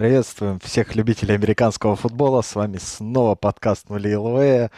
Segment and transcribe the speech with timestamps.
[0.00, 2.40] Приветствуем всех любителей американского футбола.
[2.40, 4.70] С вами снова подкаст Нули ЛВ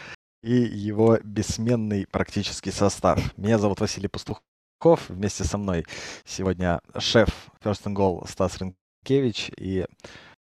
[0.42, 3.21] и его бессменный практический состав.
[3.39, 5.08] Меня зовут Василий Пастухов.
[5.08, 5.87] Вместе со мной
[6.25, 7.29] сегодня шеф
[7.63, 9.86] First and Goal Стас Рынкевич и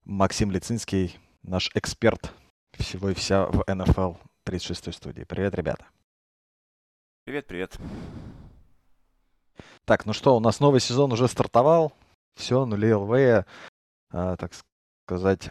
[0.04, 2.30] Максим Лицинский, наш эксперт
[2.72, 5.24] всего и вся в НФЛ 36 студии.
[5.24, 5.86] Привет, ребята.
[7.24, 7.78] Привет, привет.
[9.86, 11.94] Так, ну что, у нас новый сезон уже стартовал.
[12.38, 13.46] Все, нули ЛВ,
[14.10, 14.52] так
[15.06, 15.50] сказать,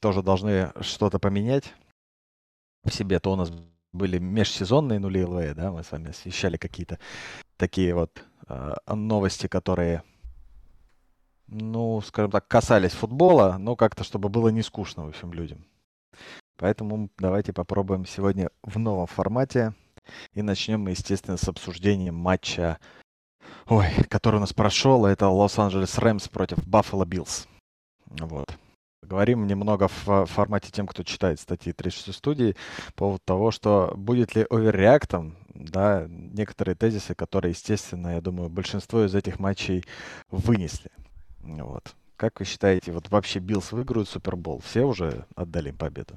[0.00, 1.74] тоже должны что-то поменять
[2.84, 3.18] в себе.
[3.20, 3.50] То у нас
[3.92, 6.98] были межсезонные ЛВ, да, мы с вами освещали какие-то
[7.56, 10.02] такие вот а, новости, которые,
[11.46, 15.64] ну, скажем так, касались футбола, но как-то, чтобы было не скучно, в общем, людям.
[16.56, 19.74] Поэтому давайте попробуем сегодня в новом формате.
[20.32, 22.78] И начнем мы, естественно, с обсуждением матча
[23.66, 27.46] ой, который у нас прошел, это Лос-Анджелес Рэмс против Баффало Биллс.
[28.06, 28.48] Вот.
[29.02, 32.56] Говорим немного в формате тем, кто читает статьи 36 студии,
[32.88, 38.50] по поводу того, что будет ли overreact ом, да, некоторые тезисы, которые, естественно, я думаю,
[38.50, 39.84] большинство из этих матчей
[40.30, 40.90] вынесли.
[41.40, 41.94] Вот.
[42.16, 44.58] Как вы считаете, вот вообще Биллс выиграют Супербол?
[44.60, 46.16] Все уже отдали им победу?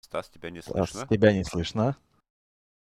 [0.00, 0.86] Стас, тебя не слышно.
[0.86, 1.96] Стас, тебя не слышно.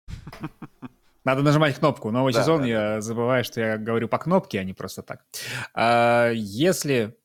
[1.23, 2.11] Надо нажимать кнопку.
[2.11, 3.01] Новый да, сезон, да, я да.
[3.01, 5.25] забываю, что я говорю по кнопке, а не просто так.
[5.73, 7.15] А, если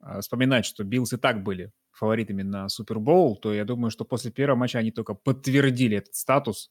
[0.00, 4.30] а, вспоминать, что Биллс и так были фаворитами на Супербоул, то я думаю, что после
[4.30, 6.70] первого матча они только подтвердили этот статус,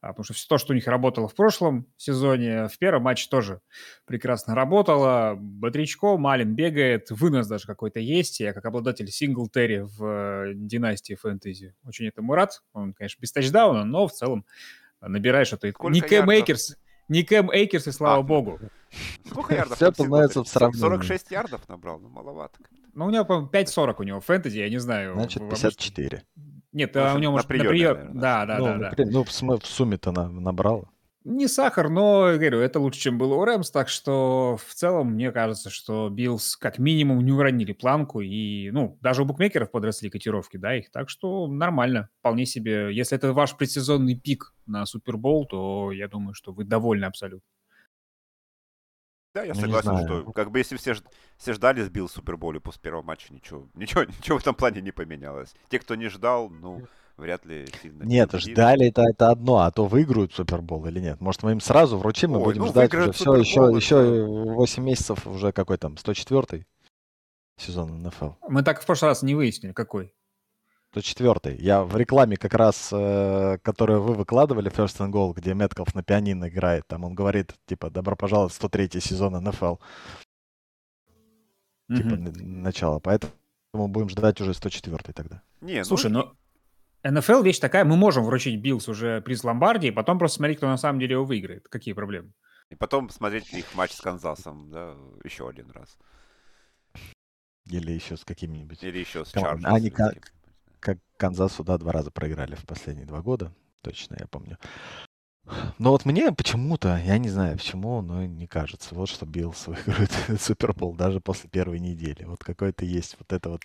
[0.00, 3.28] а, потому что все то, что у них работало в прошлом сезоне, в первом матче
[3.30, 3.60] тоже
[4.06, 5.34] прекрасно работало.
[5.38, 8.40] Бодрячком Аллен бегает, вынос даже какой-то есть.
[8.40, 12.62] Я как обладатель Синглтери в э, династии фэнтези очень этому рад.
[12.72, 14.44] Он, конечно, без тачдауна, но в целом
[15.00, 15.72] набираешь это.
[15.88, 16.76] Не Кэм Эйкерс,
[17.08, 18.58] не Кэм Эйкерс, и слава а, богу.
[19.26, 19.76] Сколько ярдов?
[19.76, 20.80] Все становится в сравнении.
[20.80, 22.58] 46 ярдов набрал, ну маловато.
[22.94, 25.14] Ну, у него, по-моему, 5.40 у него фэнтези, я не знаю.
[25.14, 26.22] Значит, 54.
[26.72, 28.18] Нет, а у него, может, на прием...
[28.18, 28.92] Да, да, ну, да.
[28.96, 29.04] да.
[29.04, 30.88] Ну, в сумме-то набрал
[31.24, 35.32] не сахар, но, говорю, это лучше, чем было у Рэмс, так что в целом мне
[35.32, 40.58] кажется, что Биллс как минимум не уронили планку, и, ну, даже у букмекеров подросли котировки,
[40.58, 42.94] да, их, так что нормально, вполне себе.
[42.94, 47.48] Если это ваш предсезонный пик на Супербол, то я думаю, что вы довольны абсолютно.
[49.34, 50.94] Да, я ну, согласен, что как бы если все,
[51.38, 55.54] все ждали сбил Суперболе после первого матча, ничего, ничего, ничего в этом плане не поменялось.
[55.70, 56.86] Те, кто не ждал, ну,
[57.16, 58.02] вряд ли сильно...
[58.02, 61.20] Нет, ждали это, это одно, а то выиграют Супербол или нет.
[61.20, 64.82] Может, мы им сразу вручим, мы Ой, будем ну, ждать уже все, еще, еще 8
[64.82, 66.66] месяцев, уже какой там, 104
[67.56, 68.30] сезон НФЛ.
[68.48, 70.12] Мы так в прошлый раз не выяснили, какой.
[70.92, 75.94] 104 Я в рекламе как раз, э, которую вы выкладывали, First and Goal, где Метков
[75.94, 79.76] на пианино играет, там он говорит, типа, добро пожаловать в 103 сезон НФЛ.
[81.90, 81.96] Mm-hmm.
[81.96, 82.98] Типа, начало.
[83.00, 83.32] Поэтому
[83.72, 85.42] будем ждать уже 104 тогда.
[85.60, 86.32] Не, ну Слушай, ну,
[87.04, 90.78] НФЛ вещь такая, мы можем вручить Биллс уже приз Ломбардии, потом просто смотреть, кто на
[90.78, 91.68] самом деле его выиграет.
[91.68, 92.32] Какие проблемы?
[92.70, 95.98] И потом смотреть их матч с Канзасом, да, еще один раз.
[97.66, 98.82] Или еще с какими-нибудь.
[98.82, 99.64] Или еще с Чарджерс.
[99.64, 100.32] Они как,
[100.80, 103.54] как Канзасу, да, два раза проиграли в последние два года.
[103.82, 104.58] Точно, я помню.
[105.78, 110.10] Но вот мне почему-то, я не знаю почему, но не кажется, вот что Биллс выиграет
[110.40, 112.24] Супербол даже после первой недели.
[112.24, 113.60] Вот какой-то есть вот это вот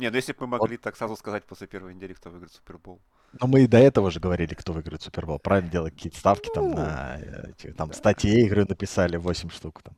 [0.00, 0.82] не, ну если бы мы могли вот.
[0.82, 3.00] так сразу сказать после первой недели, кто выиграет Супербол.
[3.40, 5.38] Ну, мы и до этого же говорили, кто выиграет Супербол.
[5.38, 7.18] Правильно делать какие-то ставки там ну, на
[7.48, 7.94] эти, там да.
[7.94, 9.94] статьи игры написали 8 штук там.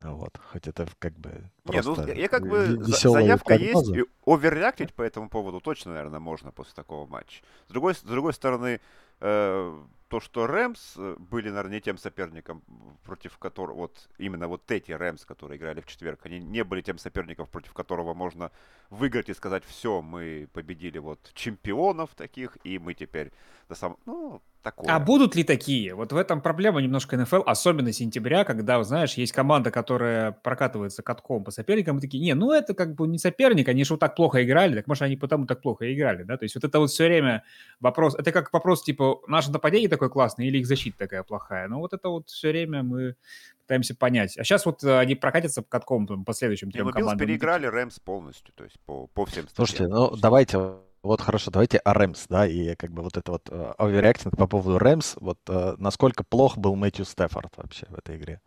[0.00, 4.94] Вот, хоть это как бы просто Не, ну, я как бы заявка есть, и оверреактить
[4.94, 7.42] по этому поводу точно, наверное, можно после такого матча.
[7.66, 8.80] С другой, с другой стороны,
[9.20, 12.62] э, то, что Рэмс э, были, наверное, не тем соперником,
[13.04, 16.98] против которого, вот именно вот эти Рэмс, которые играли в четверг, они не были тем
[16.98, 18.50] соперником, против которого можно
[18.90, 23.32] выиграть и сказать, все, мы победили вот чемпионов таких, и мы теперь
[23.68, 23.96] до сам...
[24.06, 24.88] ну, такое.
[24.88, 25.94] А будут ли такие?
[25.94, 31.44] Вот в этом проблема немножко НФЛ, особенно сентября, когда, знаешь, есть команда, которая прокатывается катком
[31.44, 34.14] по соперникам, и такие, не, ну это как бы не соперник, они же вот так
[34.14, 36.36] плохо играли, так может они потому так плохо играли, да?
[36.36, 37.44] То есть вот это вот все время
[37.80, 41.68] вопрос, это как вопрос типа, наше нападение такое классное или их защита такая плохая?
[41.68, 43.16] Ну вот это вот все время мы
[43.62, 44.38] пытаемся понять.
[44.38, 47.18] А сейчас вот э, они прокатятся по катком там, последующим трем не, ну, командам.
[47.18, 51.94] переиграли Рэмс полностью, то есть по, по всем Слушайте, ну давайте вот хорошо, давайте о
[51.94, 55.76] Рэмс, да, и как бы вот это вот э, оверреактинг по поводу Рэмс, вот uh,
[55.78, 58.40] насколько плох был Мэтью Стефорд вообще в этой игре.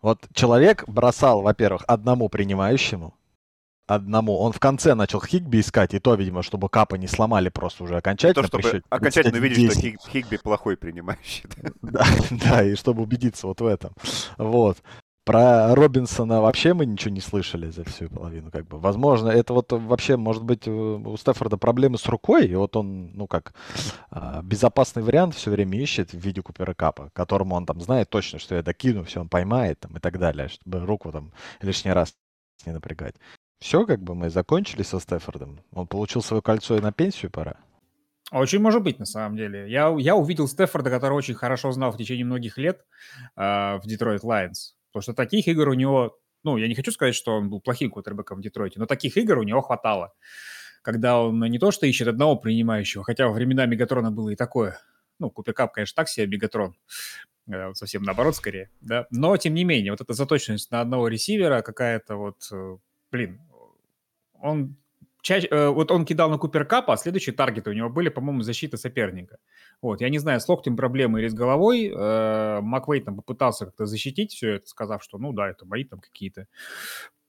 [0.00, 3.14] Вот человек бросал, во-первых, одному принимающему,
[3.86, 4.36] одному.
[4.38, 7.96] Он в конце начал Хигби искать, и то, видимо, чтобы капа не сломали просто уже
[7.96, 8.48] окончательно.
[8.48, 11.44] То, чтобы окончательно увидеть, что Хиг, Хигби плохой принимающий.
[11.82, 13.92] Да, да, и чтобы убедиться вот в этом.
[14.36, 14.78] Вот.
[15.24, 18.78] Про Робинсона вообще мы ничего не слышали за всю половину, как бы.
[18.78, 23.26] Возможно, это вот вообще, может быть, у Стефорда проблемы с рукой, и вот он, ну
[23.26, 23.54] как,
[24.10, 28.38] а, безопасный вариант все время ищет в виде Купера Капа, которому он там знает точно,
[28.38, 31.32] что я докину, все он поймает там и так далее, чтобы руку там
[31.62, 32.14] лишний раз
[32.66, 33.14] не напрягать.
[33.60, 35.60] Все, как бы мы закончили со Стефордом.
[35.72, 37.56] Он получил свое кольцо и на пенсию пора.
[38.30, 39.70] Очень может быть, на самом деле.
[39.70, 42.84] Я, я увидел Стефорда, который очень хорошо знал в течение многих лет
[43.36, 43.40] э,
[43.78, 44.73] в Детройт Лайонс.
[44.94, 47.90] Потому что таких игр у него, ну, я не хочу сказать, что он был плохим
[47.90, 50.14] квотербеком в Детройте, но таких игр у него хватало.
[50.82, 54.78] Когда он не то что ищет одного принимающего, хотя во времена Мегатрона было и такое.
[55.18, 56.76] Ну, Купер Кап, конечно, так себе Мегатрон.
[57.50, 59.08] Э, совсем наоборот скорее, да.
[59.10, 62.76] Но, тем не менее, вот эта заточенность на одного ресивера какая-то вот, э,
[63.10, 63.40] блин,
[64.34, 64.76] он
[65.24, 68.42] чаще, э, вот он кидал на Купер Капа, а следующие таргеты у него были, по-моему,
[68.42, 69.38] защита соперника.
[69.80, 71.90] Вот, я не знаю, с локтем проблемы или с головой.
[71.92, 76.00] Э, Маквей там попытался как-то защитить все это, сказав, что, ну да, это мои там
[76.00, 76.46] какие-то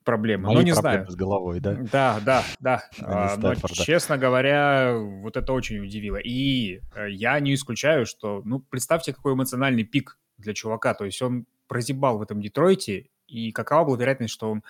[0.03, 0.47] проблемы.
[0.47, 1.09] Мои но не знаю.
[1.09, 1.77] с головой, да?
[1.91, 2.83] Да, да, да.
[3.01, 6.17] А, но, честно говоря, вот это очень удивило.
[6.17, 10.93] И э, я не исключаю, что, ну, представьте, какой эмоциональный пик для чувака.
[10.95, 14.63] То есть он прозябал в этом Детройте, и какова была вероятность, что он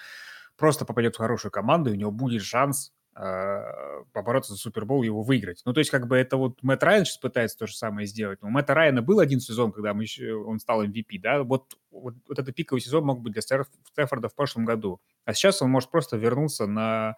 [0.58, 5.62] просто попадет в хорошую команду, и у него будет шанс побороться за Супербол его выиграть.
[5.66, 8.40] Ну, то есть, как бы это вот Мэтт Райан сейчас пытается то же самое сделать.
[8.42, 12.16] У Мэтта Райана был один сезон, когда мы еще, он стал MVP, да, вот, вот,
[12.28, 15.00] вот этот пиковый сезон мог быть для Стефорда в прошлом году.
[15.24, 17.16] А сейчас он может просто вернуться на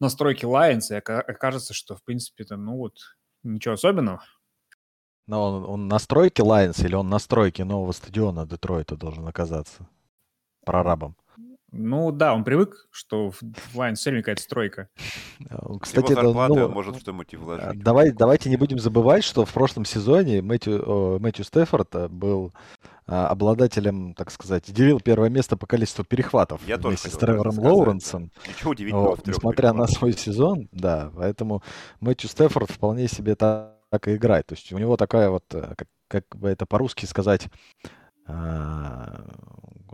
[0.00, 2.98] настройки Lions, и окажется, что, в принципе, это, ну вот,
[3.42, 4.22] ничего особенного.
[5.26, 9.88] Но он, он настройки Lions или он настройки нового стадиона Детройта должен оказаться
[10.64, 11.16] прорабом?
[11.72, 13.42] Ну да, он привык, что в
[13.74, 14.88] Lions все время какая-то стройка.
[15.48, 17.66] А, кстати, это, ну, может что-нибудь и вложить.
[17.66, 22.52] А, давай, давайте не будем забывать, что в прошлом сезоне Мэтью, Мэтью Стефорд э, был
[23.06, 28.32] а, обладателем, так сказать, делил первое место по количеству перехватов Я вместе с Тревором Лоуренсом.
[28.48, 31.62] Ничего удивительного вот, Несмотря на свой сезон, да, поэтому
[32.00, 34.46] Мэтью Стефорд вполне себе так, так и играет.
[34.46, 37.46] То есть у него такая вот, э, как, как бы это по-русски сказать,
[38.26, 39.24] а,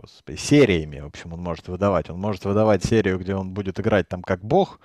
[0.03, 2.09] господи, сериями, в общем, он может выдавать.
[2.09, 4.79] Он может выдавать серию, где он будет играть там как бог,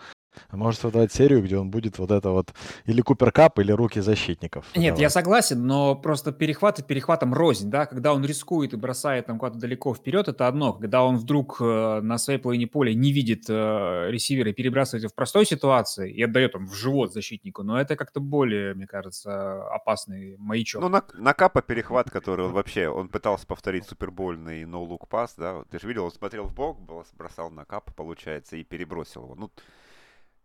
[0.50, 2.54] может выдавать серию, где он будет вот это вот
[2.84, 4.64] или Купер Кап, или руки защитников.
[4.74, 5.00] Нет, выдавать.
[5.00, 9.58] я согласен, но просто перехваты перехватом рознь, да, когда он рискует и бросает там куда-то
[9.58, 10.72] далеко вперед, это одно.
[10.72, 15.10] Когда он вдруг э, на своей половине поля не видит э, ресивера и перебрасывает его
[15.10, 19.62] в простой ситуации и отдает он в живот защитнику, но это как-то более, мне кажется,
[19.68, 20.82] опасный маячок.
[20.82, 25.62] Ну, на, на Капа перехват, который он вообще, он пытался повторить супербольный no-look пас, да,
[25.70, 26.78] ты же видел, он смотрел в бок,
[27.16, 29.34] бросал на Капа, получается, и перебросил его.
[29.34, 29.50] Ну,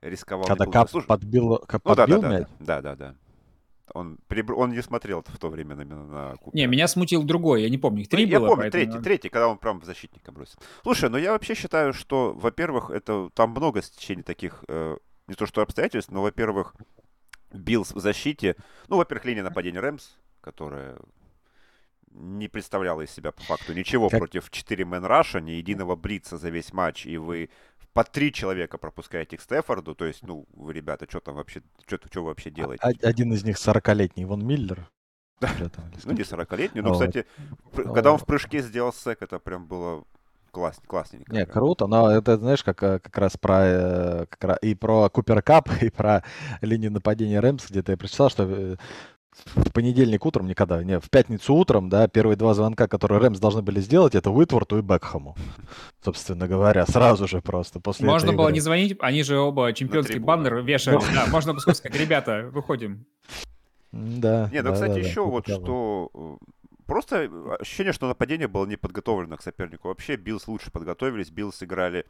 [0.04, 0.46] рисковал.
[0.46, 2.48] Когда Кап Слушай, подбил, Кап ну, подбил да, да, мяч?
[2.60, 3.16] Да, да, да.
[3.94, 4.18] Он,
[4.56, 6.58] он не смотрел в то время на, на Купера.
[6.58, 8.44] Не, меня смутил другой, я не помню, их три ну, было.
[8.44, 8.86] Я помню, поэтому...
[8.86, 10.58] третий, третий, когда он прям защитника бросил.
[10.84, 14.98] Слушай, ну я вообще считаю, что, во-первых, это там много стечений таких, э,
[15.28, 16.76] не то что обстоятельств, но, во-первых,
[17.52, 18.56] Биллс в защите,
[18.88, 20.98] ну, во-первых, линия нападения Рэмс, которая
[22.14, 24.20] не представляла из себя по факту ничего как...
[24.20, 27.50] против 4-man rush а, ни единого блица за весь матч, и вы
[27.94, 32.00] по три человека пропускаете к Стаффорду, то есть, ну, вы, ребята, что там вообще, что,
[32.10, 32.84] что вы вообще делаете?
[32.84, 34.90] Один из них 40-летний и Вон Миллер.
[35.42, 37.26] Ну, не 40-летний, но, кстати,
[37.74, 40.04] когда он в прыжке сделал sack, это прям было
[40.52, 41.34] класс, классненько.
[41.34, 45.10] Не, круто, но это, знаешь, как, э, как раз про э, как раз, и про
[45.10, 46.24] Купер Капп, и про
[46.62, 48.76] линию нападения Рэмс, где-то я прочитал, что э,
[49.56, 53.62] в понедельник утром, никогда, не, в пятницу утром, да, первые два звонка, которые Рэмс должны
[53.62, 55.36] были сделать, это Уитворту и Бекхэму.
[56.04, 58.54] Собственно говоря, сразу же просто после Можно было игры.
[58.54, 60.96] не звонить, они же оба чемпионский баннер вешали.
[60.96, 61.02] Ну.
[61.14, 63.06] Да, можно было сказать, ребята, выходим.
[63.92, 64.50] Да.
[64.52, 66.10] Нет, ну, кстати, еще вот что...
[66.14, 66.46] Э,
[66.88, 69.88] просто ощущение, что нападение было не подготовлено к сопернику.
[69.88, 71.30] Вообще Биллс лучше подготовились.
[71.30, 72.06] Биллс играли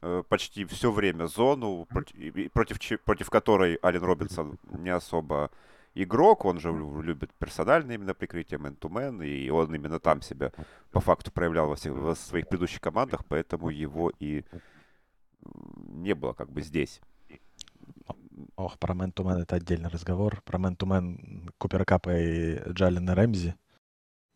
[0.00, 5.50] э, почти все время зону, против, против, против которой Ален Робинсон не особо
[5.94, 10.52] игрок, он же любит персональное именно прикрытие man-to-man, и он именно там себя
[10.90, 14.44] по факту проявлял во, всех, во своих предыдущих командах, поэтому его и
[15.88, 17.00] не было как бы здесь.
[18.56, 20.42] Ох, про man-to-man это отдельный разговор.
[20.44, 23.54] Про man-to-man Купер Капа и Джалина Рэмзи.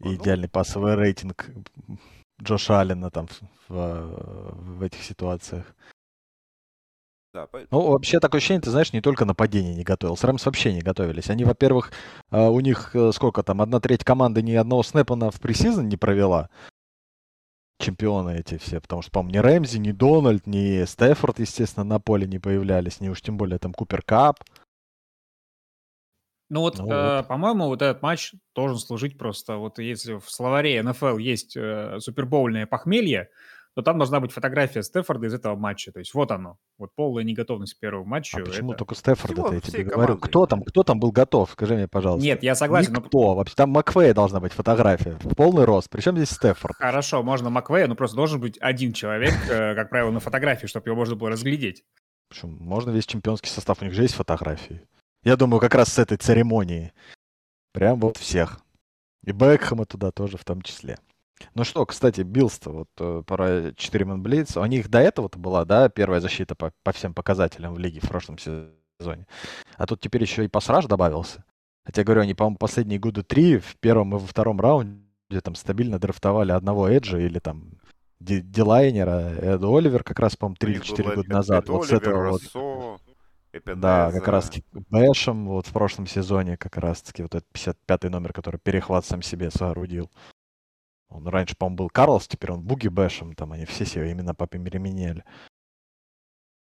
[0.00, 1.50] И ну, идеальный пассовый рейтинг
[2.40, 5.74] Джоша Аллена там в, в, в этих ситуациях.
[7.38, 7.82] Да, поэтому...
[7.82, 10.24] Ну, вообще такое ощущение, ты знаешь, не только нападение не готовилось.
[10.24, 11.30] Рэмс вообще не готовились.
[11.30, 11.92] Они, во-первых,
[12.30, 15.88] а, у них э, сколько там, одна треть команды ни одного снэпа на в пресизон
[15.88, 16.50] не провела.
[17.78, 22.26] Чемпионы эти все, потому что, по-моему, ни Рэмзи, ни Дональд, ни Стефорд, естественно, на поле
[22.26, 24.42] не появлялись, ни уж тем более там Купер Кап.
[26.50, 27.28] Ну вот, ну, э, вот.
[27.28, 32.66] по-моему, вот этот матч должен служить просто, вот если в словаре НФЛ есть э, супербоульное
[32.66, 33.28] похмелье,
[33.78, 35.92] то там должна быть фотография Стефорда из этого матча.
[35.92, 38.36] То есть вот оно, вот полная неготовность к первому матчу.
[38.36, 38.78] А почему это...
[38.78, 40.18] только Стефорда, я тебе говорю?
[40.18, 41.52] Кто там, кто там был готов?
[41.52, 42.26] Скажи мне, пожалуйста.
[42.26, 42.92] Нет, я согласен.
[42.92, 43.20] Никто.
[43.20, 43.34] Но...
[43.36, 45.16] Вообще, там Маквея должна быть фотография.
[45.22, 45.88] В полный рост.
[45.90, 46.74] Причем здесь Стефорд?
[46.74, 50.88] Хорошо, можно Маквея, но просто должен быть один человек, э, как правило, на фотографии, чтобы
[50.88, 51.84] его можно было разглядеть.
[52.30, 52.56] Почему?
[52.58, 54.82] Можно весь чемпионский состав, у них же есть фотографии.
[55.22, 56.92] Я думаю, как раз с этой церемонии.
[57.72, 58.58] Прям вот всех.
[59.24, 60.98] И Бекхэма туда тоже в том числе.
[61.54, 65.88] Ну что, кстати, Биллс-то, вот э, про 4 Блиц, у них до этого-то была, да,
[65.88, 69.26] первая защита по, по всем показателям в лиге в прошлом сезоне.
[69.76, 71.44] А тут теперь еще и пассаж добавился.
[71.84, 75.98] Хотя, говорю, они, по-моему, последние годы три в первом и во втором раунде там стабильно
[75.98, 77.78] драфтовали одного Эджа или там
[78.20, 79.34] Дилайнера.
[79.38, 81.64] Эд Оливер как раз, по-моему, 3 или 4 года назад.
[81.64, 83.00] Эд вот Оливер, с этого вот.
[83.52, 83.80] Эпидеза.
[83.80, 88.04] Да, как раз таки Бэшем вот в прошлом сезоне как раз таки вот этот 55
[88.04, 90.10] номер, который перехват сам себе соорудил.
[91.08, 95.24] Он раньше, по-моему, был Карлс, теперь он Буги Бэшем, там они все себе именно переменяли.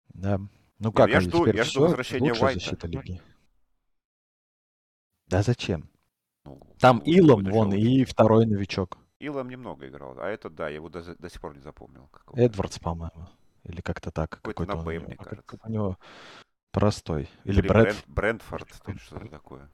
[0.09, 0.39] Да.
[0.79, 2.87] Ну как, я жду, я жду возвращения Уайта.
[2.87, 3.21] Лиги.
[5.27, 5.89] Да зачем?
[6.43, 8.97] Ну, там Илом вон и второй новичок.
[9.19, 12.09] Илом немного играл, а это да, я его до, до сих пор не запомнил.
[12.33, 13.27] Эдвардс, по-моему.
[13.63, 14.31] Или как-то так.
[14.31, 15.59] Какой-то, какой-то на Б, мне кажется.
[15.63, 15.99] У него
[16.71, 17.29] простой.
[17.43, 18.03] Или, Или Брэд...
[18.07, 18.67] Брентфорд,
[18.99, 19.69] что-то такое.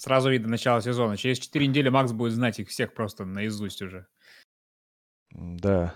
[0.00, 1.18] Сразу видно начало сезона.
[1.18, 4.06] Через 4 недели Макс будет знать их всех просто наизусть уже.
[5.30, 5.94] Да.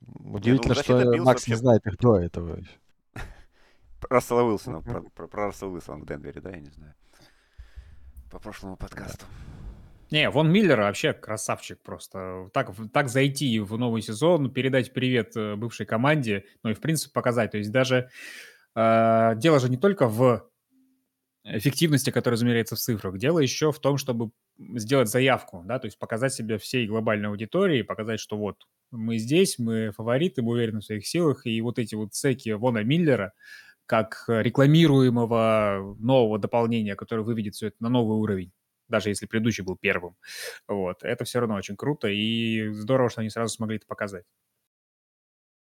[0.00, 2.60] Удивительно, ну, что Макс не знает их до этого.
[4.08, 6.94] Рассела Уилсона, про, про, про Рассела Уилсона в Денвере, да, я не знаю.
[8.30, 9.26] По прошлому подкасту.
[10.12, 12.48] Не, Вон Миллер вообще красавчик просто.
[12.52, 17.12] Так, так зайти в новый сезон, передать привет э, бывшей команде, ну и в принципе
[17.12, 17.50] показать.
[17.50, 18.10] То есть даже
[18.76, 20.48] э, дело же не только в
[21.44, 23.18] эффективности, которая измеряется в цифрах.
[23.18, 27.82] Дело еще в том, чтобы сделать заявку, да, то есть показать себя всей глобальной аудитории,
[27.82, 31.94] показать, что вот мы здесь, мы фавориты, мы уверены в своих силах, и вот эти
[31.94, 33.32] вот цеки Вона Миллера,
[33.86, 38.52] как рекламируемого нового дополнения, которое выведет все это на новый уровень,
[38.88, 40.16] даже если предыдущий был первым.
[40.66, 41.02] Вот.
[41.02, 44.24] Это все равно очень круто, и здорово, что они сразу смогли это показать.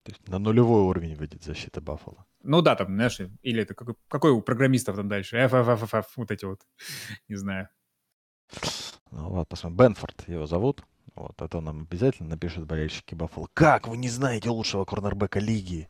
[0.03, 2.25] То есть на нулевой уровень выйдет защита Баффала.
[2.43, 5.38] Ну да, там, знаешь, или это какой, какой у программистов там дальше?
[5.38, 6.62] F, F, F, F, F, вот эти вот,
[7.27, 7.70] не знаю.
[9.12, 9.77] Ну вот, посмотрим.
[9.77, 10.84] Бенфорд его зовут.
[11.13, 13.48] Вот, а то нам обязательно напишут болельщики Баффала.
[13.53, 15.89] Как вы не знаете лучшего корнербека лиги?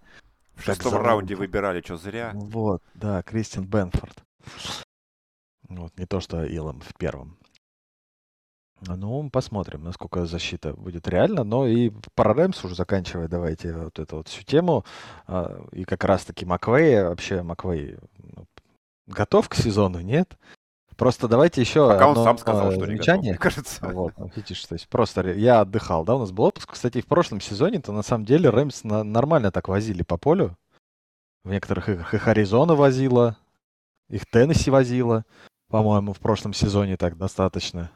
[0.55, 2.31] В шестом раунде выбирали, что зря.
[2.33, 4.23] Вот, да, Кристиан Бенфорд.
[5.69, 7.37] Вот, не то, что Илом в первом.
[8.87, 11.43] Ну, посмотрим, насколько защита будет реально.
[11.43, 14.85] Но и про Рэмс уже заканчивая, давайте вот эту вот всю тему.
[15.27, 18.45] А, и как раз-таки Маквей, вообще Маквей ну,
[19.05, 20.35] готов к сезону, нет?
[20.97, 23.31] Просто давайте еще Пока одно он сам сказал, что замечание.
[23.31, 23.87] Не готов, кажется.
[23.91, 26.73] Вот, ну, видишь, то есть просто я отдыхал, да, у нас был отпуск.
[26.73, 30.57] Кстати, в прошлом сезоне-то на самом деле Рэмс на, нормально так возили по полю.
[31.43, 33.37] В некоторых играх их Аризона возила,
[34.09, 35.25] их Теннесси возила,
[35.69, 37.89] по-моему, в прошлом сезоне так достаточно.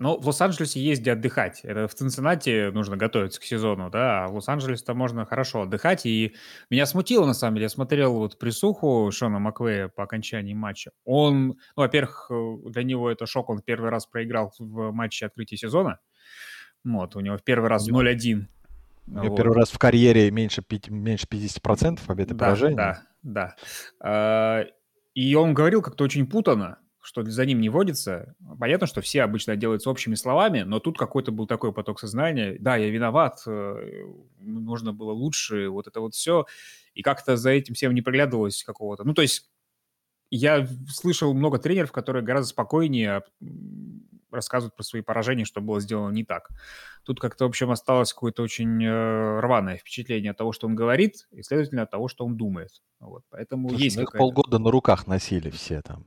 [0.00, 1.60] Ну, в Лос-Анджелесе есть где отдыхать.
[1.62, 6.06] Это в Цинциннати нужно готовиться к сезону, да, а в Лос-Анджелесе-то можно хорошо отдыхать.
[6.06, 6.34] И
[6.70, 10.92] меня смутило, на самом деле, я смотрел вот присуху Шона Маквея по окончании матча.
[11.04, 15.58] Он, ну, во-первых, э, для него это шок, он первый раз проиграл в матче открытия
[15.58, 15.98] сезона.
[16.82, 18.46] Вот, у него в первый раз 0-1.
[19.06, 19.36] У него вот.
[19.36, 22.74] первый раз в карьере меньше, меньше 50% побед и да, поражений.
[22.74, 23.54] Да, да.
[24.02, 24.64] А,
[25.12, 28.34] и он говорил как-то очень путано что за ним не водится.
[28.58, 32.56] Понятно, что все обычно делаются общими словами, но тут какой-то был такой поток сознания.
[32.60, 34.04] Да, я виноват, э,
[34.38, 36.46] нужно было лучше, вот это вот все.
[36.94, 39.04] И как-то за этим всем не приглядывалось какого-то.
[39.04, 39.50] Ну, то есть
[40.30, 43.22] я слышал много тренеров, которые гораздо спокойнее
[44.30, 46.50] рассказывают про свои поражения, что было сделано не так.
[47.04, 51.28] Тут как-то, в общем, осталось какое-то очень э, рваное впечатление от того, что он говорит,
[51.32, 52.70] и, следовательно, от того, что он думает.
[53.00, 56.06] Вот, поэтому Слушай, есть ну их полгода на руках носили все там.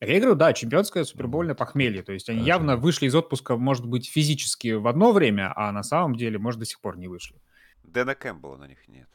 [0.00, 2.02] Я говорю, да, чемпионское супербольное похмелье.
[2.02, 5.82] То есть они явно вышли из отпуска, может быть, физически в одно время, а на
[5.82, 7.36] самом деле, может, до сих пор не вышли.
[7.82, 9.08] Дэна Кэмпбелла на них нет.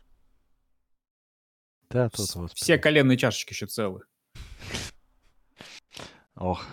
[1.89, 2.51] Да, тут вот.
[2.53, 4.01] Все коленные чашечки еще целы.
[6.35, 6.63] Ох,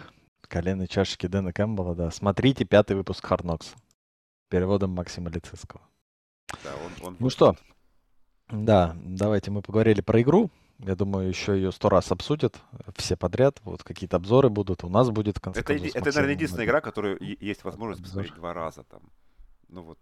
[0.43, 2.11] коленные чашечки Дэна Кэмпбелла, да.
[2.11, 3.75] Смотрите пятый выпуск Харнокс.
[4.49, 5.81] Переводом Максима Лицинского.
[6.65, 7.17] Да, он, он...
[7.19, 7.57] Ну что,
[8.51, 10.51] да, давайте мы поговорили про игру.
[10.85, 12.57] Я думаю, еще ее сто раз обсудят
[12.97, 13.61] все подряд.
[13.63, 14.83] Вот какие-то обзоры будут.
[14.83, 18.23] У нас будет в конце Это, концов, это наверное, единственная игра, которую есть возможность Обзор.
[18.23, 18.83] посмотреть два раза.
[18.85, 19.01] Там.
[19.69, 19.99] Ну вот,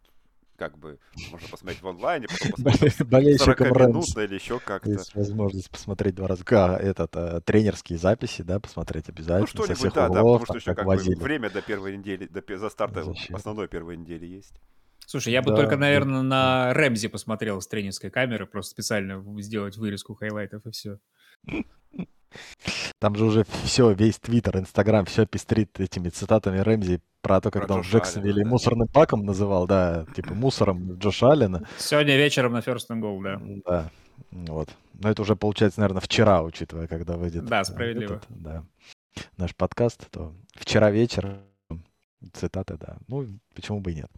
[0.57, 0.99] как бы
[1.31, 4.91] можно посмотреть в онлайне, потом посмотреть 40-минутно или еще как-то.
[4.91, 6.45] Есть возможность посмотреть два раза.
[6.51, 9.41] А, этот, а, тренерские записи, да, посмотреть ну, обязательно.
[9.41, 12.69] Ну, что-нибудь, да, да, потому что еще как бы время до первой недели, до, до
[12.71, 14.55] старта основной первой недели есть.
[15.11, 19.77] Слушай, я бы да, только, наверное, на Рэмзи посмотрел с тренерской камеры, просто специально сделать
[19.77, 20.99] вырезку хайлайтов и все.
[23.01, 27.67] Там же уже все, весь Твиттер, Инстаграм, все пестрит этими цитатами Рэмзи про то, как
[27.67, 28.51] про он в Джексонвилле да.
[28.51, 31.67] мусорным паком называл, да, типа мусором Джоша Аллена.
[31.77, 33.43] Сегодня вечером на First and Goal, да.
[33.67, 33.91] Да,
[34.31, 34.69] вот.
[34.95, 37.47] Но это уже получается, наверное, вчера, учитывая, когда выйдет.
[37.47, 38.15] Да, справедливо.
[38.15, 38.65] Этот, да.
[39.37, 41.41] Наш подкаст, то вчера вечер
[42.33, 42.99] цитаты, да.
[43.09, 44.11] Ну, почему бы и нет.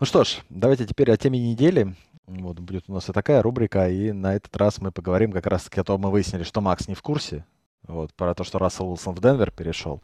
[0.00, 1.94] Ну что ж, давайте теперь о теме недели.
[2.26, 5.80] Вот будет у нас и такая рубрика, и на этот раз мы поговорим как раз-таки
[5.80, 7.46] о том, мы выяснили, что Макс не в курсе,
[7.86, 10.02] вот, про то, что Рассел Уилсон в Денвер перешел.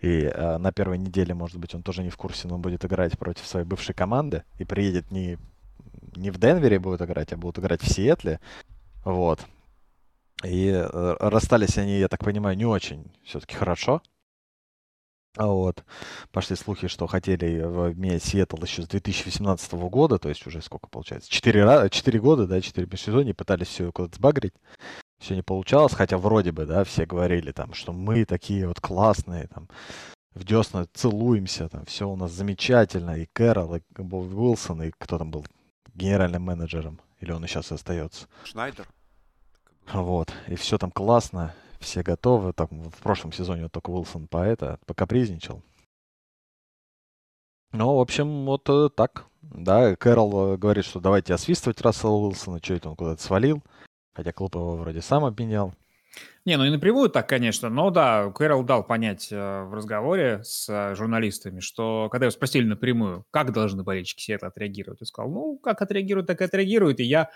[0.00, 2.84] И э, на первой неделе, может быть, он тоже не в курсе, но он будет
[2.84, 5.38] играть против своей бывшей команды и приедет не,
[6.14, 8.38] не в Денвере будет играть, а будут играть в Сиэтле.
[9.04, 9.40] Вот.
[10.44, 14.02] И э, расстались они, я так понимаю, не очень все-таки хорошо.
[15.36, 15.84] А вот.
[16.30, 21.30] Пошли слухи, что хотели обменять Сиэтл еще с 2018 года, то есть уже сколько получается?
[21.30, 24.54] Четыре, четыре года, да, четыре межсезонья, пытались все куда-то сбагрить.
[25.18, 29.48] Все не получалось, хотя вроде бы, да, все говорили там, что мы такие вот классные,
[29.48, 29.68] там,
[30.34, 35.18] в десна целуемся, там, все у нас замечательно, и Кэрол, и Боб Уилсон, и кто
[35.18, 35.46] там был
[35.94, 38.26] генеральным менеджером, или он и сейчас остается?
[38.44, 38.86] Шнайдер.
[39.92, 42.52] Вот, и все там классно, все готовы.
[42.52, 45.62] Там в прошлом сезоне вот только Уилсон по это покапризничал.
[47.72, 49.26] Ну, в общем, вот э, так.
[49.42, 52.60] Да, Кэрол э, говорит, что давайте освистывать Рассела Уилсона.
[52.62, 53.62] Что это он куда-то свалил?
[54.14, 55.74] Хотя клуб его вроде сам обменял.
[56.44, 57.70] Не, ну и напрямую так, конечно.
[57.70, 62.66] Но да, Кэрол дал понять э, в разговоре с э, журналистами, что когда его спросили
[62.66, 67.04] напрямую, как должны болельщики Сиэтла отреагировать, он сказал, ну, как отреагируют, так и отреагируют, и
[67.04, 67.30] я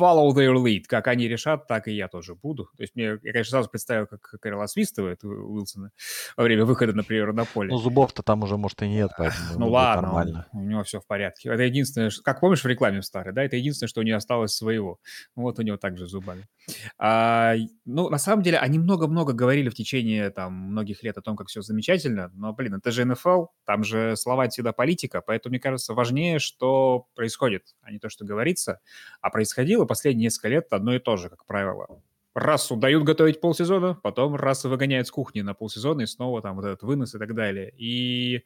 [0.00, 0.84] follow their lead.
[0.88, 2.70] Как они решат, так и я тоже буду.
[2.76, 5.90] То есть мне, я, конечно, сразу представил, как Кэрол освистывает Уилсона
[6.36, 7.70] во время выхода, например, на поле.
[7.70, 10.46] Ну, зубов-то там уже, может, и нет, поэтому Ну ладно, нормально.
[10.54, 11.50] у него все в порядке.
[11.50, 14.54] Это единственное, как помнишь в рекламе в старой, да, это единственное, что у него осталось
[14.54, 15.00] своего.
[15.36, 16.48] Вот у него также зубами.
[16.98, 21.36] А, ну, на самом деле, они много-много говорили в течение там многих лет о том,
[21.36, 25.60] как все замечательно, но, блин, это же НФЛ, там же слова всегда политика, поэтому, мне
[25.60, 28.80] кажется, важнее, что происходит, а не то, что говорится.
[29.20, 32.02] А происходило последние несколько лет одно и то же, как правило.
[32.34, 36.64] Раз удают готовить полсезона, потом раз выгоняют с кухни на полсезона, и снова там вот
[36.64, 37.72] этот вынос и так далее.
[37.76, 38.44] И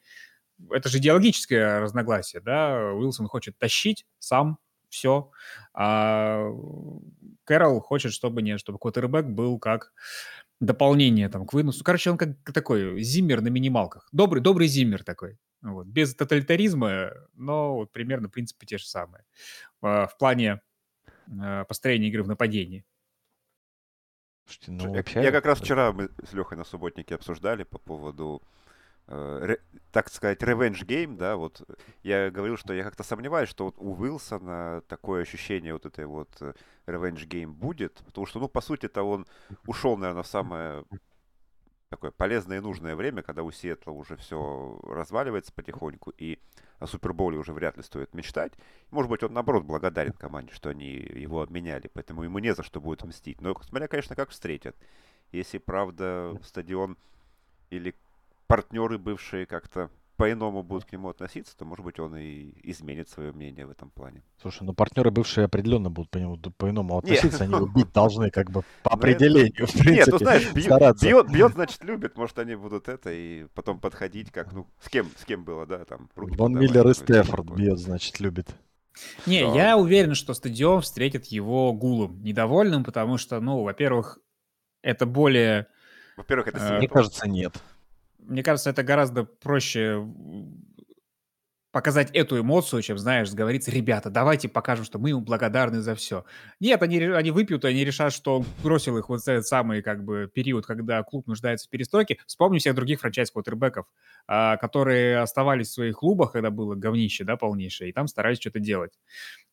[0.71, 5.31] это же идеологическое разногласие, да, Уилсон хочет тащить сам все.
[5.75, 6.49] А
[7.49, 9.93] Кэрол хочет, чтобы не, чтобы квотербек был как
[10.61, 11.83] дополнение там к выносу.
[11.83, 14.09] Короче, он как такой зиммер на минималках.
[14.13, 15.39] Добрый, добрый зиммер такой.
[15.63, 15.87] Вот.
[15.87, 19.25] Без тоталитаризма, но вот примерно, в принципе, те же самые.
[19.81, 20.61] В плане
[21.41, 22.85] а, построения игры в нападении.
[24.45, 28.43] Слушайте, ну, я, я как раз вчера мы с Лехой на субботнике обсуждали по поводу
[29.11, 29.57] Э,
[29.91, 31.67] так сказать, revenge game, да, вот
[32.03, 36.29] я говорил, что я как-то сомневаюсь, что вот у Уилсона такое ощущение вот этой вот
[36.41, 36.53] э,
[36.87, 39.27] revenge game будет, потому что, ну, по сути-то он
[39.67, 40.85] ушел, наверное, в самое
[41.89, 46.39] такое полезное и нужное время, когда у Сиэтла уже все разваливается потихоньку, и
[46.79, 48.53] о Супербоуле уже вряд ли стоит мечтать.
[48.91, 52.83] Может быть, он, наоборот, благодарен команде, что они его обменяли, поэтому ему не за что
[52.83, 53.41] будет мстить.
[53.41, 54.77] Но смотря, конечно, как встретят.
[55.33, 56.99] Если, правда, стадион
[57.71, 57.95] или
[58.49, 63.31] партнеры бывшие как-то по-иному будут к нему относиться, то, может быть, он и изменит свое
[63.31, 64.25] мнение в этом плане.
[64.43, 68.63] Слушай, ну партнеры бывшие определенно будут по нему по-иному относиться, они убить должны как бы
[68.83, 72.89] по ну, определению, в принципе, Нет, ну знаешь, бьет, бьет, значит, любит, может, они будут
[72.89, 76.89] это и потом подходить, как, ну, с кем, с кем было, да, там, Вон Миллер
[76.89, 78.49] и Стефорд бьет, значит, любит.
[79.25, 79.55] Не, да.
[79.55, 84.19] я уверен, что стадион встретит его гулом, недовольным, потому что, ну, во-первых,
[84.83, 85.69] это более...
[86.17, 86.59] Во-первых, это...
[86.59, 87.55] Э, Мне кажется, нет
[88.29, 90.05] мне кажется, это гораздо проще
[91.71, 96.25] показать эту эмоцию, чем, знаешь, сговориться, ребята, давайте покажем, что мы ему благодарны за все.
[96.61, 100.31] Нет, они, они выпьют, они решат, что он бросил их вот этот самый, как бы,
[100.33, 102.19] период, когда клуб нуждается в перестройке.
[102.27, 103.85] Вспомни всех других франчайз-квотербеков,
[104.27, 108.61] а, которые оставались в своих клубах, когда было говнище, да, полнейшее, и там старались что-то
[108.61, 108.93] делать.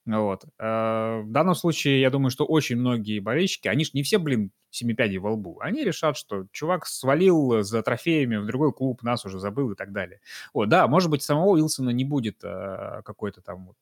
[0.06, 0.46] Вот.
[0.60, 4.52] А, в данном случае, я думаю, что очень многие болельщики, они же не все, блин,
[4.70, 5.60] семипядей во лбу.
[5.62, 9.92] Они решат, что чувак свалил за трофеями в другой клуб, нас уже забыл и так
[9.92, 10.20] далее.
[10.54, 13.78] Вот, да, может быть, самого Уилсона не будет а, какой-то там вот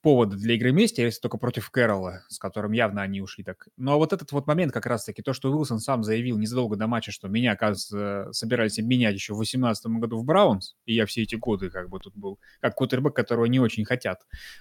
[0.00, 3.68] повода для игры вместе, если только против Кэрролла, с которым явно они ушли так.
[3.76, 7.12] Но вот этот вот момент как раз-таки, то, что Уилсон сам заявил незадолго до матча,
[7.12, 11.34] что меня, оказывается, собирались обменять еще в 2018 году в Браунс, и я все эти
[11.34, 14.20] годы как бы тут был, как кутербэк, которого не очень хотят.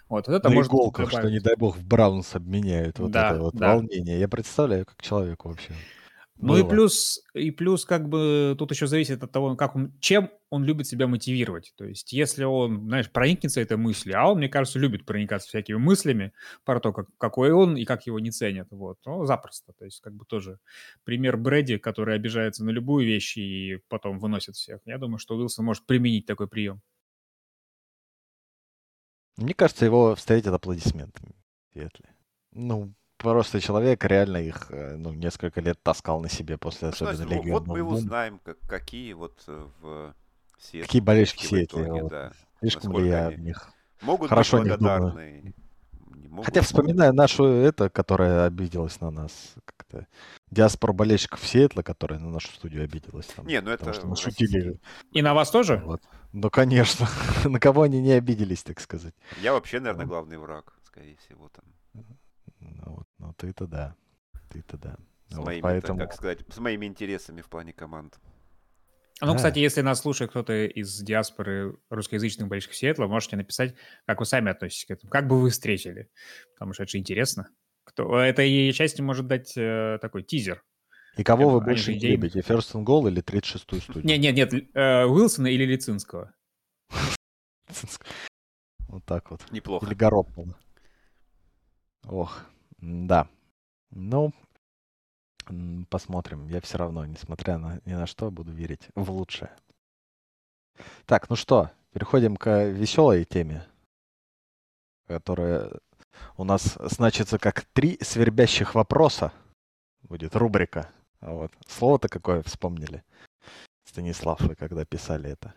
[0.10, 3.00] Вот, вот это На может иголках, что не дай бог в Браунс обменяют.
[3.00, 3.76] Вот Да, это вот да.
[3.76, 4.20] волнение.
[4.20, 5.74] Я представляю, как человеку вообще.
[6.42, 10.32] Ну и плюс, и плюс как бы тут еще зависит от того, как он, чем
[10.50, 11.74] он любит себя мотивировать.
[11.78, 15.78] То есть если он, знаешь, проникнется этой мыслью, а он, мне кажется, любит проникаться всякими
[15.78, 16.34] мыслями
[16.66, 19.74] про то, как, какой он и как его не ценят, вот, ну, запросто.
[19.78, 20.60] То есть как бы тоже
[21.04, 24.82] пример Брэди, который обижается на любую вещь и потом выносит всех.
[24.86, 26.82] Я думаю, что Уилсон может применить такой прием.
[29.38, 31.36] Мне кажется, его встретят аплодисментами.
[32.52, 37.28] Ну, просто человек реально их э, ну, несколько лет таскал на себе после что особенно
[37.30, 37.94] значит, ну, вот мы бунта.
[38.06, 40.14] узнаем, как, какие вот э, в
[40.60, 42.10] Сиэтле Какие болельщики итоге, вот.
[42.10, 42.32] да.
[42.60, 45.00] Слишком ли я в них Могут хорошо быть не думаю.
[45.02, 45.54] благодарны.
[46.16, 46.46] не могут.
[46.46, 49.54] Хотя вспоминаю нашу это, которая обиделась на нас.
[49.66, 50.08] Как-то
[50.52, 53.28] диаспора болельщиков Сиэтла, которая на нашу студию обиделась.
[53.28, 54.80] Там, Не, ну это что мы шутили.
[55.12, 55.78] И на вас тоже?
[55.86, 56.02] Вот.
[56.34, 57.08] Ну, конечно.
[57.46, 59.14] на кого они не обиделись, так сказать.
[59.42, 60.10] Я вообще, наверное, Ну.
[60.10, 61.66] главный враг, скорее всего, там.
[62.62, 63.96] Ну, вот, ну ты-то да.
[64.50, 64.98] Ты-то да.
[65.30, 66.00] С Вот моими, поэтому...
[66.00, 68.20] как сказать, с моими интересами в плане команд.
[69.22, 69.36] Ну, Да.
[69.36, 73.76] кстати, если нас слушает кто-то из диаспоры русскоязычных болельщиков Сиэтла, можете написать,
[74.08, 76.10] как вы сами относитесь к этому, как бы вы встретили,
[76.56, 77.50] потому что это же интересно.
[77.84, 78.20] Кто...
[78.20, 80.64] Это и части может дать э, такой тизер.
[81.18, 82.18] И кого вы больше идейные.
[82.18, 82.40] любите?
[82.40, 84.06] First and Goal или 36-ю студию?
[84.06, 86.34] Нет, нет, нет, э, Уилсона или Лицинского.
[88.88, 89.50] Вот так вот.
[89.52, 89.86] Неплохо.
[89.86, 90.58] Или Гароппола.
[92.08, 92.46] Ох,
[92.78, 93.28] да.
[93.92, 94.34] Ну,
[95.90, 96.48] посмотрим.
[96.48, 99.52] Я все равно, несмотря на ни на что, буду верить в лучшее.
[101.06, 103.66] Так, ну что, переходим к веселой теме,
[105.08, 105.72] которая
[106.38, 109.32] у нас значится как три свербящих вопроса.
[110.04, 110.90] Будет рубрика.
[111.20, 111.52] Вот.
[111.68, 113.04] Слово-то какое вспомнили,
[113.84, 115.54] Станислав, вы когда писали это.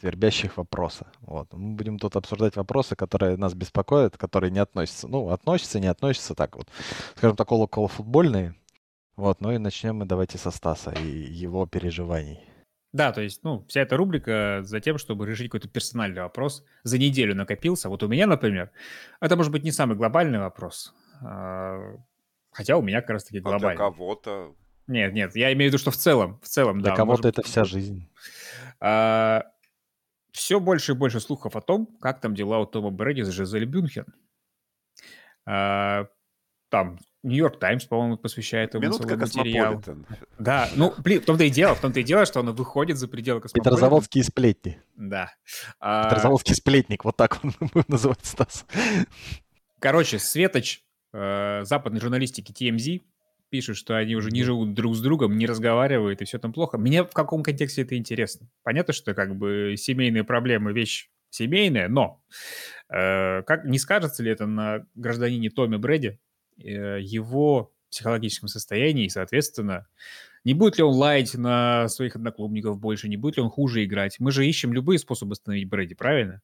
[0.00, 1.08] Свербящих вопроса.
[1.20, 1.52] Вот.
[1.52, 5.08] Мы будем тут обсуждать вопросы, которые нас беспокоят, которые не относятся.
[5.08, 6.68] Ну, относятся, не относятся, так вот.
[7.16, 8.54] Скажем так, около футбольные.
[9.16, 12.38] Вот, ну и начнем мы давайте со Стаса и его переживаний.
[12.92, 16.64] Да, то есть, ну, вся эта рубрика за тем, чтобы решить какой-то персональный вопрос.
[16.84, 17.88] За неделю накопился.
[17.88, 18.70] Вот у меня, например,
[19.20, 20.94] это может быть не самый глобальный вопрос.
[21.20, 21.96] а,
[22.52, 23.76] Хотя у меня как раз-таки А для глобальный.
[23.76, 24.54] кого-то...
[24.86, 27.04] Нет, нет, я имею в виду, что в целом, в целом, Для да.
[27.04, 28.08] может кого-то быть, это вся жизнь.
[30.32, 33.64] Все больше и больше слухов о том, как там дела у Тома Брэди с Жизель
[33.64, 34.06] Бюнхен.
[35.46, 36.08] А,
[36.68, 39.82] там Нью-Йорк Таймс, по-моему, посвящает ему Минутка материал.
[40.38, 43.08] Да, ну, блин, в том-то и дело, в том-то и дело, что он выходит за
[43.08, 43.76] пределы Космополитена.
[43.76, 44.80] Петрозаводские сплетни.
[44.94, 45.32] Да.
[45.80, 48.66] А, Петрозаводский сплетник, вот так он будем называть Стас.
[49.80, 53.02] Короче, Светоч э, западной журналистики TMZ
[53.48, 56.78] пишет, что они уже не живут друг с другом, не разговаривают, и все там плохо.
[56.78, 58.48] Мне в каком контексте это интересно?
[58.62, 62.22] Понятно, что как бы семейные проблемы вещь семейная, но
[62.88, 66.18] э, как не скажется ли это на гражданине Томми Брэди,
[66.58, 69.86] э, его психологическом состоянии, и, соответственно,
[70.44, 74.18] не будет ли он лаять на своих одноклубников больше, не будет ли он хуже играть?
[74.20, 76.42] Мы же ищем любые способы остановить Брэди, правильно?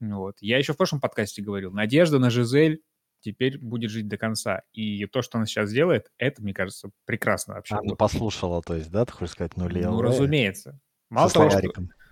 [0.00, 0.36] Вот.
[0.40, 2.82] Я еще в прошлом подкасте говорил, надежда на Жизель
[3.20, 4.62] теперь будет жить до конца.
[4.72, 7.74] И то, что она сейчас делает, это, мне кажется, прекрасно вообще.
[7.74, 7.98] А, ну Вот.
[7.98, 10.78] послушала, то есть, да, ты хочешь сказать, ну, Лео Ну, разумеется.
[11.10, 11.60] Мало того, что...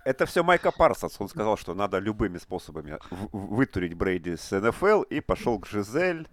[0.05, 1.17] Это все Майка Парсонс.
[1.19, 2.97] Он сказал, что надо любыми способами
[3.33, 6.29] вытурить Брейди с НФЛ и пошел к Жизель.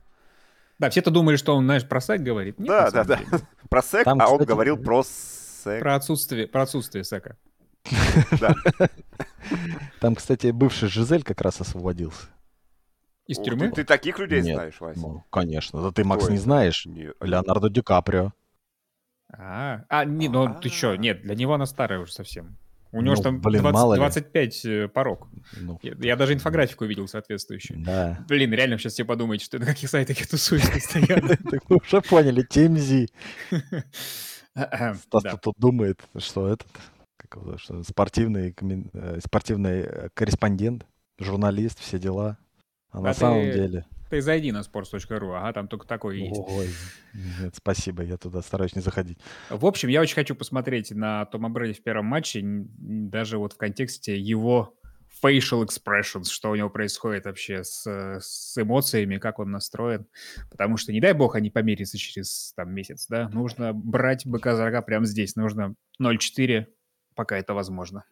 [0.78, 2.58] Да, все-то думали, что он, знаешь, про секс говорит.
[2.58, 3.16] Нет, Да, да, да.
[3.16, 3.28] деле.
[3.68, 5.80] Про секс, Там, а он кстати, говорил про секс.
[5.80, 7.36] Про отсутствие, про отсутствие секса.
[8.40, 8.54] Да.
[10.00, 12.28] Там, кстати, бывший Жизель как раз освободился.
[13.26, 13.68] Из Ух тюрьмы?
[13.70, 15.00] Ты, ты таких людей Нет, знаешь, Вася?
[15.00, 15.82] Ну, конечно.
[15.82, 16.84] Да ты, Макс, Кто не знаешь.
[16.86, 18.32] Не- Леонардо Ди Каприо.
[19.32, 22.56] А, а, не, ну ты что, нет, для него она старая уже совсем.
[22.92, 23.98] У него Ну, же там блин, 20 мало ли.
[23.98, 25.26] 25 э, порог.
[25.58, 27.82] Ну, Я, я даже инфографику видел соответствующую.
[27.84, 28.24] да.
[28.28, 31.36] Блин, реально сейчас все подумаете, что на каких сайтах я тусуюсь постоянно.
[31.50, 33.08] Так мы уже поняли, TMZ.
[35.06, 36.68] Стас тут думает, что этот,
[37.88, 38.54] спортивный,
[38.92, 40.86] э, спортивный э, корреспондент,
[41.18, 42.38] журналист, все дела.
[42.94, 43.84] А на А самом ты- деле...
[44.10, 46.38] Ты зайди на sports.ru, ага, там только такое есть.
[46.38, 46.68] Ой,
[47.40, 49.18] нет, спасибо, я туда стараюсь не заходить.
[49.50, 53.56] В общем, я очень хочу посмотреть на Тома Брэди в первом матче, даже вот в
[53.56, 54.76] контексте его
[55.20, 57.84] facial expressions, что у него происходит вообще с,
[58.20, 60.06] с эмоциями, как он настроен.
[60.48, 63.28] Потому что, не дай бог, они помирятся через там, месяц, да?
[63.30, 65.34] Нужно брать быка за рога прямо здесь.
[65.34, 66.66] Нужно 0-4,
[67.16, 68.04] пока это возможно.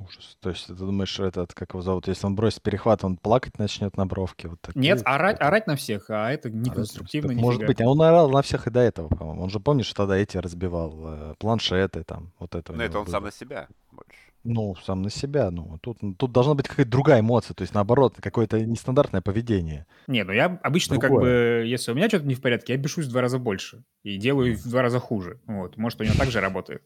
[0.00, 0.36] Ужас.
[0.40, 3.96] То есть ты думаешь, этот, как его зовут, если он бросит перехват, он плакать начнет
[3.96, 4.48] на бровке?
[4.48, 8.00] Вот такие, Нет, орать, орать на всех, а это неконструктивно орать Может быть, а он
[8.00, 9.42] орал на всех и до этого, по-моему.
[9.42, 12.72] Он же, помнишь, тогда эти разбивал, э, планшеты там, вот это.
[12.72, 13.12] Но это он было.
[13.12, 14.28] сам на себя больше.
[14.44, 18.14] Ну, сам на себя, ну, тут, тут должна быть какая-то другая эмоция, то есть, наоборот,
[18.20, 19.86] какое-то нестандартное поведение.
[20.06, 21.10] Не, ну я обычно Другое.
[21.10, 23.82] как бы, если у меня что-то не в порядке, я бешусь в два раза больше
[24.04, 25.40] и делаю в два раза хуже.
[25.46, 26.82] Вот, может, у него так же работает.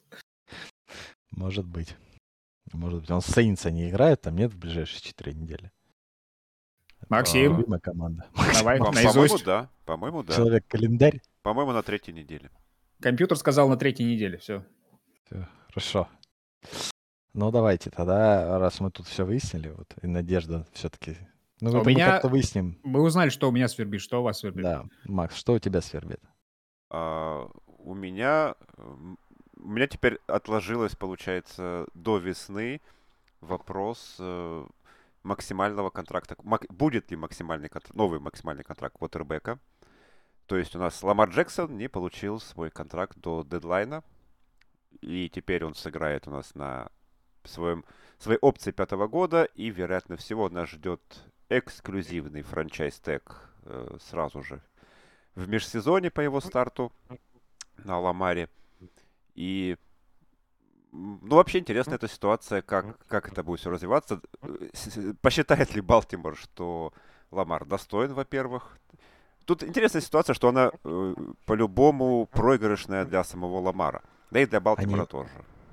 [1.31, 1.95] Может быть.
[2.73, 5.73] Может быть, он с Сейнса не играет, там нет в ближайшие четыре недели.
[7.09, 7.59] Максим.
[7.59, 8.27] Любимая команда.
[8.55, 9.69] Давай, По-моему, да.
[9.85, 10.35] По-моему, да.
[10.35, 11.21] Человек-календарь.
[11.43, 12.51] По-моему, на третьей неделе.
[13.01, 14.65] Компьютер сказал на третьей неделе, все.
[15.25, 16.09] Все, хорошо.
[17.35, 21.17] Ну, давайте тогда, раз мы тут все выяснили, вот, и Надежда все-таки...
[21.61, 22.13] Ну, у меня...
[22.13, 22.79] как-то выясним.
[22.83, 24.65] Мы узнали, что у меня свербит, что у вас свербит.
[24.65, 26.21] Да, Макс, что у тебя свербит?
[26.91, 28.55] А, у меня
[29.63, 32.81] у меня теперь отложилось, получается, до весны
[33.41, 34.67] вопрос э,
[35.23, 36.37] максимального контракта.
[36.43, 39.59] Мак, будет ли максимальный контракт, новый максимальный контракт квотербека?
[40.47, 44.03] То есть у нас Ламар Джексон не получил свой контракт до дедлайна.
[45.01, 46.91] И теперь он сыграет у нас на
[47.45, 47.85] своем,
[48.19, 49.45] своей опции пятого года.
[49.55, 51.01] И, вероятно всего, нас ждет
[51.49, 54.61] эксклюзивный франчайз-тег э, сразу же
[55.35, 56.93] в межсезоне по его старту
[57.79, 58.49] на Ламаре.
[59.35, 59.77] И
[60.93, 64.21] ну, вообще интересна эта ситуация, как, как это будет все развиваться.
[64.43, 66.93] Э, посчитает ли Балтимор, что
[67.31, 68.79] Ламар достоин, во-первых.
[69.47, 71.15] Тут интересная ситуация, что она э,
[71.47, 74.03] по-любому проигрышная для самого Ламара.
[74.31, 75.31] Да и для Балтимора Они тоже.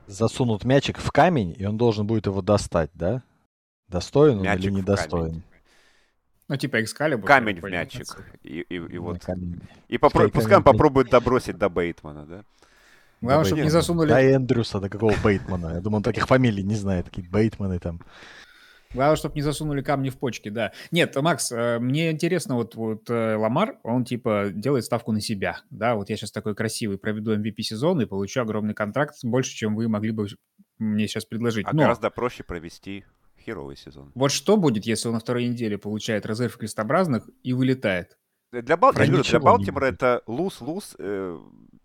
[0.08, 3.22] Засунут мячик в камень, и он должен будет его достать, да?
[3.90, 5.44] Достоин мячик он или недостоин?
[6.48, 7.28] Ну, типа Экскалибур.
[7.28, 8.26] Камень в мячик.
[8.42, 9.24] И, и, и вот.
[9.24, 9.62] Камень.
[9.88, 12.44] И попро- пускай он попробует добросить до Бейтмана, да?
[13.22, 14.10] Главное, чтобы не засунули...
[14.10, 15.76] Да, Эндрюса, до какого Бейтмана.
[15.76, 18.02] Я думаю, он таких фамилий не знает, такие Бейтманы там.
[18.94, 20.72] Главное, чтобы не засунули камни в почки, да.
[20.90, 25.62] Нет, Макс, э, мне интересно, вот, вот э, Ламар, он типа делает ставку на себя,
[25.70, 29.76] да, вот я сейчас такой красивый проведу MVP сезон и получу огромный контракт, больше, чем
[29.76, 30.28] вы могли бы
[30.80, 31.68] мне сейчас предложить.
[31.68, 31.84] А Но...
[31.84, 33.06] гораздо проще провести
[33.40, 34.12] херовый сезон.
[34.16, 38.18] Вот что будет, если он на второй неделе получает резерв крестообразных и вылетает?
[38.52, 38.94] Для, Бал...
[38.94, 41.40] для Балтимора это луз-луз э,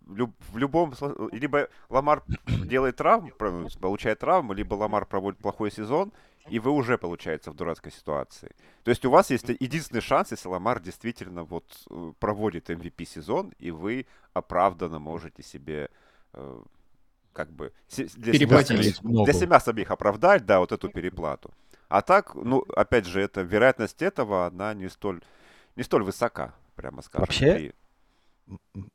[0.05, 0.93] в любом
[1.31, 3.31] либо Ламар делает травм,
[3.79, 6.11] получает травму, либо Ламар проводит плохой сезон,
[6.47, 8.51] и вы уже, получается, в дурацкой ситуации.
[8.83, 13.51] То есть у вас есть единственный шанс, если Ламар действительно вот э, проводит MVP сезон,
[13.57, 15.89] и вы оправданно можете себе
[16.33, 16.61] э,
[17.33, 21.51] как бы для себя, для себя самих оправдать, да, вот эту переплату.
[21.89, 25.21] А так, ну, опять же, это вероятность этого, она не столь
[25.75, 27.25] не столь высока, прямо скажем.
[27.25, 27.73] Вообще, и...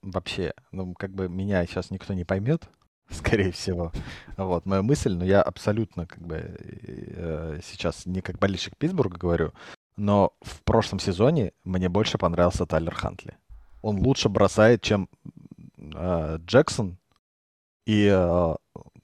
[0.03, 2.69] вообще, ну, как бы меня сейчас никто не поймет,
[3.11, 3.93] скорее всего.
[4.37, 9.53] Вот, моя мысль, но я абсолютно, как бы, э, сейчас не как болельщик Питтсбурга говорю,
[9.97, 13.37] но в прошлом сезоне мне больше понравился Тайлер Хантли.
[13.83, 15.09] Он лучше бросает, чем
[15.79, 16.99] э, Джексон,
[17.87, 18.55] и э,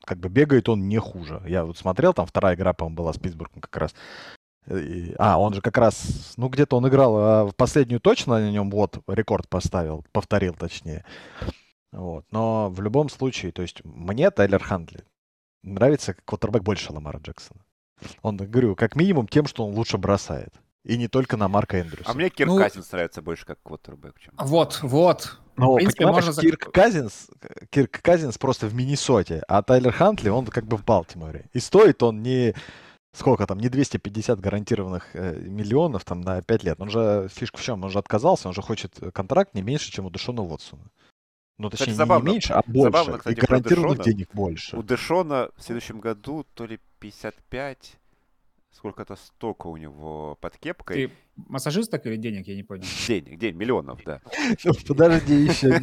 [0.05, 1.43] как бы бегает он не хуже.
[1.47, 3.95] Я вот смотрел, там вторая игра, по-моему, была с Питтсбургом как раз.
[5.19, 8.71] А, он же как раз, ну где-то он играл, а в последнюю точно на нем
[8.71, 11.05] вот рекорд поставил, повторил точнее.
[11.93, 12.25] Вот.
[12.31, 15.05] Но в любом случае, то есть мне Тайлер Хандли
[15.63, 17.61] нравится как квотербек больше Ламара Джексона.
[18.23, 20.53] Он, говорю, как минимум тем, что он лучше бросает.
[20.85, 22.09] И не только на Марка Эндрюса.
[22.09, 24.21] А мне Кирк ну, Казинс нравится больше как квотербек.
[24.21, 24.35] Чем...
[24.39, 25.41] Вот, вот.
[25.57, 26.33] Ну, в принципе, можно...
[26.33, 27.29] Кирк Казинс,
[27.71, 31.47] Кирк Казинс просто в Миннесоте, а Тайлер Хантли, он как бы в Балтиморе.
[31.53, 32.55] И стоит он не
[33.17, 36.81] сколько там, не 250 гарантированных э, миллионов там на 5 лет.
[36.81, 40.07] Он же, фишка в чем, он же отказался, он же хочет контракт не меньше, чем
[40.07, 40.83] у Дэшона Уотсона.
[41.59, 42.83] Ну, точнее, кстати, забавно, не меньше, а больше.
[42.85, 44.77] Забавно, кстати, и гарантированных Дэшона, денег больше.
[44.77, 47.97] У Дэшона в следующем году то ли 55,
[48.77, 51.09] сколько-то столько у него под кепкой.
[51.09, 52.85] Ты массажист так или денег, я не понял?
[53.07, 54.21] Денег, денег, миллионов, да.
[54.65, 55.81] Ну, подожди еще,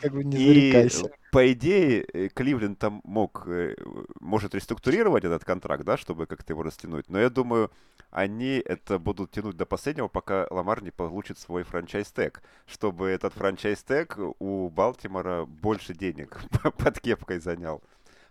[0.00, 1.10] как бы не зарекайся.
[1.30, 3.74] По идее, э, Кливленд там мог, э,
[4.20, 7.08] может реструктурировать этот контракт, да, чтобы как-то его растянуть.
[7.08, 7.70] Но я думаю,
[8.10, 12.42] они это будут тянуть до последнего, пока Ламар не получит свой франчайз-тег.
[12.66, 16.38] Чтобы этот франчайз-тег у Балтимора больше денег
[16.78, 17.82] под кепкой занял.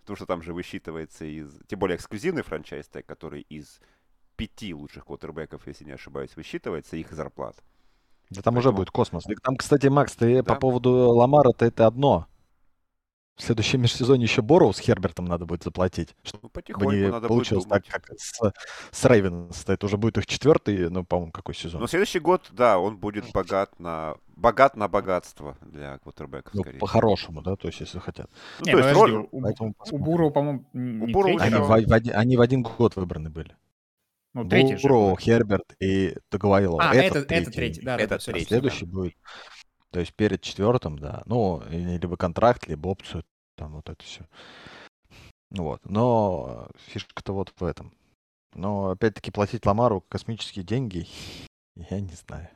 [0.02, 1.58] Потому что там же высчитывается из...
[1.66, 3.80] Тем более эксклюзивный франчайз тег, который из
[4.36, 7.56] пяти лучших квотербеков, если не ошибаюсь, высчитывается их зарплат.
[8.30, 8.58] Да там Поэтому...
[8.58, 9.24] уже будет космос.
[9.42, 10.54] Там, кстати, Макс, ты да?
[10.54, 12.26] по поводу Ламара-то это одно.
[13.36, 16.14] В следующем межсезоне еще Бору с Хербертом надо будет заплатить.
[16.22, 18.40] Чтобы ну, не надо получилось так, как с,
[18.90, 19.64] с Рейвенс.
[19.66, 21.80] Это уже будет их четвертый, ну, по-моему, какой сезон.
[21.80, 27.40] Но следующий год, да, он будет богат на богат на богатство для квотербеков, ну, по-хорошему,
[27.40, 28.28] да, то есть, если хотят.
[28.60, 29.28] Ну, не, то есть, роль...
[29.30, 33.56] у, у Буру, по-моему, не Буру они, в, в, они в один год выбраны были.
[34.34, 35.24] Ну, третий Буру, же.
[35.24, 36.78] Херберт и Тагуайло.
[36.82, 37.42] А, это, это третий.
[37.42, 38.46] Это третий, да, это да, третий.
[38.46, 38.92] Следующий да.
[38.92, 39.14] будет.
[39.90, 41.22] То есть перед четвертым, да.
[41.26, 43.24] Ну, либо контракт, либо опцию,
[43.56, 44.26] там вот это все.
[45.50, 45.80] Вот.
[45.84, 47.92] Но фишка-то вот в этом.
[48.54, 51.06] Но опять-таки платить Ламару космические деньги,
[51.76, 52.48] я не знаю.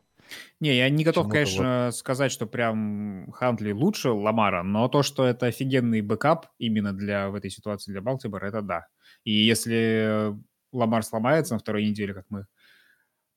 [0.61, 1.97] Не, я не готов, конечно, вот...
[1.97, 7.35] сказать, что прям Хантли лучше Ламара, но то, что это офигенный бэкап именно для в
[7.35, 8.87] этой ситуации для Балтимора, это да.
[9.25, 10.35] И если
[10.73, 12.47] Ламар сломается на второй неделе, как мы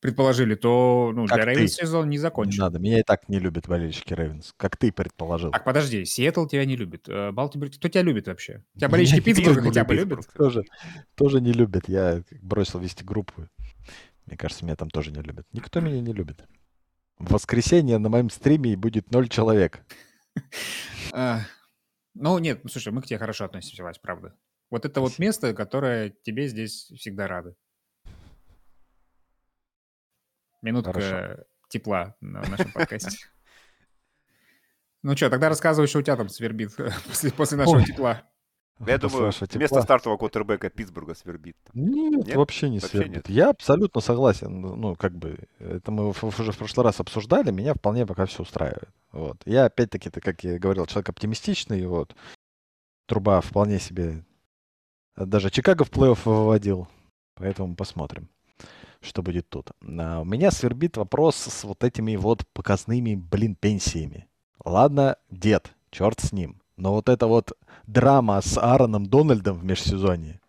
[0.00, 2.52] предположили, то ну, для Рейвенс сезон не закончен.
[2.52, 5.50] Не надо, меня и так не любят болельщики Рейвенс, как ты предположил.
[5.50, 7.08] Так, подожди, Сиэтл тебя не любит.
[7.08, 8.64] Э, Балтимор, кто тебя любит вообще?
[8.76, 10.26] Тебя болельщики Питтсбурга хотя бы любят?
[10.34, 10.64] Тоже,
[11.14, 11.88] тоже не любят.
[11.88, 13.46] Я бросил вести группу.
[14.26, 15.46] Мне кажется, меня там тоже не любят.
[15.52, 16.44] Никто меня не любит.
[17.20, 19.84] В воскресенье на моем стриме будет ноль человек.
[22.14, 24.36] Ну, нет, ну, слушай, мы к тебе хорошо относимся, Вась, правда.
[24.68, 27.54] Вот это вот место, которое тебе здесь всегда рады.
[30.60, 31.44] Минутка Хорошо.
[31.68, 33.16] тепла на нашем подкасте.
[35.02, 37.84] Ну что, тогда рассказывай, что у тебя там свербит после, после нашего Ой.
[37.84, 38.28] тепла.
[38.86, 41.56] Я думаю, вместо стартового квотербека Питтсбурга свербит.
[41.74, 42.36] Нет, нет?
[42.36, 43.16] вообще не вообще свербит.
[43.16, 43.28] Нет.
[43.28, 44.60] Я абсолютно согласен.
[44.60, 48.88] Ну, как бы, это мы уже в прошлый раз обсуждали, меня вполне пока все устраивает.
[49.12, 49.36] Вот.
[49.44, 52.14] Я, опять-таки, как я говорил, человек оптимистичный, вот.
[53.06, 54.24] Труба вполне себе...
[55.16, 56.88] Даже Чикаго в плей-офф выводил,
[57.34, 58.28] поэтому посмотрим
[59.02, 59.70] что будет тут.
[59.98, 64.28] А у меня свербит вопрос с вот этими вот показными, блин, пенсиями.
[64.64, 66.59] Ладно, дед, черт с ним.
[66.80, 67.52] Но вот эта вот
[67.86, 70.40] драма с Аароном Дональдом в межсезонье,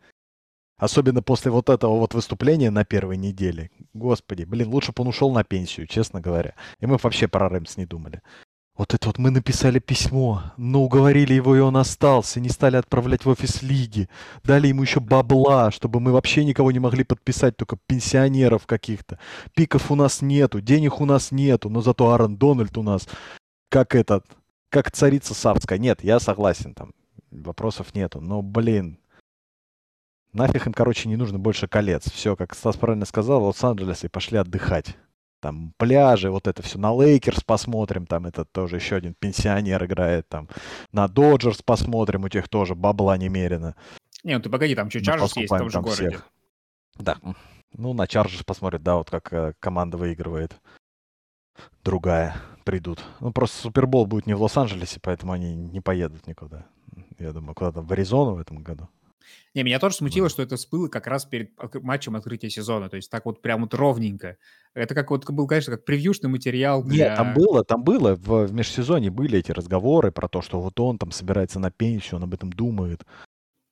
[0.78, 5.32] особенно после вот этого вот выступления на первой неделе, господи, блин, лучше бы он ушел
[5.32, 6.56] на пенсию, честно говоря.
[6.80, 8.22] И мы вообще про Рэмс не думали.
[8.78, 13.26] Вот это вот мы написали письмо, но уговорили его, и он остался, не стали отправлять
[13.26, 14.08] в офис лиги.
[14.46, 19.20] Дали ему еще бабла, чтобы мы вообще никого не могли подписать, только пенсионеров каких-то.
[19.54, 23.08] Пиков у нас нету, денег у нас нету, но зато Аарон Дональд у нас
[23.70, 24.26] как этот,
[24.72, 25.78] как царица Савская.
[25.78, 26.94] Нет, я согласен, там
[27.30, 28.98] вопросов нету, но, блин,
[30.34, 32.10] нафиг им, короче, не нужно больше колец.
[32.10, 34.98] Все, как Стас правильно сказал, в Лос-Анджелесе пошли отдыхать
[35.42, 40.30] там пляжи, вот это все на Лейкерс посмотрим, там это тоже еще один пенсионер играет,
[40.30, 40.48] там
[40.92, 43.76] на Доджерс посмотрим, у тех тоже бабла немерено.
[44.24, 46.10] Не, ну ты погоди, там что, Чарджерс есть в том же городе.
[46.10, 46.32] Всех.
[47.00, 47.18] Да,
[47.74, 50.56] ну на Чарджерс посмотрит, да, вот как э, команда выигрывает.
[51.84, 53.04] Другая придут.
[53.20, 56.66] Ну просто Супербол будет не в Лос-Анджелесе, поэтому они не поедут никуда.
[57.20, 58.90] Я думаю, куда-то в Аризону в этом году.
[59.54, 62.90] Не, меня тоже смутило, что это всплыло как раз перед матчем открытия сезона.
[62.90, 64.38] То есть так вот прям вот ровненько.
[64.74, 66.84] Это как вот был, конечно, как превьюшный материал.
[66.84, 67.10] Для...
[67.10, 68.16] Нет, там было, там было.
[68.16, 72.18] В, в межсезонье были эти разговоры про то, что вот он там собирается на пенсию,
[72.18, 73.06] он об этом думает.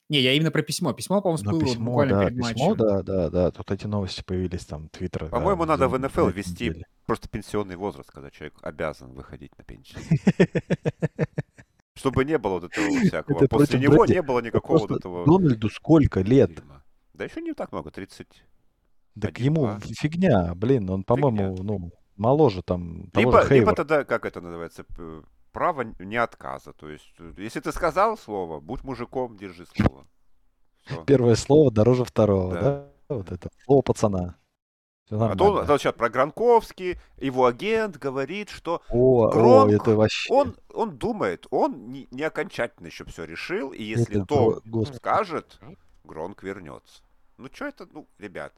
[0.10, 0.92] Не, я именно про письмо.
[0.94, 2.78] Письмо, по-моему, всплыло письмо, буквально да, перед письмо, матчем.
[2.78, 3.52] Да, да, да.
[3.52, 5.28] Тут эти новости появились, там, Твиттер.
[5.28, 10.00] По-моему, да, надо в НФЛ ввести просто пенсионный возраст, когда человек обязан выходить на пенсию.
[11.94, 13.48] Чтобы не было вот этого всякого.
[13.48, 15.26] После него не было никакого вот этого...
[15.26, 16.52] Дональду сколько лет?
[17.14, 18.28] Да еще не так много, 30.
[19.22, 19.80] Так ему 2.
[20.00, 23.10] фигня, блин, он, по-моему, ну, моложе там.
[23.14, 24.86] Либо, либо тогда, как это называется,
[25.52, 26.74] право не отказа.
[26.74, 30.08] То есть, э, если ты сказал слово, будь мужиком, держи слово.
[30.86, 31.04] Все.
[31.06, 32.62] Первое слово дороже второго, да?
[32.62, 32.90] да?
[33.10, 34.36] Вот это слово пацана.
[35.12, 39.96] А то, а то сейчас про Гранковский, его агент говорит, что о, Гронк, о, это
[39.96, 40.32] вообще...
[40.32, 44.98] он, он думает, он не, не окончательно еще все решил, и если это, Том Господи.
[44.98, 45.60] скажет,
[46.04, 47.02] Гронк вернется.
[47.38, 48.54] Ну что это, ну, ребят.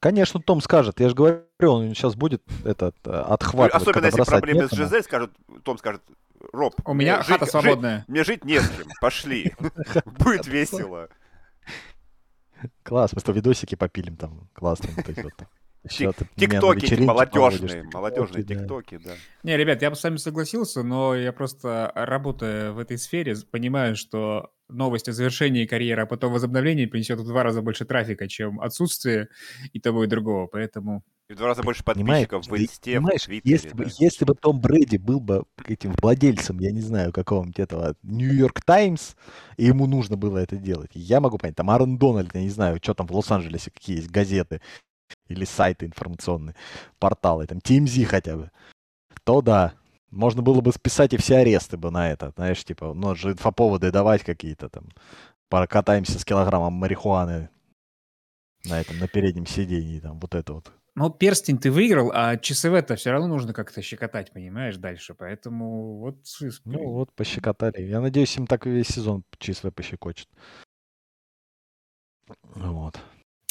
[0.00, 1.00] Конечно, Том скажет.
[1.00, 3.82] Я же говорю, он сейчас будет этот э, отхватывать.
[3.82, 5.32] Особенно если проблемы с Жизель, скажет,
[5.64, 6.02] Том скажет,
[6.52, 7.98] Роб, у меня хата жить, свободная.
[7.98, 8.86] Жить, мне жить не с кем.
[9.00, 9.54] Пошли.
[10.04, 11.08] Будет весело.
[12.84, 14.48] Класс, мы с тобой видосики попилим там.
[14.52, 14.88] Классно.
[16.36, 19.14] Тиктоки молодежные, молодежные тиктоки, да.
[19.42, 23.96] Не, ребят, я бы с вами согласился, но я просто, работая в этой сфере, понимаю,
[23.96, 28.60] что новость о завершении карьеры, а потом возобновлении принесет в два раза больше трафика, чем
[28.60, 29.28] отсутствие
[29.72, 31.02] и того, и другого, поэтому...
[31.28, 33.40] И в два раза больше подписчиков в Инсте, в Твиттере.
[33.44, 33.74] Если, да.
[33.74, 38.62] бы, если бы Том Брэди был бы этим владельцем, я не знаю, какого-нибудь этого Нью-Йорк
[38.62, 39.14] Таймс,
[39.58, 42.78] и ему нужно было это делать, я могу понять, там Аарон Дональд, я не знаю,
[42.82, 44.62] что там в Лос-Анджелесе, какие есть газеты
[45.28, 46.54] или сайты информационные,
[46.98, 48.50] порталы, там TMZ хотя бы,
[49.24, 49.74] то да,
[50.10, 53.90] можно было бы списать и все аресты бы на это, знаешь, типа, ну, же инфоповоды
[53.90, 54.88] давать какие-то там,
[55.48, 57.50] прокатаемся с килограммом марихуаны
[58.64, 62.96] на этом, на переднем сиденье, там, вот это вот Ну, перстень ты выиграл, а ЧСВ-то
[62.96, 65.14] все равно нужно как-то щекотать, понимаешь, дальше.
[65.14, 66.26] Поэтому вот...
[66.64, 67.82] Ну вот, пощекотали.
[67.82, 70.28] Я надеюсь, им так весь сезон ЧСВ пощекочет.
[72.42, 72.98] Вот.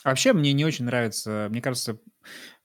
[0.04, 2.00] Вообще мне не очень нравится, мне кажется,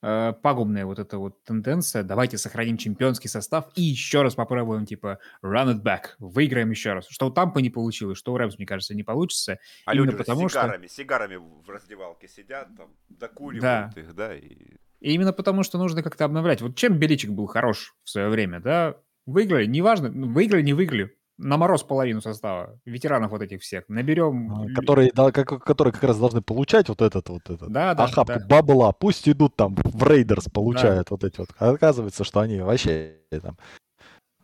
[0.03, 2.03] э, пагубная вот эта вот тенденция.
[2.03, 7.07] Давайте сохраним чемпионский состав и еще раз попробуем, типа, run it back, выиграем еще раз.
[7.09, 9.59] Что у Тампа не получилось, что у Рэмс, мне кажется, не получится.
[9.87, 10.97] А люди потому, с сигарами, что...
[10.97, 14.01] сигарами в раздевалке сидят, там, докуривают да.
[14.01, 14.77] их, да, и...
[15.01, 16.63] И именно потому, что нужно как-то обновлять.
[16.63, 18.99] Вот чем Беличик был хорош в свое время, да?
[19.27, 24.53] Выиграли, неважно, ну, выиграли, не выиграли на мороз половину состава, ветеранов вот этих всех, наберем...
[24.53, 28.05] А, которые, да, как, которые как раз должны получать вот этот вот этот да, да,
[28.05, 28.47] охапку да.
[28.47, 31.15] бабла, пусть идут там в Рейдерс, получают да.
[31.15, 31.51] вот эти вот.
[31.59, 33.57] А оказывается, что они вообще там...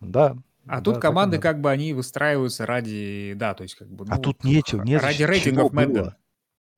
[0.01, 0.37] Да,
[0.67, 4.05] а да, тут команды как бы они выстраиваются ради, да, то есть как бы...
[4.05, 6.17] А ну, а тут нечего, не ради рейтингов Мэддена.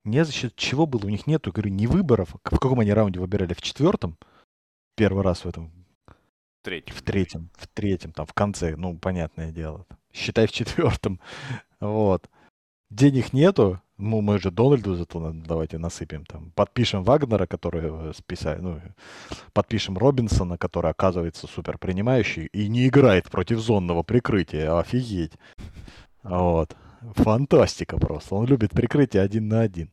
[0.03, 2.35] Не за счет чего было, у них нету, говорю, ни выборов.
[2.43, 3.53] В каком они раунде выбирали?
[3.53, 4.17] В четвертом?
[4.95, 5.71] Первый раз в этом
[6.63, 6.95] третьем.
[6.95, 9.85] В третьем, в третьем, там, в конце, ну, понятное дело.
[10.13, 11.19] Считай, в четвертом.
[11.79, 12.29] Вот.
[12.89, 16.51] Денег нету, ну, мы же Дональду зато давайте насыпем там.
[16.55, 18.81] Подпишем Вагнера, который э, списали, ну,
[19.53, 24.79] подпишем Робинсона, который оказывается супер принимающий и не играет против зонного прикрытия.
[24.79, 25.33] Офигеть.
[26.23, 26.75] Вот.
[27.15, 28.33] Фантастика просто.
[28.35, 29.91] Он любит прикрытие один на один.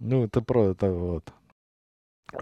[0.00, 1.32] Ну, это про это вот.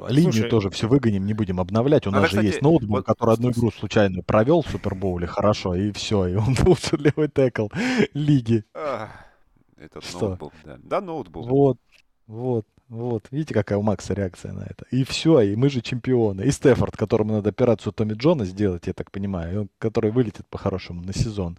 [0.09, 2.07] Линию Слушай, тоже все выгоним, не будем обновлять.
[2.07, 3.07] У нас же кстати, есть ноутбук, вот...
[3.07, 7.69] который одну игру случайно провел в Супербоуле, хорошо, и все, и он лучший левый текл
[8.13, 8.65] лиги.
[9.77, 10.29] этот Что?
[10.29, 10.79] ноутбук, да.
[10.83, 11.47] Да, ноутбук.
[11.47, 11.79] Вот,
[12.27, 13.27] вот, вот.
[13.31, 14.85] Видите, какая у Макса реакция на это.
[14.91, 16.43] И все, и мы же чемпионы.
[16.43, 21.13] И Стефорд, которому надо операцию Томми Джона сделать, я так понимаю, который вылетит по-хорошему на
[21.13, 21.59] сезон.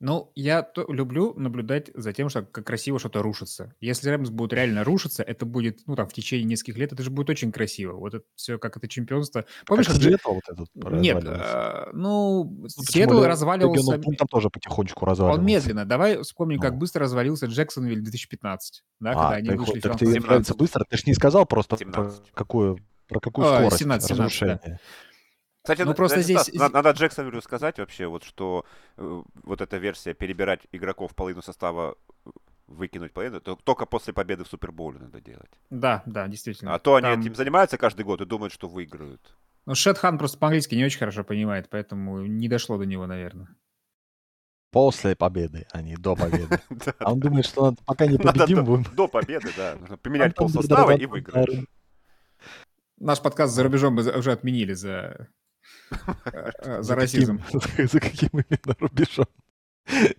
[0.00, 3.74] Ну, я то люблю наблюдать за тем, что как красиво что-то рушится.
[3.80, 7.10] Если Рэмс будут реально рушиться, это будет, ну, там, в течение нескольких лет, это же
[7.10, 7.92] будет очень красиво.
[7.92, 9.44] Вот это все, как это чемпионство.
[9.66, 14.00] Помнишь, как Сиэтл вот этот Нет, а, ну, ну Сиэтл разваливался...
[14.02, 15.40] Он там тоже потихонечку разваливался.
[15.40, 15.84] Он медленно.
[15.84, 16.62] Давай вспомним, ну.
[16.62, 20.84] как быстро развалился Джексонвиль 2015, да, а, когда они вышли так ты нравится быстро?
[20.88, 24.60] Ты же не сказал просто про какую, про какую а, скорость 17, 17, разрушения.
[24.64, 24.78] Да.
[25.72, 26.40] Кстати, ну, просто здесь...
[26.40, 28.64] Стас, надо Джексонвиллю сказать вообще, вот что
[28.96, 31.96] э, вот эта версия перебирать игроков половину состава
[32.26, 32.30] э,
[32.66, 35.50] выкинуть половину, то только после победы в Супербоуле надо делать.
[35.70, 36.74] Да, да, действительно.
[36.74, 37.20] А то они Там...
[37.20, 39.36] этим занимаются каждый год и думают, что выиграют.
[39.66, 43.48] Ну, Шетхан просто по-английски не очень хорошо понимает, поэтому не дошло до него, наверное.
[44.72, 46.60] После победы, а не до победы.
[46.98, 48.84] А он думает, что пока не победим, будем...
[48.94, 49.76] До победы, да.
[49.80, 51.66] Нужно поменять полсостава и выиграть.
[52.98, 55.28] Наш подкаст за рубежом мы уже отменили за
[56.80, 57.40] за расизм.
[57.52, 59.26] За каким именно рубежом?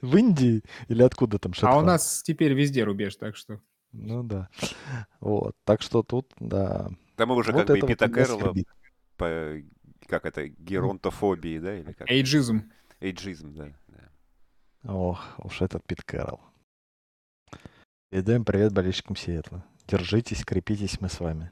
[0.02, 3.62] В Индии или откуда там А у нас теперь везде рубеж, так что...
[3.94, 4.50] Ну да.
[5.20, 5.56] Вот.
[5.64, 6.90] Так что тут, да.
[7.18, 8.54] Да мы уже как бы Пита Кэрролла
[9.18, 9.62] по,
[10.08, 11.78] как это, геронтофобии, да?
[11.78, 12.10] Или как?
[12.10, 12.72] Эйджизм.
[13.00, 13.72] Эйджизм, да.
[14.84, 16.42] Ох, уж этот Пит Кэрролл.
[18.10, 19.64] Передаем привет болельщикам Сиэтла.
[19.88, 21.52] Держитесь, крепитесь, мы с вами.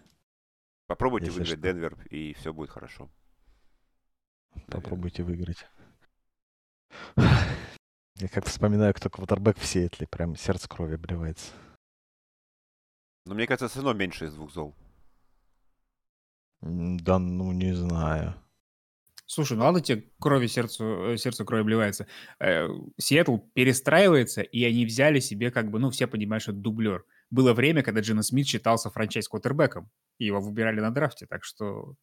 [0.87, 3.09] Попробуйте выиграть Денвер, и все будет хорошо.
[4.67, 5.65] Попробуйте выиграть.
[7.17, 11.51] Я как вспоминаю, кто квотербек в Сиэтле, прям сердце крови обливается.
[13.25, 14.75] Но мне кажется, все равно меньше из двух зол.
[16.61, 18.35] Да, ну не знаю.
[19.25, 22.07] Слушай, ну ладно тебе крови сердцу, э, сердцу крови обливается.
[22.39, 27.05] Э, Сиэтл перестраивается, и они взяли себе как бы, ну все понимают, что это дублер.
[27.29, 31.93] Было время, когда Джина Смит считался франчайз-квотербеком, и его выбирали на драфте, так что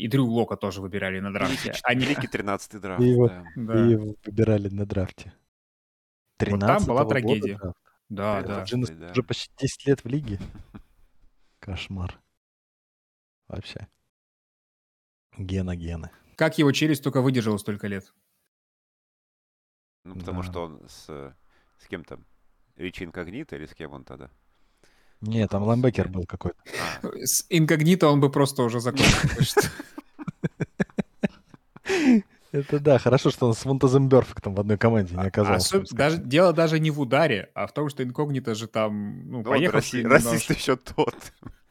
[0.00, 1.72] и Дрю Лока тоже выбирали на драфте.
[1.84, 3.02] Они Великий 13-й драфт.
[3.02, 3.86] И его, да.
[3.86, 5.32] и его выбирали на драфте.
[6.38, 7.56] 13 вот там была трагедия.
[7.56, 7.74] Года
[8.10, 8.64] да, да.
[8.64, 9.12] Джинус да.
[9.12, 10.40] уже почти 10 лет в лиге.
[11.60, 12.20] Кошмар.
[13.46, 13.88] Вообще.
[15.38, 16.10] Гена Гена.
[16.36, 18.12] Как его челюсть только выдержала столько лет?
[20.04, 20.48] Ну, потому да.
[20.48, 21.06] что он с,
[21.78, 22.20] с кем то
[22.76, 24.30] Ричи Инкогнито или с кем он тогда?
[25.20, 26.56] Нет, там ламбекер был какой-то.
[27.02, 27.08] А.
[27.24, 29.68] С инкогнито он бы просто уже закончил.
[32.52, 35.78] Это да, хорошо, что он с Монтеземберфектом в одной команде не а, оказался.
[35.78, 35.96] Особ...
[35.96, 39.50] Даже, дело даже не в ударе, а в том, что инкогнито же там, ну, да
[39.50, 40.04] поехавший...
[40.04, 41.14] Расист еще тот.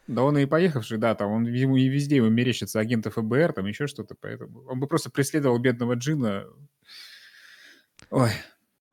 [0.08, 3.66] Да он и поехавший, да, там он ему и везде ему мерещится агента ФБР, там
[3.66, 6.46] еще что-то, поэтому он бы просто преследовал бедного Джина.
[8.10, 8.32] Ой,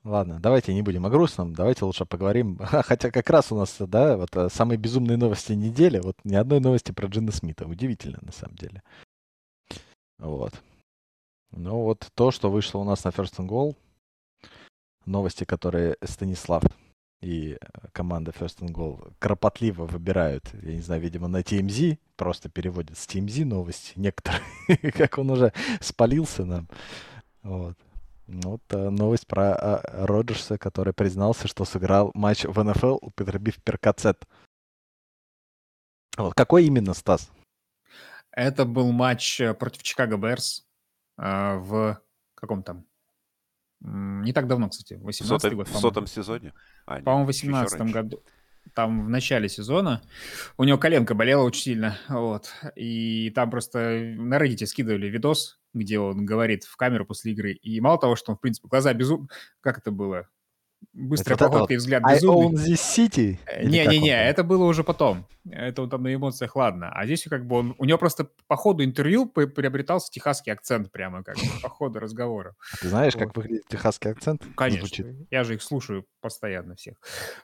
[0.06, 2.58] Ладно, давайте не будем о грустном, давайте лучше поговорим.
[2.60, 6.60] Хотя как раз у нас, да, вот э, самые безумные новости недели, вот ни одной
[6.60, 7.66] новости про Джина Смита.
[7.66, 8.84] Удивительно, на самом деле.
[10.18, 10.52] Вот.
[11.50, 13.74] Ну вот то, что вышло у нас на First and Goal,
[15.06, 16.62] новости, которые Станислав
[17.20, 17.56] и э,
[17.90, 23.08] команда First and Goal кропотливо выбирают, я не знаю, видимо, на TMZ, просто переводят с
[23.08, 24.42] TMZ новости некоторые,
[24.92, 26.68] как он уже спалился нам.
[27.42, 27.76] Вот.
[28.28, 33.62] Ну, вот э, новость про э, Роджерса, который признался, что сыграл матч в НФЛ, употребив
[33.62, 34.24] перкацет.
[36.16, 36.34] Вот.
[36.34, 37.30] Какой именно, Стас?
[38.32, 40.66] Это был матч против Чикаго Берс
[41.18, 42.00] э, в
[42.34, 42.84] каком там?
[43.80, 45.68] Не так давно, кстати, 18 год.
[45.68, 46.52] В сотом сезоне?
[46.86, 48.22] А, по-моему, в 18 году.
[48.74, 50.02] Там в начале сезона
[50.56, 52.50] у него коленка болела очень сильно, вот.
[52.74, 53.78] И там просто
[54.16, 57.52] на Reddit скидывали видос, где он говорит в камеру после игры.
[57.52, 59.28] И мало того, что он, в принципе, глаза безум...
[59.60, 60.28] Как это было?
[60.92, 62.46] Быстрая это походка и взгляд безумный.
[62.46, 63.38] I own this city?
[63.62, 65.26] Не-не-не, это было уже потом.
[65.50, 66.90] Это вот там на эмоциях, ладно.
[66.90, 67.74] А здесь как бы он...
[67.78, 72.54] У него просто по ходу интервью приобретался техасский акцент прямо как по ходу разговора.
[72.72, 73.24] А ты знаешь, вот.
[73.24, 74.42] как выглядит техасский акцент?
[74.56, 74.86] Конечно.
[74.86, 75.06] Звучит.
[75.30, 76.96] Я же их слушаю постоянно всех.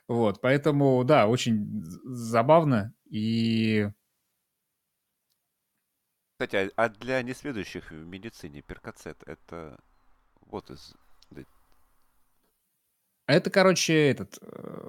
[0.07, 3.89] Вот, поэтому, да, очень забавно и...
[6.33, 9.79] Кстати, а, а для несведущих в медицине перкацет это
[10.41, 10.95] вот из
[13.27, 14.37] это, короче, этот...
[14.41, 14.87] Э,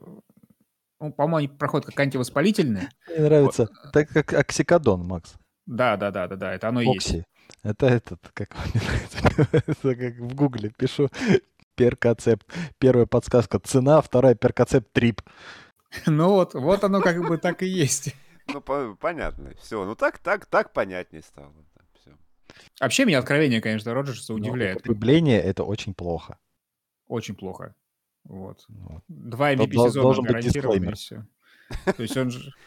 [1.01, 2.90] ну, по-моему, проходит как антивоспалительное.
[3.09, 3.68] Мне нравится.
[3.82, 3.92] Вот.
[3.92, 5.34] Так как оксикодон, Макс.
[5.66, 7.16] Да, да, да, да, да, это оно и Окси.
[7.16, 7.26] есть.
[7.62, 11.09] Это этот, как мне нравится, это как в гугле пишу,
[11.74, 12.47] перкацепт.
[12.78, 15.22] Первая подсказка цена, вторая перкацепт трип.
[16.07, 18.16] Ну вот, вот оно как бы так и есть.
[18.47, 19.53] Ну, по- понятно.
[19.61, 21.53] Все, ну так, так, так понятнее стало.
[21.95, 22.12] все.
[22.80, 24.76] Вообще меня откровение, конечно, Роджерса удивляет.
[24.78, 26.38] Употребление— это очень плохо.
[27.07, 27.74] Очень плохо.
[28.24, 28.64] Вот.
[29.09, 31.26] Два MVP сезона гарантированы, и все.
[31.97, 32.53] То есть он же...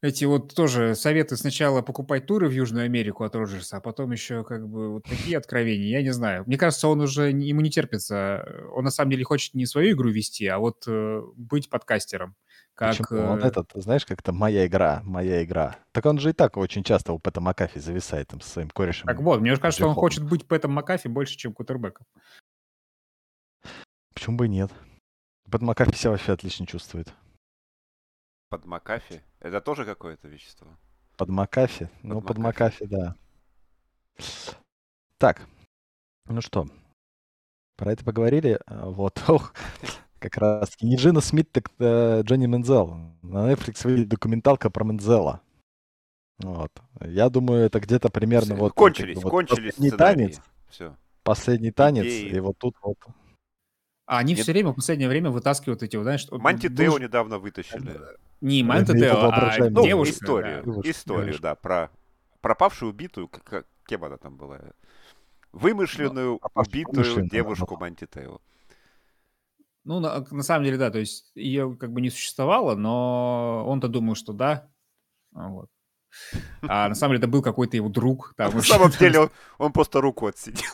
[0.00, 4.44] Эти вот тоже советы сначала покупать туры в Южную Америку от Роджерса, а потом еще
[4.44, 6.44] как бы вот такие откровения, я не знаю.
[6.46, 8.68] Мне кажется, он уже, ему не терпится.
[8.72, 12.36] Он на самом деле хочет не свою игру вести, а вот э, быть подкастером.
[12.78, 12.96] Как...
[12.96, 13.22] Почему?
[13.22, 15.76] Он э, этот, знаешь, как то моя игра, моя игра.
[15.90, 19.08] Так он же и так очень часто у Пэта Макафи зависает там со своим корешем.
[19.08, 22.06] Так вот, мне кажется, что он хочет быть Пэтом Макафи больше, чем квотербеком.
[24.14, 24.70] Почему бы и нет?
[25.50, 27.12] Пэт Макафи себя вообще отлично чувствует.
[28.48, 29.22] Под Макафи?
[29.40, 30.68] Это тоже какое-то вещество?
[31.16, 31.86] Под Макафи?
[31.86, 32.28] Под ну, Макафи.
[32.28, 33.16] под Макафи, да.
[35.18, 35.48] Так,
[36.26, 36.68] ну что,
[37.76, 38.60] про это поговорили.
[38.66, 39.52] А, вот, ох,
[40.18, 42.96] как раз не Джино Смит, так э, Джонни Мензел.
[43.22, 45.40] На Netflix выйдет документалка про Мензела.
[46.38, 46.70] Вот.
[47.00, 48.72] Я думаю, это где-то примерно Все, вот...
[48.74, 49.96] Кончились, как бы, кончились вот, сценарии.
[49.96, 50.40] танец.
[50.68, 50.96] Все.
[51.22, 52.36] Последний танец, Идеи.
[52.36, 52.96] и вот тут вот
[54.08, 54.42] а они Нет.
[54.42, 56.26] все время в последнее время вытаскивают эти, знаешь...
[56.30, 56.98] Манти Тео был...
[56.98, 57.98] недавно вытащили.
[58.40, 60.14] Не Манти Тео, а ну, девушка.
[60.14, 60.90] Историю, да.
[60.90, 61.90] историю, да, про
[62.40, 64.60] пропавшую убитую, как, кем она там была?
[65.52, 67.80] Вымышленную ну, убитую вымышленную, девушку да.
[67.80, 68.40] Манти Тео.
[69.84, 73.88] Ну, на, на самом деле, да, то есть ее как бы не существовало, но он-то
[73.88, 74.68] думал, что да.
[75.32, 75.68] Вот.
[76.62, 78.34] А на самом деле это был какой-то его друг.
[78.36, 80.70] Там, на самом деле он, он просто руку отсидел.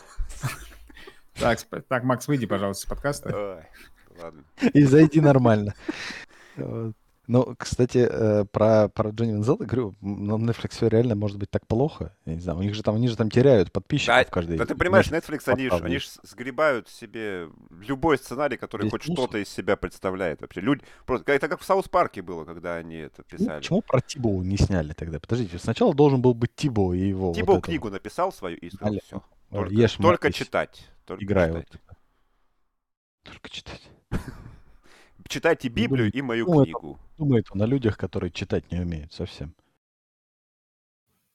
[1.33, 3.29] Так, так, Макс, выйди, пожалуйста, с подкаста.
[3.35, 4.43] Ой, ладно.
[4.73, 5.73] И зайди нормально.
[7.27, 11.65] Ну, кстати, э, про, про Джонни Мензела, говорю, на Netflix все реально может быть так
[11.65, 12.15] плохо.
[12.25, 14.65] Я не знаю, у них же там, они же там теряют подписчиков да, каждый Да
[14.65, 19.49] ты понимаешь, Netflix, они же они сгребают себе любой сценарий, который Здесь хоть что-то из
[19.49, 20.61] себя представляет вообще.
[20.61, 23.49] Люди, просто, это как в Саус Парке было, когда они это ну, писали.
[23.49, 25.19] Ну, почему про Тибоу не сняли тогда?
[25.19, 27.33] Подождите, сначала должен был быть Тибо и его...
[27.33, 29.23] Тибоу вот книгу написал свою и сказал, все.
[29.49, 30.87] Только, Ешь, только читать.
[31.05, 31.63] Только Играю.
[31.63, 31.81] Читать.
[31.87, 31.95] Вот
[33.25, 33.81] только читать.
[35.27, 36.99] Читайте Библию и мою думает, книгу.
[37.17, 39.55] Думает он о людях, которые читать не умеют совсем.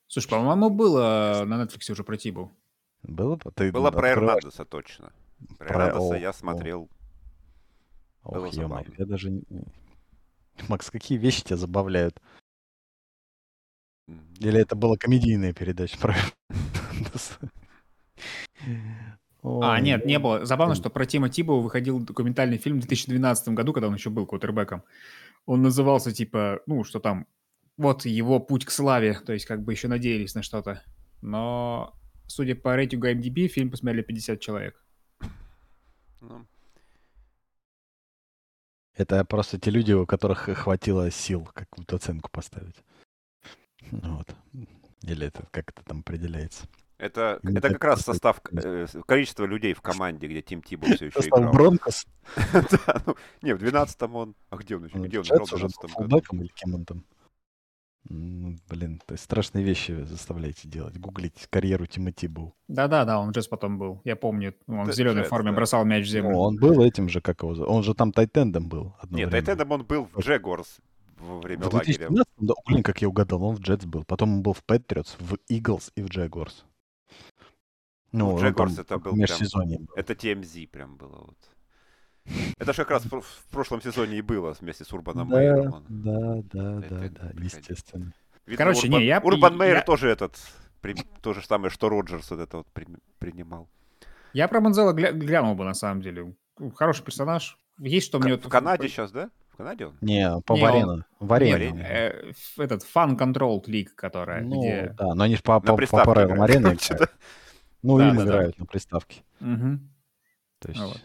[0.07, 2.51] Слушай, по-моему, было на Netflix уже про Тибу.
[3.03, 3.37] Было?
[3.55, 5.11] Ты было про Эрнандеса точно.
[5.57, 5.87] Про, про...
[5.87, 6.89] Эрнандеса я смотрел.
[8.23, 9.41] Ох, ё я даже...
[10.69, 12.21] Макс, какие вещи тебя забавляют?
[14.39, 16.15] Или это была комедийная передача про
[19.43, 20.45] а, нет, не было.
[20.45, 24.27] Забавно, что про Тима Тибова выходил документальный фильм в 2012 году, когда он еще был
[24.27, 24.83] квотербеком.
[25.45, 27.25] Он назывался типа, ну, что там,
[27.77, 30.83] вот его путь к славе, то есть как бы еще надеялись на что-то.
[31.21, 31.93] Но,
[32.27, 34.83] судя по рейтингу MDB, фильм посмотрели 50 человек.
[36.21, 36.45] Ну.
[38.93, 42.75] Это просто те люди, у которых хватило сил какую-то оценку поставить.
[43.89, 44.27] Вот.
[45.01, 46.67] Или это как это там определяется.
[47.01, 51.19] Это, это как раз состав, э, количество людей в команде, где Тим Тибо все еще
[51.19, 51.51] играл.
[51.51, 52.05] Бронкос?
[52.53, 54.35] да, ну, не, в 12-м он...
[54.51, 54.99] А где он еще?
[54.99, 56.21] Где он играл в 12 году?
[56.33, 57.03] или кем он там?
[58.07, 60.99] Ну, блин, то есть страшные вещи заставляете делать.
[60.99, 62.53] Гуглить карьеру Тимати был.
[62.67, 64.01] Да-да-да, он Джетс потом был.
[64.03, 66.31] Я помню, он в зеленой форме бросал мяч в ну, землю.
[66.33, 68.93] Ну, он был этим же, как его Он же там тайтендом был.
[69.09, 70.77] Нет, тайтендом он был в Джегорс
[71.17, 72.09] во время в лагеря.
[72.37, 74.03] Да, блин, как я угадал, он в Джетс был.
[74.03, 76.65] Потом он был в Патриотс, в Иглс и в Джегорс.
[78.11, 79.87] Ну, Джегорс это был прям...
[79.95, 81.37] Это TMZ прям было вот.
[82.59, 85.85] Это же как раз в прошлом сезоне и было вместе с Урбаном да, Мейером.
[85.89, 88.13] Да, да, да, да, естественно.
[88.45, 89.19] Видно, Короче, Урбан, не, я...
[89.19, 89.81] Урбан Мейер я...
[89.81, 90.37] тоже этот,
[90.81, 92.87] при, то же самое, что Роджерс вот это вот при,
[93.19, 93.69] принимал.
[94.33, 96.35] Я про Манзела гля- глянул бы, на самом деле.
[96.75, 97.57] Хороший персонаж.
[97.79, 98.35] Есть что в, мне...
[98.35, 99.29] В Канаде сейчас, да?
[99.53, 99.97] В Канаде он?
[100.01, 101.05] Не, по Варена.
[101.19, 101.85] В Арене.
[101.87, 104.93] Э, этот Fun Control League, которая, ну, где...
[104.97, 106.77] да, но они же по, по, по правилам арены
[107.83, 108.61] Ну, да, им да, играют да.
[108.61, 109.23] на приставке.
[109.39, 109.79] Угу.
[110.59, 110.79] То есть...
[110.81, 111.01] Вот.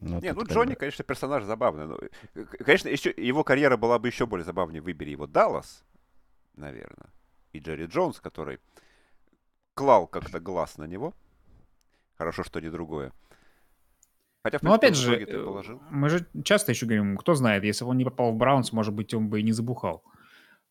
[0.00, 0.76] Ну, не, ну Джонни, бы...
[0.76, 1.86] конечно, персонаж забавный.
[1.86, 1.98] Но,
[2.34, 4.80] э, конечно, еще, его карьера была бы еще более забавнее.
[4.80, 5.84] Выбери его Даллас,
[6.54, 7.10] наверное.
[7.52, 8.60] И Джерри Джонс, который
[9.74, 11.14] клал как-то глаз на него.
[12.16, 13.12] Хорошо, что не другое.
[14.44, 17.84] Хотя, в принципе, ну, опять же, э, мы же часто еще говорим, кто знает, если
[17.84, 20.04] бы он не попал в Браунс, может быть, он бы и не забухал.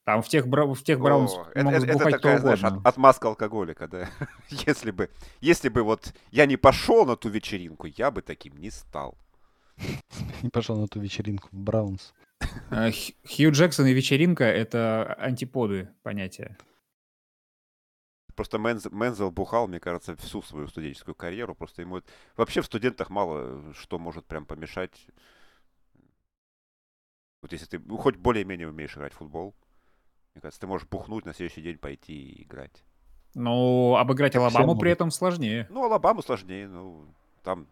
[0.08, 3.90] Там в тех, в тех Браунс О, это, это, это такая, знаешь, от, отмазка алкоголика,
[3.90, 4.10] да.
[4.50, 5.10] если, бы,
[5.42, 9.18] если бы вот я не пошел на ту вечеринку, я бы таким не стал.
[10.44, 12.14] Не пошел на ту вечеринку в Браунс.
[12.70, 16.58] А, Хью Джексон и вечеринка— это антиподы понятия.
[18.34, 21.54] Просто Мензел, Мензел бухал, мне кажется, всю свою студенческую карьеру.
[21.54, 22.02] Просто ему...
[22.38, 25.06] Вообще в студентах мало что может прям помешать.
[27.42, 29.54] Вот если ты ну, хоть более-менее умеешь играть в футбол,
[30.38, 32.84] мне кажется, ты можешь бухнуть, на следующий день пойти и играть.
[33.34, 35.66] Ну, обыграть так Алабаму при этом сложнее.
[35.72, 37.08] Ну, Алабаму сложнее, ну,
[37.42, 37.68] там...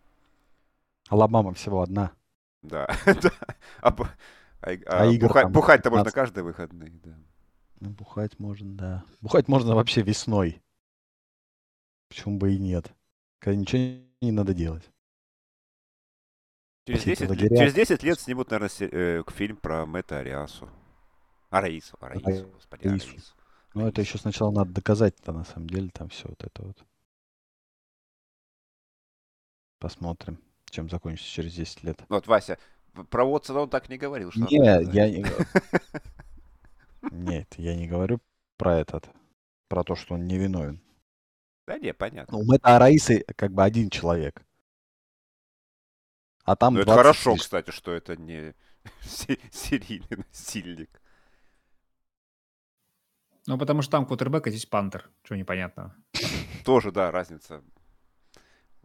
[1.09, 2.11] Алабама всего одна.
[2.63, 3.31] Да, да.
[3.81, 3.95] А,
[4.61, 7.15] а, а бухать, бухать-то можно каждые выходные, да.
[7.81, 9.03] Ну, бухать можно, да.
[9.21, 10.59] Бухать можно вообще весной.
[12.09, 12.95] Почему бы и нет?
[13.37, 14.89] Когда ничего не надо делать.
[16.87, 20.67] Через 10, через 10 лет снимут, наверное, э, фильм про Мэтта Ариасу.
[21.49, 23.09] Араису, Араису, господи, Араису.
[23.09, 23.33] Араису.
[23.73, 26.77] Ну, это еще сначала надо доказать-то, на самом деле, там все вот это вот.
[29.79, 30.39] Посмотрим,
[30.69, 31.99] чем закончится через 10 лет.
[32.07, 32.57] Ну, вот, Вася,
[33.09, 34.31] про Уотсона он так не говорил.
[34.31, 35.25] Что Нет, я не...
[37.11, 38.19] Нет, я не говорю
[38.57, 39.09] про этот,
[39.67, 40.81] про то, что он невиновен.
[41.67, 42.37] Да не, понятно.
[42.37, 44.45] Ну, это Араисы как бы один человек.
[46.45, 48.53] А там ну, это хорошо, кстати, что это не
[49.01, 51.01] серийный насильник.
[53.47, 55.09] Ну, потому что там квотербек, а здесь пантер.
[55.23, 55.95] Чего непонятно.
[56.63, 57.61] Тоже, да, разница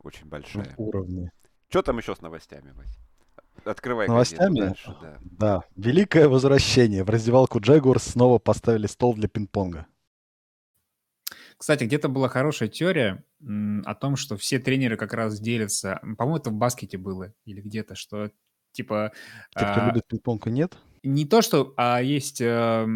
[0.03, 0.75] очень большая.
[0.77, 1.31] Уровни.
[1.69, 2.99] Что там еще с новостями, Вась?
[3.65, 4.61] Открывай Новостями?
[4.61, 5.19] Дальше, да.
[5.23, 5.63] да.
[5.77, 7.05] Великое возвращение.
[7.05, 9.87] В раздевалку Джегуарс снова поставили стол для пинг-понга.
[11.59, 13.23] Кстати, где-то была хорошая теория
[13.85, 16.01] о том, что все тренеры как раз делятся.
[16.17, 18.31] По-моему, это в баскете было или где-то, что
[18.73, 19.13] типа...
[19.51, 20.79] Те, кто а, любит пинг-понг, нет?
[21.03, 22.87] Не то, что, а есть э,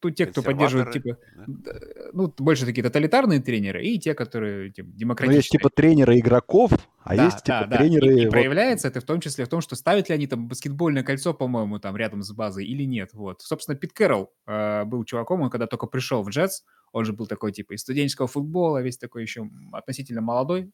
[0.00, 1.72] тут те, кто поддерживает, типа, да?
[2.12, 5.34] ну, больше такие тоталитарные тренеры, и те, которые типа, демократичные.
[5.34, 6.72] Ну, есть, типа, тренеры игроков,
[7.04, 8.14] а да, есть, типа, да, тренеры...
[8.14, 8.30] И, и вот...
[8.30, 11.78] проявляется это в том числе в том, что ставят ли они там баскетбольное кольцо, по-моему,
[11.78, 13.42] там рядом с базой или нет, вот.
[13.42, 17.26] Собственно, Пит Кэрролл э, был чуваком, он когда только пришел в Джетс, он же был
[17.26, 20.72] такой, типа, из студенческого футбола, весь такой еще относительно молодой,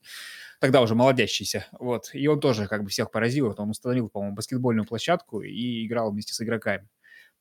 [0.60, 2.10] тогда уже молодящийся, вот.
[2.12, 6.12] И он тоже как бы всех поразил, вот он установил, по-моему, баскетбольную площадку и играл
[6.12, 6.88] вместе с игроками.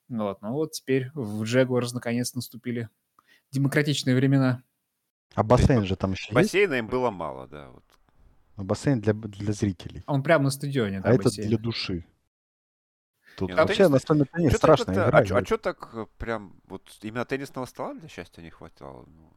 [0.10, 2.90] Вот, ну вот теперь в Jaguars наконец наступили
[3.52, 4.64] демократичные времена.
[5.34, 6.84] А бассейн же там еще Бассейна есть?
[6.84, 7.70] им было мало, да.
[7.70, 7.84] Вот.
[8.56, 10.04] А бассейн для, для зрителей.
[10.08, 11.48] Он прямо на стадионе, да, А бассейн.
[11.48, 12.06] это для души.
[13.38, 15.32] Тут Нет, вообще на самом деле страшно играть.
[15.32, 19.06] А, а что так э, прям, вот именно теннисного стола для счастья не хватало?
[19.08, 19.34] Ну,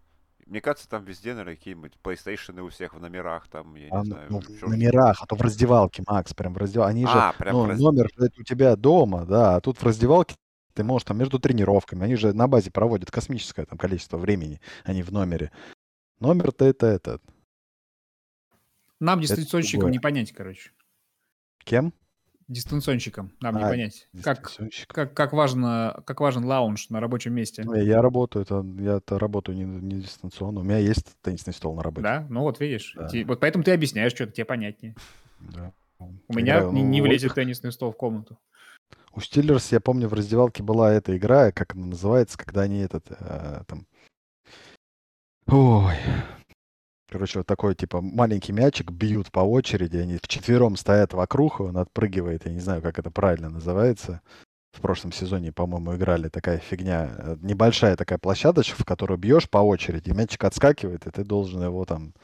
[0.46, 4.06] мне кажется, там везде, наверное, какие-нибудь PlayStation у всех в номерах, там, я а, не
[4.06, 4.26] знаю.
[4.30, 6.90] Ну, в номерах, а то в раздевалке, Макс, прям в раздевалке.
[6.90, 7.80] Они а, же, прям ну, раз...
[7.80, 10.36] номер у тебя дома, да, а тут в раздевалке
[10.74, 14.92] ты можешь там между тренировками, они же на базе проводят космическое там количество времени, а
[14.92, 15.50] не в номере.
[16.20, 17.22] Номер-то это этот.
[19.00, 20.72] Нам, дистанционщикам, не понять, короче.
[21.64, 21.92] Кем?
[22.48, 24.08] Дистанционщикам нам а, не понять.
[24.22, 24.50] Как,
[24.88, 27.62] как, как, важно, как важен лаунж на рабочем месте.
[27.62, 30.60] Ну, я работаю, это, я это работаю не, не дистанционно.
[30.60, 32.02] У меня есть теннисный стол на работе.
[32.04, 32.26] Да?
[32.30, 32.94] Ну вот видишь.
[32.96, 33.06] Да.
[33.06, 34.96] Ти, вот поэтому ты объясняешь что-то, тебе понятнее.
[35.40, 35.72] Да.
[35.98, 38.38] У меня Играю, не, ну, не влезет теннисный стол в комнату.
[39.18, 43.04] У Стиллерс, я помню, в раздевалке была эта игра, как она называется, когда они этот,
[43.10, 43.84] э, там...
[45.48, 45.96] Ой.
[47.10, 52.46] Короче, вот такой, типа, маленький мячик бьют по очереди, они вчетвером стоят вокруг, он отпрыгивает,
[52.46, 54.20] я не знаю, как это правильно называется.
[54.72, 57.10] в прошлом сезоне, по-моему, играли такая фигня.
[57.18, 61.84] Э, небольшая такая площадочка, в которую бьешь по очереди, мячик отскакивает, и ты должен его
[61.84, 62.14] там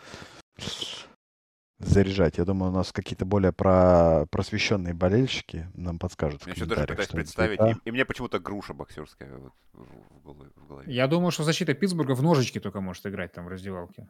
[1.86, 2.38] заряжать.
[2.38, 4.26] Я думаю, у нас какие-то более про...
[4.30, 6.46] просвещенные болельщики нам подскажут.
[6.46, 7.60] Я еще даже пытаюсь представить.
[7.60, 10.92] И, и мне почему-то груша боксерская вот в голове.
[10.92, 14.08] Я думаю, что защита Питтсбурга в ножички только может играть там в раздевалке.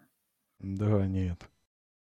[0.61, 1.41] Да, нет.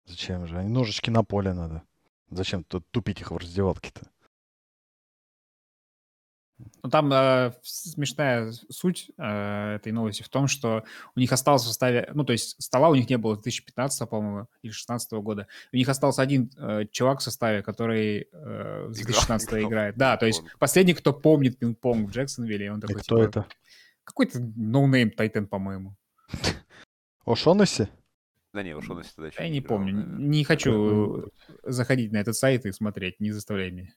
[0.05, 0.59] Зачем же?
[0.59, 1.83] Они ножички на поле надо.
[2.31, 4.09] Зачем тут тупить их в раздевалке-то?
[6.83, 10.85] Ну, там э, смешная суть э, этой новости в том, что
[11.15, 14.09] у них остался в составе, ну, то есть стола у них не было с 2015,
[14.09, 15.49] по-моему, или 2016 года.
[15.73, 19.97] У них остался один э, чувак в составе, который э, с 2016 играл, играет.
[19.97, 23.47] Да, то есть последний, кто помнит пинг-понг в Джексонвилле, он такой, И кто типа, это?
[24.05, 25.95] Какой-то ноунейм Тайтен, по-моему.
[27.27, 27.89] О'Шонесси?
[28.55, 29.93] Да не, О'Шонесси тогда еще Я не, не помню.
[30.19, 31.31] Не хочу
[31.65, 33.93] заходить на этот сайт и смотреть, не заставляй меня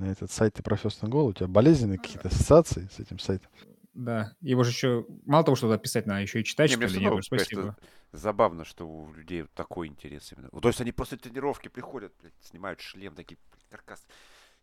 [0.00, 3.50] на этот сайт ты Professional Goal, у тебя болезненные какие-то ассоциации с этим сайтом?
[3.92, 7.06] Да, его же еще мало того, что писать, надо еще и читать, не, что ли.
[7.06, 7.76] Нет, спасибо.
[8.12, 10.48] Забавно, что у людей такой интерес именно.
[10.48, 13.38] То есть они после тренировки приходят, блядь, снимают шлем, такие,
[13.68, 14.04] каркас.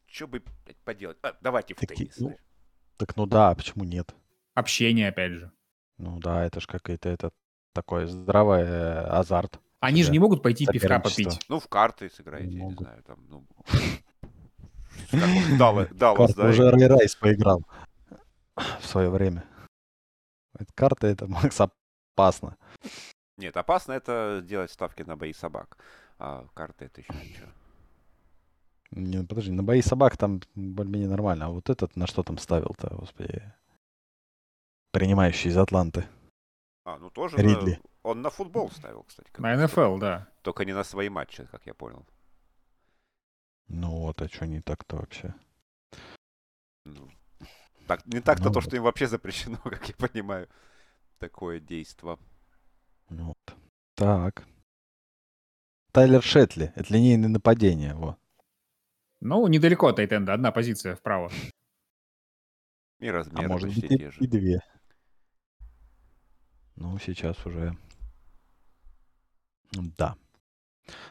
[0.06, 1.18] Что бы, блядь, поделать?
[1.22, 2.18] А, давайте в Таки, теннис.
[2.18, 2.38] Ну,
[2.98, 4.16] так ну да, а почему нет?
[4.54, 5.52] Общение, опять же.
[5.98, 7.32] Ну да, это же какой-то это
[7.74, 9.60] такой здравый э, азарт.
[9.80, 11.40] Они же не могут пойти пивка попить.
[11.48, 13.46] Ну, в карты сыграете, не, не знаю, там, ну...
[15.12, 15.89] Даллас,
[16.36, 16.49] да.
[16.49, 17.64] Уже Рэй Райс поиграл
[18.55, 19.43] в свое время.
[20.76, 22.58] Карта это, Макс, опасно.
[23.38, 25.78] Нет, опасно это делать ставки на бои собак.
[26.20, 27.47] А карты это еще ничего.
[28.91, 31.45] Не, подожди, на бои собак там более-менее нормально.
[31.45, 33.53] А вот этот на что там ставил-то, господи?
[34.91, 36.08] Принимающий из Атланты.
[36.86, 37.38] А, ну тоже.
[37.38, 37.72] Ридли.
[37.72, 38.10] На...
[38.10, 39.30] Он на футбол ставил, кстати.
[39.38, 40.28] На НФЛ, да.
[40.41, 42.05] Только не на свои матчи, как я понял.
[43.68, 45.34] Ну вот, а что не так-то вообще?
[46.86, 47.09] Ну,
[47.88, 50.47] так, не так-то ну, то, что им вообще запрещено, как я понимаю,
[51.20, 52.20] такое действо.
[53.09, 53.57] Ну вот.
[53.95, 54.45] Так.
[55.91, 56.72] Тайлер Шетли.
[56.76, 57.95] Это линейное нападение.
[57.95, 58.18] Во.
[59.22, 60.34] Ну, недалеко от Эйтенда.
[60.34, 61.32] Одна позиция вправо.
[62.99, 64.20] И размеры а может быть и, те же.
[64.20, 64.61] и две.
[66.76, 67.76] Ну, сейчас уже...
[69.72, 70.15] Да.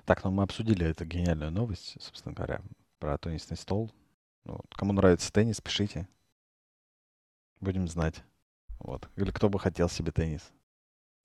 [0.05, 2.61] Так, ну мы обсудили эту гениальную новость, собственно говоря,
[2.99, 3.93] про теннисный стол.
[4.45, 6.09] Ну, кому нравится теннис, пишите.
[7.61, 8.23] Будем знать.
[8.79, 9.09] Вот.
[9.17, 10.53] Или кто бы хотел себе теннис.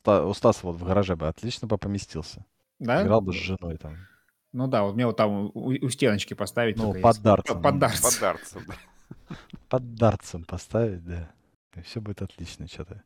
[0.06, 2.46] У Стаса вот в гараже бы отлично бы поместился.
[2.80, 3.04] Да?
[3.04, 3.98] Играл бы с женой там.
[4.52, 6.78] Ну да, вот мне вот там у, у стеночки поставить.
[6.78, 7.22] Ну, под есть.
[7.22, 7.62] дартсом.
[7.62, 8.12] Под дартсом.
[8.12, 9.38] Под дартсом, да.
[9.70, 11.32] Под дартсом поставить, да.
[11.76, 13.04] И все будет отлично что-то.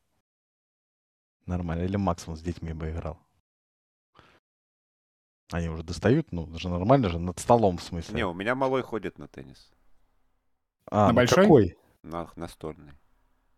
[1.46, 1.84] Нормально.
[1.84, 3.20] Или Максимум с детьми бы играл.
[5.52, 8.16] Они уже достают, ну, же нормально же, над столом в смысле.
[8.16, 9.72] Не, у меня малой ходит на теннис.
[10.90, 11.44] А, на большой?
[11.44, 11.78] какой?
[12.04, 12.94] На настольный.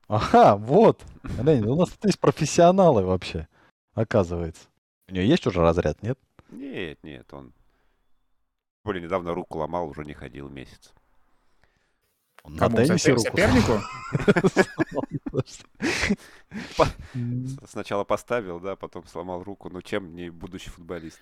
[0.07, 1.03] Ага, вот.
[1.23, 3.47] Леонид, у нас тут есть профессионалы вообще,
[3.93, 4.67] оказывается.
[5.07, 6.19] У него есть уже разряд, нет?
[6.49, 7.53] Нет, нет, он
[8.83, 10.93] более недавно руку ломал, уже не ходил месяц.
[12.45, 12.77] На Кому?
[12.77, 13.81] теннисе руку сопернику?
[17.67, 19.69] Сначала поставил, да, потом сломал руку.
[19.69, 21.19] Ну, чем не будущий футболист?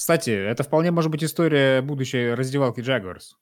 [0.00, 3.36] Кстати, это вполне может быть история будущей раздевалки Jaguars.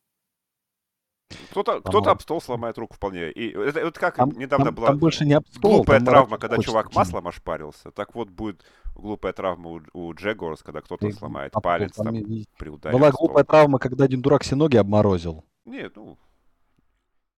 [1.53, 3.31] Кто-то, кто-то об стол сломает руку вполне.
[3.31, 6.37] И это, это как там, недавно там, была там больше не об стол, глупая травма,
[6.37, 7.93] когда чувак маслом ошпарился.
[7.93, 8.65] Так вот будет
[8.97, 12.93] глупая травма у, у Jaguars, когда кто-то сломает а, палец там, там при ударе.
[12.93, 15.45] Была глупая травма, когда один дурак все ноги обморозил.
[15.65, 16.19] Нет, ну...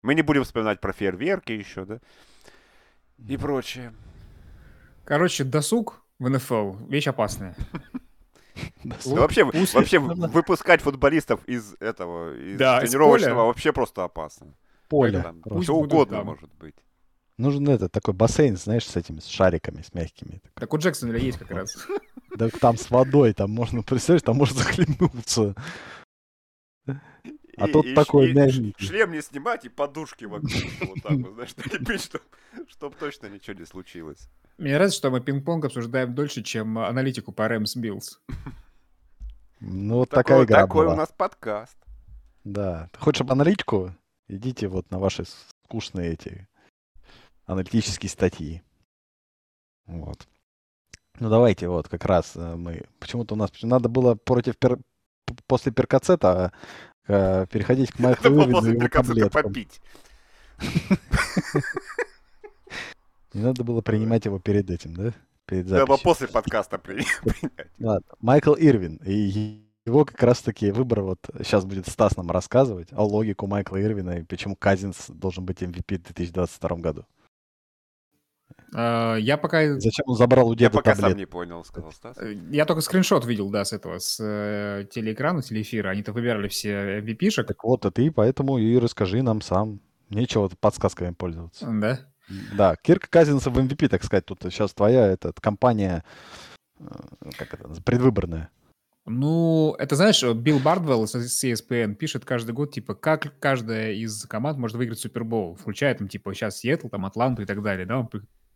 [0.00, 2.00] Мы не будем вспоминать про фейерверки еще, да?
[3.28, 3.92] И прочее.
[5.04, 7.54] Короче, досуг в НФЛ– вещь опасная.
[9.04, 14.54] Вообще, вообще выпускать футболистов из этого, из тренировочного вообще просто опасно.
[14.88, 15.24] Поле.
[15.62, 16.74] Все угодно может быть.
[17.38, 20.42] Нужен этот такой бассейн, знаешь, с этими, с шариками, с мягкими.
[20.54, 21.86] Так у Джексона есть как раз.
[22.36, 25.54] Да там с водой, там можно, представляешь, там можно захлебнуться.
[27.60, 28.86] А тут такой мягенький.
[28.86, 31.50] Шлем не снимать и подушки вокруг вот так вот, знаешь,
[32.02, 32.24] чтобы
[32.68, 34.28] чтоб точно ничего не случилось.
[34.58, 38.20] Мне нравится, что мы пинг-понг обсуждаем дольше, чем аналитику по Рэмс Биллс.
[39.60, 41.76] Ну, вот такая игра Такой у нас подкаст.
[42.44, 42.90] Да.
[42.98, 43.94] Хочешь аналитику?
[44.28, 45.24] Идите вот на ваши
[45.66, 46.48] скучные эти
[47.46, 48.62] аналитические статьи.
[49.86, 50.26] Вот.
[51.18, 52.82] Ну давайте вот как раз э, мы...
[52.98, 53.50] Почему-то у нас...
[53.62, 54.78] Надо было против пер...
[55.46, 56.52] после перкацета
[57.08, 59.42] э, переходить к Майклу Ирвину и его таблеткам.
[59.42, 59.80] попить.
[63.32, 65.12] Не надо было принимать его перед этим, да?
[65.46, 65.88] Перед записью.
[65.88, 67.06] Надо после подкаста принять.
[67.78, 68.12] Ладно.
[68.20, 73.46] Майкл Ирвин и его как раз-таки выбор, вот сейчас будет Стас нам рассказывать о логику
[73.46, 77.06] Майкла Ирвина и почему Казинс должен быть MVP в 2022 году.
[78.72, 79.78] Uh, я пока...
[79.80, 81.10] Зачем он забрал у деда Я пока таблет?
[81.10, 82.16] сам не понял, сказал Стас.
[82.18, 85.88] Э, я только скриншот видел, да, с этого, с э, телеэкрана, телеэфира.
[85.88, 87.46] Они-то выбирали все MVP-шек.
[87.46, 89.80] Так вот, а ты поэтому и расскажи нам сам.
[90.08, 91.66] Нечего подсказками пользоваться.
[91.68, 92.00] Да?
[92.56, 96.04] Да, Кирк Казинса в MVP, так сказать, тут сейчас твоя эта компания,
[96.78, 96.84] э,
[97.36, 98.50] как это, предвыборная.
[99.06, 104.58] Ну, это знаешь, Билл Бардвелл с ESPN пишет каждый год, типа, как каждая из команд
[104.58, 108.08] может выиграть Супербол, включая там, типа, сейчас Сиэтл, там, Атланту и так далее, да, он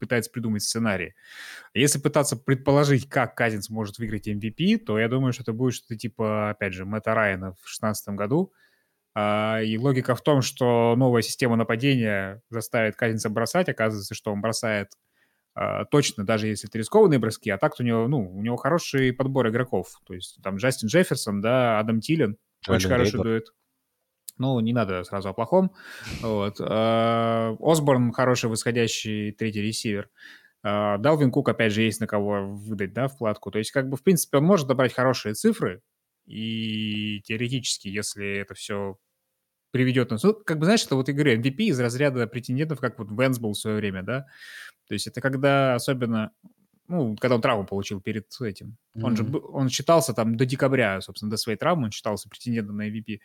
[0.05, 1.15] пытается придумать сценарий.
[1.75, 5.97] Если пытаться предположить, как Казинс может выиграть MVP, то я думаю, что это будет что-то
[5.97, 8.53] типа, опять же, Мэтта Райана в 2016 году.
[9.15, 13.69] А, и логика в том, что новая система нападения заставит Казинса бросать.
[13.69, 14.89] Оказывается, что он бросает
[15.55, 19.13] а, точно, даже если это рискованные броски, а так у него, ну, у него хороший
[19.13, 20.01] подбор игроков.
[20.05, 22.37] То есть там Джастин Джефферсон, да, Адам Тилен,
[22.67, 23.47] очень хороший дуэт.
[24.39, 25.73] Ну, не надо сразу о плохом.
[26.21, 26.57] Вот.
[26.61, 30.11] А, Осборн хороший восходящий третий ресивер.
[30.63, 33.51] А, Далвин Кук, опять же, есть на кого выдать, да, вкладку.
[33.51, 35.83] То есть, как бы, в принципе, он может добрать хорошие цифры,
[36.27, 38.99] и теоретически, если это все
[39.71, 40.23] приведет нас...
[40.23, 43.53] Ну, как бы, знаешь, это вот, говорю, MVP из разряда претендентов, как вот Венс был
[43.53, 44.27] в свое время, да?
[44.89, 46.33] То есть это когда особенно
[46.87, 48.77] ну, когда он травму получил перед этим.
[48.95, 49.03] Mm-hmm.
[49.03, 52.89] Он же он считался там до декабря, собственно, до своей травмы, он считался претендентом на
[52.89, 53.21] MVP.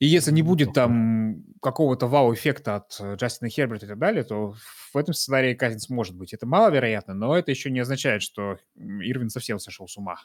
[0.00, 4.54] И если не будет там какого-то вау-эффекта от э, Джастина Херберта и так далее, то
[4.92, 6.34] в этом сценарии Казинс может быть.
[6.34, 10.16] Это маловероятно, но это еще не означает, что Ирвин совсем сошел с ума.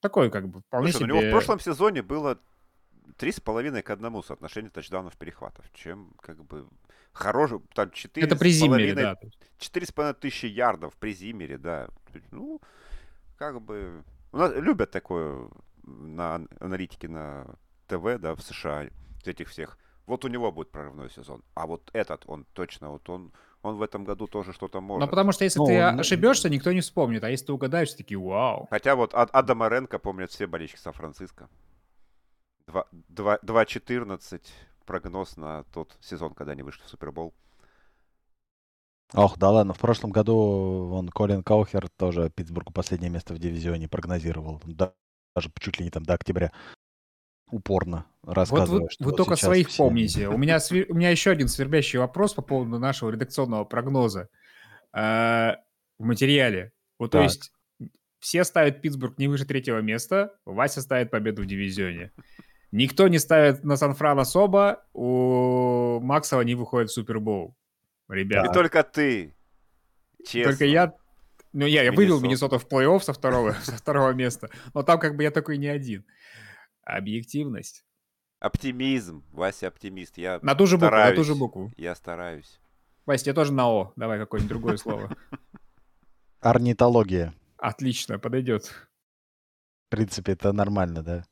[0.00, 1.14] Такой как бы вполне Слушай, себе...
[1.14, 2.38] у него в прошлом сезоне было
[3.16, 6.68] три с половиной к одному соотношение тачдаунов перехватов, чем как бы
[7.12, 9.16] хороший, там четыре Это при Зиммере, да.
[9.58, 11.88] Четыре с половиной тысячи ярдов при Зиммере, да.
[12.30, 12.60] Ну,
[13.36, 14.04] как бы...
[14.32, 15.48] У нас любят такое
[15.82, 17.56] на аналитике на
[17.86, 18.88] ТВ, да, в США
[19.28, 19.78] этих всех.
[20.06, 21.42] Вот у него будет прорывной сезон.
[21.54, 25.00] А вот этот, он точно, вот он, он в этом году тоже что-то может.
[25.00, 26.00] Ну, потому что если ну, ты он...
[26.00, 27.24] ошибешься, никто не вспомнит.
[27.24, 28.66] А если ты угадаешь, все такие, вау.
[28.70, 31.48] Хотя вот Адама Ренко помнят все болельщики Сан-Франциско.
[32.66, 34.42] 2-14
[34.84, 37.34] прогноз на тот сезон, когда они вышли в Супербол.
[39.12, 43.88] Ох, да ладно, в прошлом году он Колин Каухер тоже Питтсбургу последнее место в дивизионе
[43.88, 44.60] прогнозировал.
[44.64, 44.92] Да,
[45.36, 46.52] даже чуть ли не там до октября
[47.50, 48.82] упорно рассказываю.
[48.82, 49.84] Вот вы, вы только своих все...
[49.84, 50.28] помните.
[50.28, 50.86] У меня, свер...
[50.88, 54.28] у меня еще один свербящий вопрос по поводу нашего редакционного прогноза
[54.92, 54.98] э,
[55.98, 56.72] в материале.
[56.98, 57.20] Вот, так.
[57.20, 57.52] то есть
[58.18, 62.12] все ставят Питтсбург не выше третьего места, Вася ставит победу в дивизионе.
[62.72, 67.54] Никто не ставит на Сан-Фран особо, у Максова не выходит в Супербоул.
[68.08, 68.50] Ребята.
[68.50, 69.36] И только ты.
[70.24, 70.52] Честно.
[70.52, 70.94] Только я
[71.54, 75.16] ну, я, я вывел Миннесоту в плей-офф со второго, со второго места, но там как
[75.16, 76.04] бы я такой не один.
[76.84, 77.84] Объективность.
[78.40, 79.24] Оптимизм.
[79.32, 80.18] Вася оптимист.
[80.18, 81.72] Я на ту же букву, на ту же букву.
[81.76, 82.60] Я стараюсь.
[83.06, 83.92] Вася, тебе тоже на О.
[83.96, 85.16] Давай какое-нибудь другое слово.
[86.40, 87.34] Орнитология.
[87.56, 88.66] Отлично, подойдет.
[89.86, 91.24] В принципе, это нормально, да.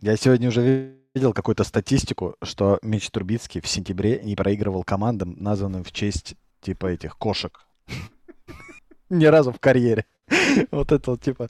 [0.00, 5.84] Я сегодня уже видел какую-то статистику, что Меч Турбицкий в сентябре не проигрывал командам, названным
[5.84, 7.66] в честь типа этих кошек.
[9.10, 10.04] Ни разу в карьере.
[10.70, 11.48] Вот это вот типа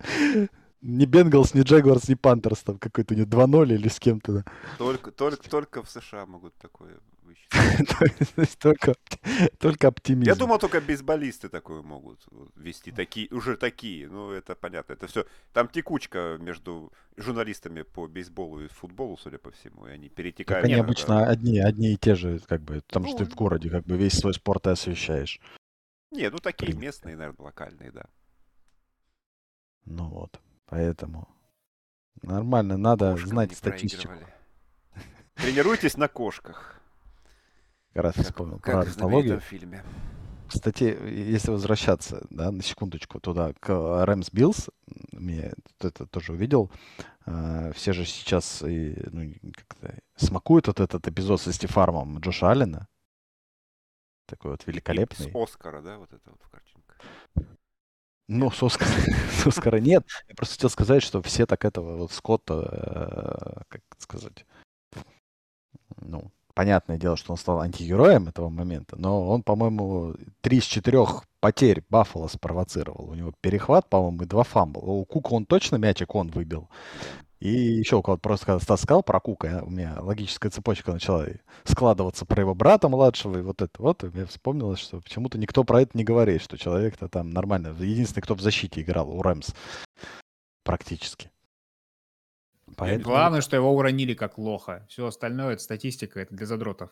[0.83, 4.33] ни Бенгалс, ни Джагуарс, ни Пантерс там какой-то у него 2-0 или с кем-то.
[4.33, 4.45] Да.
[4.79, 8.59] Только, только, только в США могут такое высчитать.
[8.59, 8.95] только,
[9.59, 10.29] только оптимизм.
[10.29, 12.27] Я думал, только бейсболисты такое могут
[12.57, 14.09] вести, такие, уже такие.
[14.09, 14.95] Ну, это понятно.
[14.95, 15.27] Это все.
[15.53, 20.63] Там текучка между журналистами по бейсболу и футболу, судя по всему, и они перетекают.
[20.63, 23.35] Так они обычно одни, одни и те же, как бы, потому ну, что ты в
[23.35, 25.41] городе как бы весь свой спорт и освещаешь.
[26.11, 28.07] Не, ну такие местные, наверное, локальные, да.
[29.85, 30.41] Ну вот.
[30.71, 31.29] Поэтому
[32.23, 34.15] нормально, надо Кошкам знать статистику.
[35.35, 36.81] Тренируйтесь на кошках.
[37.93, 39.85] Как раз вспомнил про фильме.
[40.49, 43.69] Кстати, если возвращаться, да, на секундочку туда, к
[44.05, 44.69] Рэмс Биллс,
[45.13, 46.71] мне это тоже увидел,
[47.27, 49.33] э, все же сейчас и, ну,
[50.17, 52.89] смакуют вот этот эпизод со stiff arm ом Джоша Аллена.
[54.27, 55.29] Такой вот великолепный.
[55.29, 56.95] И с Оскара, да, вот это вот в картинке.
[58.33, 58.89] Ну, с Оскара,
[59.43, 60.07] с Оскара нет.
[60.29, 64.47] Я просто хотел сказать, что все так этого вот Скотта, э, как сказать,
[66.01, 66.31] ну,
[66.61, 71.83] понятное дело, что он стал антигероем этого момента, но он, по-моему, три из четырех потерь
[71.89, 73.09] Баффало спровоцировал.
[73.09, 74.83] У него перехват, по-моему, и два фамбла.
[74.83, 76.69] У Кука он точно мячик он выбил.
[77.39, 81.25] И еще у кого-то просто, когда Стас сказал про Кука, у меня логическая цепочка начала
[81.65, 85.65] складываться про его брата младшего, и вот это вот, и мне вспомнилось, что почему-то никто
[85.65, 87.69] про это не говорит, что человек-то там нормально.
[87.69, 89.55] Единственный, кто в защите играл у Рэмс
[90.63, 91.31] практически.
[92.81, 93.05] Поэтому...
[93.05, 94.87] Главное, что его уронили как лоха.
[94.89, 96.91] Все остальное, это статистика, это для задротов.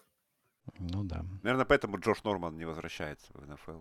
[0.78, 1.24] Ну да.
[1.42, 3.80] Наверное, поэтому Джош Норман не возвращается в НФЛ.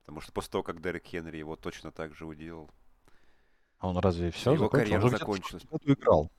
[0.00, 2.70] Потому что после того, как Дерек Хенри его точно так же уделал.
[3.78, 4.84] А он разве все Его закончил?
[4.84, 5.66] карьера он закончилась.
[5.70, 6.30] Он играл.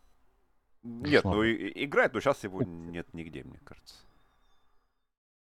[0.81, 3.95] Нет, ну и, играет, но сейчас его нет нигде, мне кажется.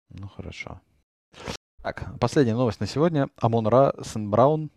[0.08, 0.80] Ну хорошо.
[1.82, 3.28] Так, последняя новость на сегодня.
[3.36, 4.72] Амон Ра Сен Браун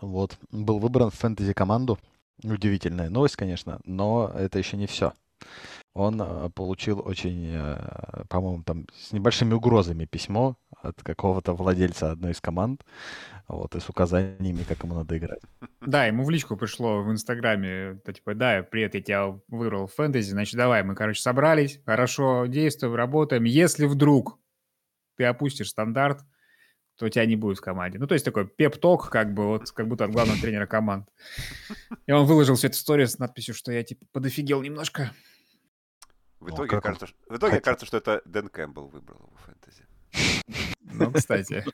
[0.00, 1.98] вот, был выбран в фэнтези-команду.
[2.42, 5.12] Удивительная новость, конечно, но это еще не все.
[5.94, 12.32] Он э, получил очень, э, по-моему, там с небольшими угрозами письмо от какого-то владельца одной
[12.32, 12.84] из команд,
[13.48, 15.40] вот, и с указаниями, как ему надо играть.
[15.80, 19.94] Да, ему в личку пришло в Инстаграме, то, типа, да, привет, я тебя выбрал в
[19.94, 23.44] фэнтези, значит, давай, мы, короче, собрались, хорошо действуем, работаем.
[23.44, 24.38] Если вдруг
[25.16, 26.20] ты опустишь стандарт,
[26.96, 27.98] то тебя не будет в команде.
[27.98, 31.08] Ну, то есть такой пеп-ток, как бы, вот, как будто от главного тренера команд.
[32.06, 35.12] И он выложил всю эту историю с надписью, что я, типа, подофигел немножко.
[36.40, 37.36] В итоге, кажется, он...
[37.36, 39.84] в итоге кажется, что это Дэн Кэмпбелл выбрал его фэнтези.
[40.80, 41.64] Ну, кстати.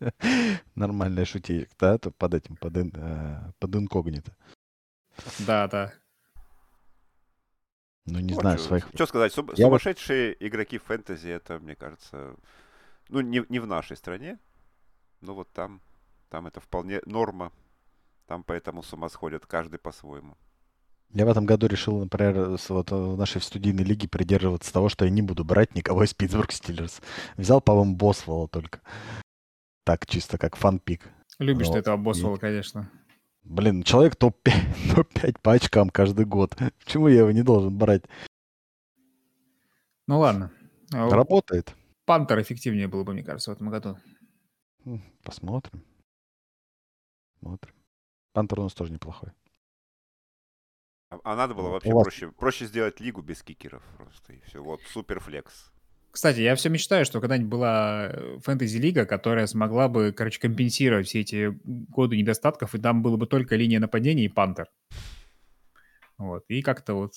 [0.74, 4.36] Нормальная шутейка, да, то под этим, под, э, под инкогнито.
[5.40, 5.92] Да, да.
[8.06, 8.88] Ну, не знаю, своих...
[8.94, 12.34] Что сказать, сумасшедшие игроки фэнтези, это, мне кажется,
[13.08, 14.40] ну, не в нашей стране,
[15.22, 15.80] ну вот там,
[16.28, 17.52] там это вполне норма.
[18.26, 20.36] Там поэтому с ума сходят каждый по-своему.
[21.14, 25.10] Я в этом году решил, например, вот в нашей студийной лиге придерживаться того, что я
[25.10, 27.02] не буду брать никого из Питтсбург Стиллерс.
[27.36, 28.80] Взял, по-моему, Босвелла только.
[29.84, 31.02] Так, чисто как фанпик.
[31.38, 31.74] Любишь вот.
[31.74, 32.90] ты этого Босвелла, конечно.
[33.44, 34.52] Блин, человек топ-5,
[34.94, 36.56] топ-5 по очкам каждый год.
[36.84, 38.04] Почему я его не должен брать?
[40.06, 40.50] Ну ладно.
[40.92, 41.74] А Работает.
[42.06, 43.98] Пантер эффективнее было бы, мне кажется, в этом году.
[45.22, 45.84] Посмотрим.
[47.38, 47.74] Смотрим.
[48.32, 49.30] Пантер у нас тоже неплохой.
[51.10, 52.04] А, а надо было вообще вас...
[52.04, 54.32] проще, проще сделать лигу без кикеров просто.
[54.32, 54.62] И все.
[54.62, 55.70] Вот, супер флекс.
[56.10, 61.20] Кстати, я все мечтаю, что когда-нибудь была э, фэнтези-лига, которая смогла бы, короче, компенсировать все
[61.20, 64.70] эти годы недостатков, и там было бы только линия нападения и пантер.
[66.18, 66.44] Вот.
[66.48, 67.14] И как-то вот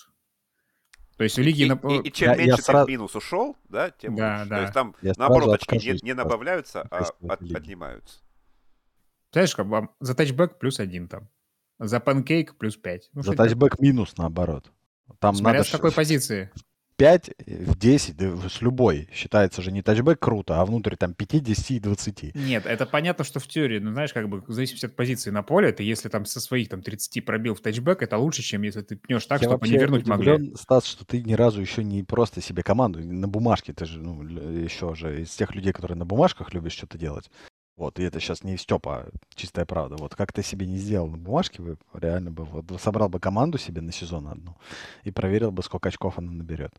[1.18, 1.64] то есть у лиги...
[1.64, 1.74] И, на...
[1.74, 2.88] и, и чем я, меньше я сразу...
[2.90, 4.50] минус ушел, да, тем да, лучше.
[4.50, 4.56] Да.
[4.56, 8.20] То есть там, я наоборот, очки не, не добавляются, а от, отнимаются.
[9.32, 11.30] Знаешь, как бы за тачбэк плюс один там.
[11.80, 13.10] За панкейк плюс пять.
[13.14, 14.72] Ну, за тачбэк минус наоборот.
[15.20, 16.52] Там Смотря надо с какой позиции.
[16.98, 19.10] 5 в 10, да, с любой.
[19.12, 22.36] Считается же не тачбэк круто, а внутрь там 5, 10 и 20.
[22.36, 25.44] Нет, это понятно, что в теории, ну, знаешь, как бы в зависимости от позиции на
[25.44, 28.82] поле, ты если там со своих там 30 пробил в тачбэк, это лучше, чем если
[28.82, 30.56] ты пнешь так, Я чтобы не вернуть могли.
[30.56, 34.24] Стас, что ты ни разу еще не просто себе команду, на бумажке ты же, ну,
[34.24, 37.30] еще же из тех людей, которые на бумажках любят что-то делать.
[37.78, 39.98] Вот, и это сейчас не Степа, чистая правда.
[39.98, 43.58] Вот как ты себе не сделал на бумажке, вы реально бы вот, собрал бы команду
[43.58, 44.58] себе на сезон одну
[45.04, 46.74] и проверил бы, сколько очков она наберет.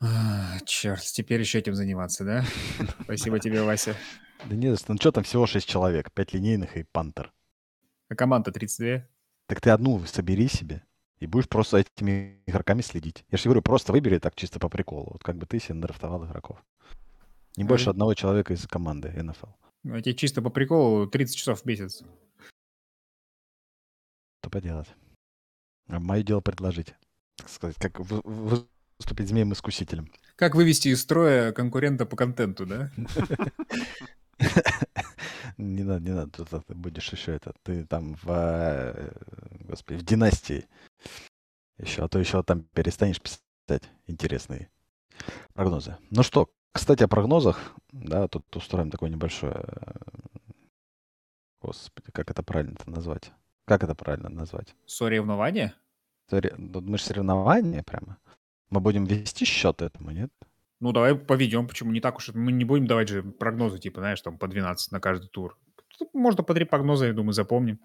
[0.00, 2.44] А, черт, теперь еще этим заниматься, да?
[3.04, 3.96] Спасибо тебе, Вася.
[4.44, 7.32] Да нет, ну что там всего 6 человек, 5 линейных и пантер.
[8.08, 9.06] А команда 32?
[9.46, 10.82] Так ты одну собери себе
[11.18, 13.24] и будешь просто этими игроками следить.
[13.30, 15.08] Я же говорю, просто выбери так чисто по приколу.
[15.12, 16.62] Вот как бы ты себе нарафтовал игроков.
[17.56, 19.46] Не больше одного человека из команды НФЛ.
[19.84, 22.02] Ну, тебе чисто по приколу 30 часов в месяц.
[24.40, 24.88] Что поделать?
[25.88, 26.94] А мое дело предложить.
[27.36, 30.12] Так сказать, как выступить змеем-искусителем.
[30.36, 32.90] Как вывести из строя конкурента по контенту, да?
[35.56, 39.10] Не надо, не надо, тут ты будешь еще это, ты там в, э,
[39.66, 40.68] господи, в династии
[41.78, 44.70] еще, а то еще там перестанешь писать интересные
[45.54, 45.96] прогнозы.
[46.10, 47.74] Ну что, кстати, о прогнозах.
[47.92, 49.54] Да, тут устроим такое небольшое...
[49.54, 49.92] Э,
[51.60, 53.32] господи, как это правильно это назвать?
[53.64, 54.74] Как это правильно назвать?
[54.86, 55.74] Соревнование?
[56.30, 56.52] Сори...
[56.56, 58.18] Ну, мы же соревнования прямо.
[58.70, 60.30] Мы будем вести счет этому, нет?
[60.80, 61.66] Ну, давай поведем.
[61.66, 62.28] Почему не так уж?
[62.34, 65.58] Мы не будем давать же прогнозы, типа, знаешь, там по 12 на каждый тур.
[65.98, 67.80] Тут можно по три прогноза, я думаю, запомним.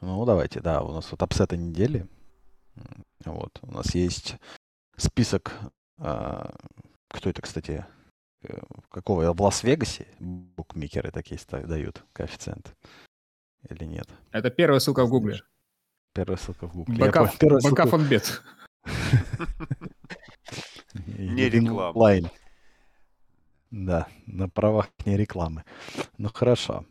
[0.00, 0.82] Ну, давайте, да.
[0.82, 2.06] У нас вот upset ы недели.
[3.24, 3.58] Вот.
[3.62, 4.36] У нас есть
[4.96, 5.52] список
[5.98, 6.54] а,
[7.12, 7.86] кто это, кстати,
[8.42, 8.58] э,
[8.90, 9.32] какого?
[9.32, 12.74] В Лас-Вегасе букмекеры такие дают коэффициент?
[13.68, 14.08] Или нет?
[14.32, 15.40] Это первая ссылка в Гугле.
[16.14, 16.98] Первая ссылка в Гугле.
[16.98, 17.26] Бака
[17.86, 18.42] фонбет.
[20.94, 22.30] Не реклама.
[23.70, 25.64] Да, на правах не рекламы.
[26.18, 26.84] Ну хорошо.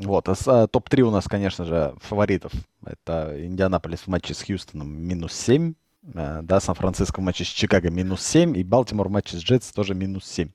[0.00, 2.52] Вот, а топ-3 у нас, конечно же, фаворитов.
[2.84, 5.74] Это Индианаполис в матче с Хьюстоном минус 7.
[6.14, 9.72] Э, да, Сан-Франциско в матче с Чикаго минус 7, и Балтимор в матче с Джетс
[9.72, 10.50] тоже минус 7.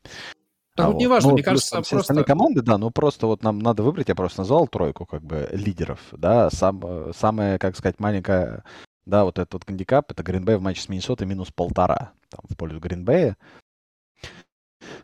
[0.76, 1.98] Так а вот, вот неважно, ну, мне кажется, все просто...
[1.98, 5.48] остальные команды, да, ну просто вот нам надо выбрать, я просто назвал тройку как бы
[5.52, 8.64] лидеров, да, сам, э, самая, как сказать, маленькая,
[9.06, 12.58] да, вот этот вот гандикап, это Гринбей в матче с Миннесотой минус полтора, там, в
[12.58, 13.38] пользу Гринбея.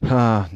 [0.01, 0.47] А,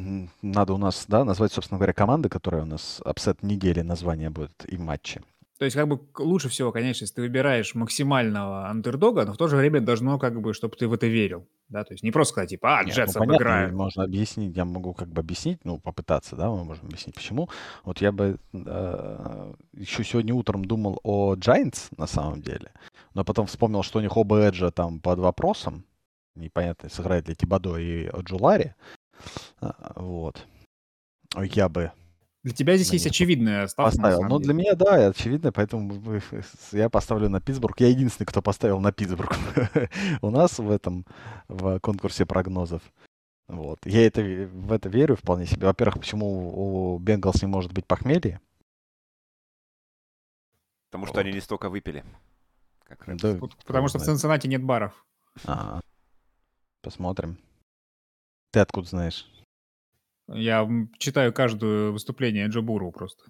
[0.42, 4.66] надо у нас, да, назвать, собственно говоря, команды, которые у нас upset недели название будет
[4.68, 5.22] и матчи.
[5.64, 9.48] То есть, как бы лучше всего, конечно, если ты выбираешь максимального андердога, но в то
[9.48, 11.48] же время должно, как бы, чтобы ты в это верил.
[11.70, 13.74] Да, то есть не просто сказать, типа, а, Джетс ну, обыграют.
[13.74, 17.50] Можно объяснить, я могу как бы объяснить, ну, попытаться, да, мы можем объяснить, почему.
[17.86, 22.74] Вот я бы э, еще сегодня утром думал о Giants, на самом деле,
[23.14, 25.86] но потом вспомнил, что у них оба Эджа там под вопросом,
[26.36, 28.76] непонятно, сыграет ли Тибадо и Джулари,
[29.62, 30.46] а, вот.
[31.38, 31.94] Я бы
[32.44, 33.92] для тебя здесь есть очевидная ставка.
[33.92, 34.24] Поставил.
[34.28, 36.22] Ну, для меня, да, очевидно, поэтому
[36.74, 37.80] я поставлю на Питтсбург.
[37.80, 39.34] Я единственный, кто поставил на Питтсбург
[40.22, 41.06] у нас в этом,
[41.48, 42.82] в конкурсе прогнозов.
[43.48, 43.80] Вот.
[43.86, 45.68] Я это, в это верю вполне себе.
[45.68, 48.42] Во-первых, почему у Бенгалс не может быть похмелья?
[50.90, 51.22] Потому что вот.
[51.22, 52.04] они не столько выпили.
[52.84, 55.06] Как да, Потому что в Цинциннати нет баров.
[55.46, 55.80] А,
[56.82, 57.38] посмотрим.
[58.52, 59.33] Ты откуда знаешь?
[60.28, 60.68] Я
[60.98, 63.26] читаю каждое выступление Джо Буру просто.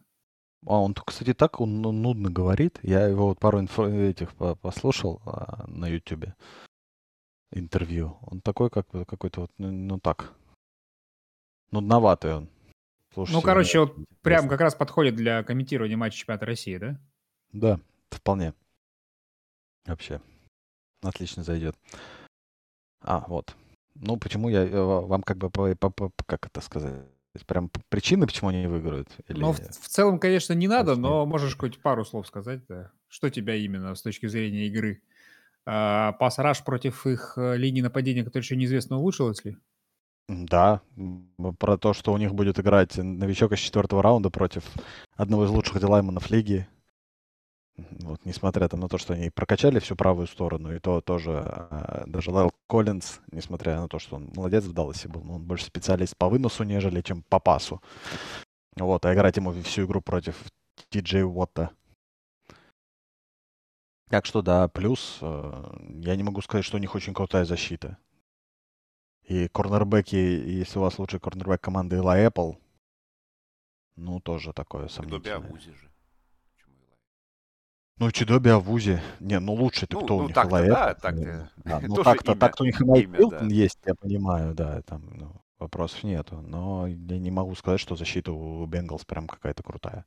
[0.65, 2.79] А он, кстати, так он ну, нудно говорит.
[2.83, 6.35] Я его вот пару инфо этих послушал а, на Ютубе
[7.51, 8.17] интервью.
[8.21, 10.33] Он такой, как какой-то вот, ну, ну так,
[11.71, 12.49] нудноватый он.
[13.13, 16.99] Слушайте, ну, короче, вот прям как раз подходит для комментирования матча чемпионата России, да?
[17.51, 17.79] Да,
[18.09, 18.53] вполне.
[19.85, 20.21] Вообще.
[21.01, 21.75] Отлично зайдет.
[23.01, 23.55] А, вот.
[23.95, 26.93] Ну, почему я э, вам как бы, по, по, по, как это сказать,
[27.47, 29.09] прям причины, почему они не выиграют?
[29.27, 29.39] Или...
[29.39, 32.91] Ну, в, в целом, конечно, не надо, но можешь хоть пару слов сказать, да.
[33.07, 35.01] Что тебя именно с точки зрения игры?
[35.65, 39.57] А, пас-раш против их э, линии нападения, которая еще неизвестно, улучшилась ли?
[40.27, 40.81] Да,
[41.59, 44.63] про то, что у них будет играть новичок из четвертого раунда против
[45.15, 46.67] одного из лучших дилайманов лиги.
[47.75, 52.03] Вот, несмотря там на то, что они прокачали всю правую сторону, и то тоже э,
[52.05, 55.65] даже Лайл Коллинз, несмотря на то, что он молодец в Далласе был, но он больше
[55.65, 57.81] специалист по выносу, нежели чем по пасу.
[58.75, 60.39] Вот, а играть ему всю игру против
[60.89, 61.71] Ти Джей Уотта.
[64.09, 67.97] Так что да, плюс э, я не могу сказать, что у них очень крутая защита.
[69.23, 72.57] И корнербеки, если у вас лучший корнербек команды Ила Apple,
[73.95, 75.19] ну, тоже такое сомнительное.
[75.73, 75.92] же.
[77.99, 79.01] Ну, Чидоби Авузи.
[79.19, 80.35] Не, ну лучше-то ну, кто ну, у них?
[80.35, 81.79] Так да, так да.
[81.81, 83.53] Ну, так-то, так у них и Милтон да.
[83.53, 86.41] есть, я понимаю, да, там ну, вопросов нету.
[86.41, 90.05] Но я не могу сказать, что защита у Бенгалс прям какая-то крутая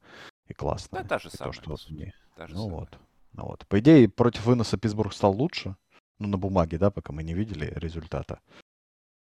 [0.48, 1.02] и классная.
[1.02, 1.52] Да, та же самая.
[1.52, 2.12] То, что вот, не...
[2.48, 2.98] ну, вот,
[3.32, 3.66] ну вот.
[3.66, 5.76] По идее, против выноса Питтсбург стал лучше.
[6.18, 8.40] Ну, на бумаге, да, пока мы не видели результата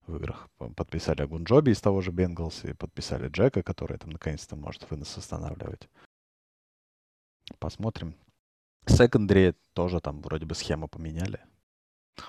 [0.06, 0.48] в играх.
[0.76, 5.88] Подписали Агунджоби из того же Бенгалс и подписали Джека, который там наконец-то может вынос останавливать.
[7.58, 8.14] Посмотрим.
[8.86, 11.40] Секондаре тоже там вроде бы схему поменяли.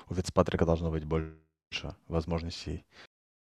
[0.09, 2.85] У Вицпатрика должно быть больше возможностей,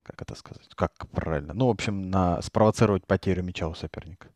[0.02, 1.54] как это сказать, как правильно.
[1.54, 4.28] Ну, в общем, на спровоцировать потерю мяча у соперника.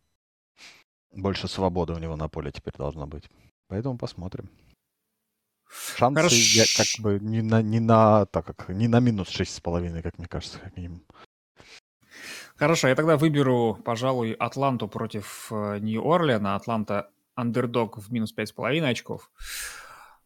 [1.12, 3.28] Больше свободы у него на поле теперь должно быть.
[3.68, 4.48] Поэтому посмотрим.
[5.68, 6.36] Шансы Хорошо.
[6.36, 10.02] я как бы не на, не на, так как, не на минус шесть с половиной,
[10.02, 11.02] как мне кажется, как минимум.
[12.56, 16.56] Хорошо, я тогда выберу, пожалуй, Атланту против э, Нью-Орлеана.
[16.56, 19.30] Атланта андердог в минус 5,5 очков.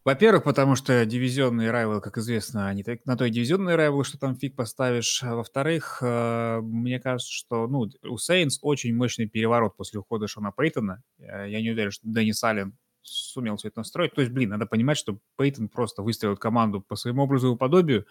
[0.03, 4.55] Во-первых, потому что дивизионные райвелы, как известно, они на той дивизионной райвел, что там фиг
[4.55, 5.23] поставишь.
[5.23, 10.51] А во-вторых, э, мне кажется, что ну, у Сейнс очень мощный переворот после ухода Шона
[10.51, 11.01] Пейтона.
[11.19, 14.13] Э, я не уверен, что Деннис Аллен сумел все это настроить.
[14.13, 18.05] То есть, блин, надо понимать, что Пейтон просто выстроил команду по своему образу и подобию,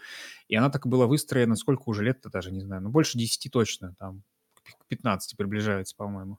[0.48, 3.94] и она так была выстроена, сколько уже лет-то даже, не знаю, ну, больше 10 точно,
[3.98, 4.22] там,
[4.62, 6.38] к 15 приближается, по-моему.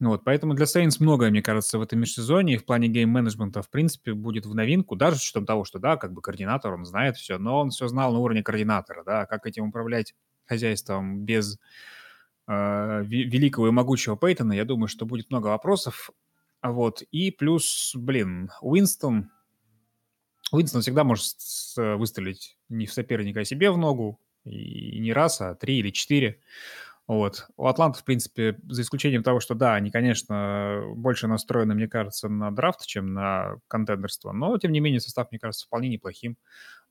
[0.00, 4.14] Вот, поэтому для Saints многое, мне кажется, в этом межсезонье в плане гейм-менеджмента, в принципе,
[4.14, 7.36] будет в новинку, даже с учетом того, что, да, как бы координатор, он знает все,
[7.36, 10.14] но он все знал на уровне координатора, да, как этим управлять
[10.46, 11.58] хозяйством без
[12.48, 16.10] э, великого и могучего Пейтона, я думаю, что будет много вопросов,
[16.62, 19.30] вот, и плюс, блин, Уинстон,
[20.50, 21.36] Уинстон всегда может
[21.76, 26.40] выстрелить не в соперника, а себе в ногу, и не раз, а три или четыре,
[27.10, 27.48] вот.
[27.56, 32.28] У Атланты, в принципе, за исключением того, что, да, они, конечно, больше настроены, мне кажется,
[32.28, 36.36] на драфт, чем на контендерство, но, тем не менее, состав, мне кажется, вполне неплохим.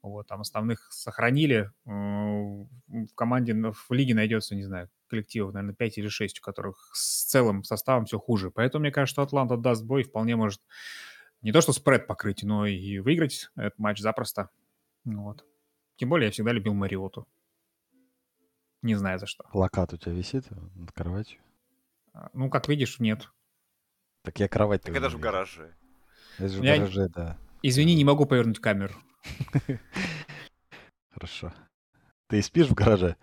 [0.01, 1.71] Вот, там основных сохранили.
[1.85, 2.67] В
[3.15, 7.63] команде, в лиге найдется, не знаю, коллективов, наверное, 5 или 6, у которых с целым
[7.63, 8.51] составом все хуже.
[8.51, 10.59] Поэтому мне кажется, что Атланта даст бой вполне может
[11.41, 14.49] не то что спред покрыть, но и выиграть этот матч запросто.
[15.05, 15.45] Вот.
[15.95, 17.25] Тем более я всегда любил Мариоту.
[18.81, 19.43] Не знаю за что.
[19.51, 20.45] Плакат у тебя висит
[20.75, 21.41] над кроватью?
[22.13, 23.29] А, ну, как видишь, нет.
[24.23, 25.75] Так я кровать Так это же в гараже.
[26.37, 27.37] Это же в гараже, да.
[27.61, 28.95] Извини, не могу повернуть камеру.
[31.11, 31.53] Хорошо.
[32.27, 33.17] Ты спишь в гараже?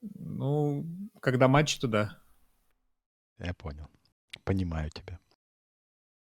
[0.00, 0.84] Ну,
[1.20, 2.18] когда матч, туда.
[3.38, 3.88] Я понял.
[4.44, 5.20] Понимаю тебя.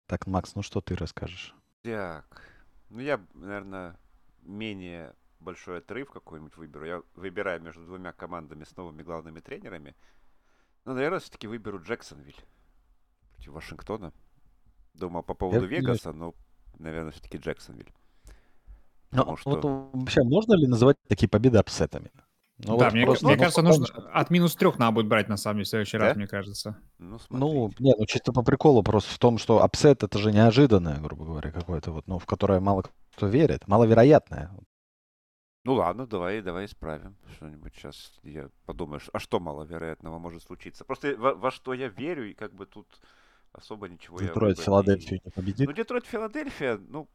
[0.06, 1.54] Так, Макс, ну что ты расскажешь?
[1.82, 2.42] Так,
[2.88, 3.98] ну я, наверное,
[4.42, 5.14] менее
[5.46, 6.84] большой отрыв какой-нибудь выберу.
[6.84, 9.94] Я выбираю между двумя командами с новыми главными тренерами.
[10.84, 12.36] Но, наверное, все-таки выберу Джексонвиль
[13.30, 14.12] против Вашингтона.
[14.94, 16.34] Думал по поводу я, Вегаса, но,
[16.78, 17.92] наверное, все-таки Джексонвиль.
[19.12, 19.50] Ну, что...
[19.50, 22.10] вот вообще можно ли называть такие победы апсетами?
[22.58, 25.36] Ну, да, вот мне, просто, мне кажется, нужно от минус трех надо будет брать, на
[25.36, 26.06] самом деле, в следующий да?
[26.06, 26.78] раз, мне кажется.
[26.98, 30.98] Ну, ну, не, ну чисто по приколу просто в том, что upset это же неожиданное,
[30.98, 34.50] грубо говоря, какое-то вот, ну, в которое мало кто верит, маловероятное.
[35.66, 38.12] Ну ладно, давай, давай исправим что-нибудь сейчас.
[38.22, 40.84] Я подумаю, а что маловероятного может случиться?
[40.84, 42.86] Просто во, во что я верю, и как бы тут
[43.50, 45.66] особо ничего Детройт Филадельфию не победит?
[45.66, 47.08] Ну, Детройт Филадельфия, ну,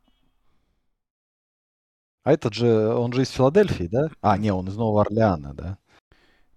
[2.23, 4.09] а этот же, он же из Филадельфии, да?
[4.19, 5.77] А, не, он из Нового Орлеана, да?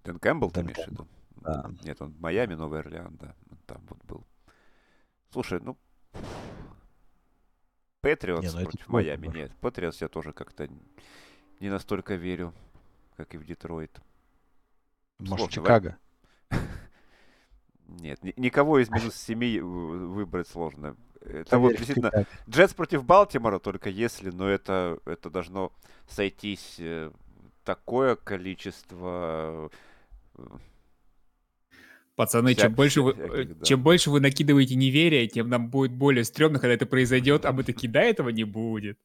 [0.03, 1.07] Дэн Кэмпбелл ты имеешь в виду?
[1.37, 1.71] Да.
[1.85, 3.37] Нет, он в Майами, Новый Орлеан, да.
[3.67, 4.27] Там вот был.
[5.31, 5.79] Слушай, ну...
[8.01, 9.29] Патриотс ну против Майами.
[9.29, 10.69] Нет, Патриотс я тоже как-то
[11.65, 12.53] не настолько верю,
[13.17, 13.99] как и в Детройт.
[15.19, 15.97] Может, Сложно, Чикаго?
[17.89, 20.97] Нет, никого из минус 7 выбрать сложно.
[21.23, 25.73] Это вот действительно Джетс против Балтимора только если, но это, это должно
[26.07, 27.11] сойтись э,
[27.65, 29.71] такое количество
[30.37, 30.43] э,
[32.15, 33.65] Пацаны, чем больше, вы, э, да.
[33.65, 37.65] чем больше вы накидываете неверия, тем нам будет более стрёмно, когда это произойдет, а мы
[37.65, 38.99] такие, да, этого не будет.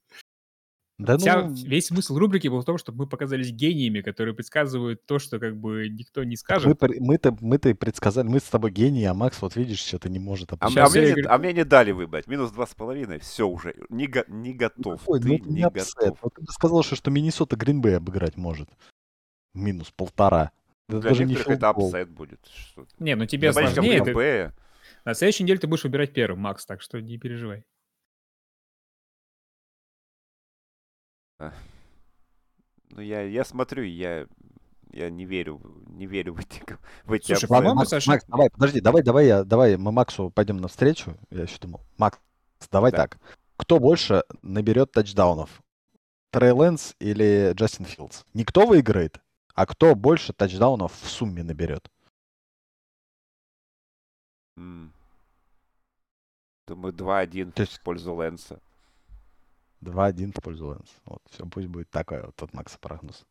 [1.00, 1.56] Да Вся, ну...
[1.56, 5.56] Весь смысл рубрики был в том, чтобы мы показались гениями, которые предсказывают то, что как
[5.58, 6.78] бы никто не скажет.
[6.82, 10.52] Мы, мы-то, мы-то предсказали, мы с тобой гении, а Макс, вот видишь, что-то не может
[10.52, 11.26] а, а, мне, говорю...
[11.30, 12.28] а мне не дали выбрать.
[12.28, 15.02] Минус два с половиной, все уже, не, го- не готов.
[15.06, 16.18] Ой, ты ну, не готов.
[16.22, 18.70] Вот ты бы сказал, что, что Миннесота Гринбей обыграть может.
[19.54, 20.52] Минус полтора.
[20.90, 22.42] Это Для даже не это upset будет.
[22.54, 24.04] Что не, ну тебе сложнее.
[24.04, 24.54] Ты...
[25.06, 27.64] На следующей неделе ты будешь выбирать первым, Макс, так что не переживай.
[31.40, 34.28] Ну, я, я смотрю, я,
[34.92, 36.62] я не верю, не верю в эти,
[37.06, 38.10] в эти Слушай, по-моему, Макс, Саша...
[38.10, 41.18] Макс, давай, подожди, давай, давай, я, давай мы Максу пойдем навстречу.
[41.30, 42.20] Я еще думал, Макс,
[42.72, 42.98] давай да.
[42.98, 43.20] так.
[43.58, 45.62] Кто больше наберет тачдаунов?
[46.32, 48.24] Трей Лэнс или Джастин Филдс?
[48.34, 49.20] Никто выиграет,
[49.54, 51.90] а кто больше тачдаунов в сумме наберет?
[54.56, 54.92] Думаю,
[56.94, 57.78] 2-1 есть...
[57.78, 58.60] в пользу Лэнса.
[59.82, 60.90] 2-1 в пользу Лэнс.
[61.06, 63.26] Вот, все, пусть будет такой вот от Макса прогноз.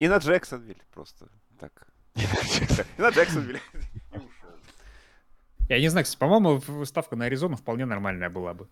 [0.00, 1.28] И на Джексонвиль просто.
[1.58, 1.88] Так.
[2.14, 3.60] И на Джексонвиль.
[5.68, 8.68] Я не знаю, кстати, по-моему, ставка на Аризону вполне нормальная была бы.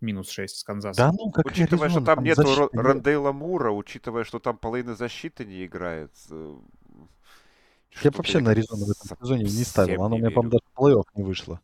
[0.00, 0.98] Минус 6 с Канзаса.
[0.98, 2.78] Да, ну, как Учитывая, Аризона, что там, там нету защиты...
[2.78, 6.12] Рандейла Мура, учитывая, что там половина защиты не играет.
[6.30, 6.56] Э,
[8.02, 10.04] я вообще на Аризону в этом сезоне не ставил.
[10.04, 11.60] Она у меня, по-моему, даже в плей-офф не вышла.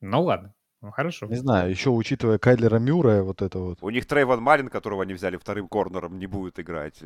[0.00, 0.54] Ну ладно.
[0.82, 1.26] Ну, хорошо.
[1.26, 3.78] Не знаю, еще учитывая Кайлера Мюра, вот это вот.
[3.82, 7.02] У них Трейван Малин, которого они взяли вторым корнером, не будет играть.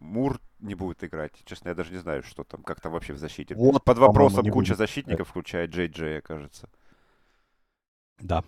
[0.00, 1.32] Мур не будет играть.
[1.44, 3.54] Честно, я даже не знаю, что там, как там вообще в защите.
[3.54, 4.78] Вот, Под вопросом куча будет.
[4.78, 6.70] защитников, включая Джей Джей, кажется.
[8.20, 8.42] Да.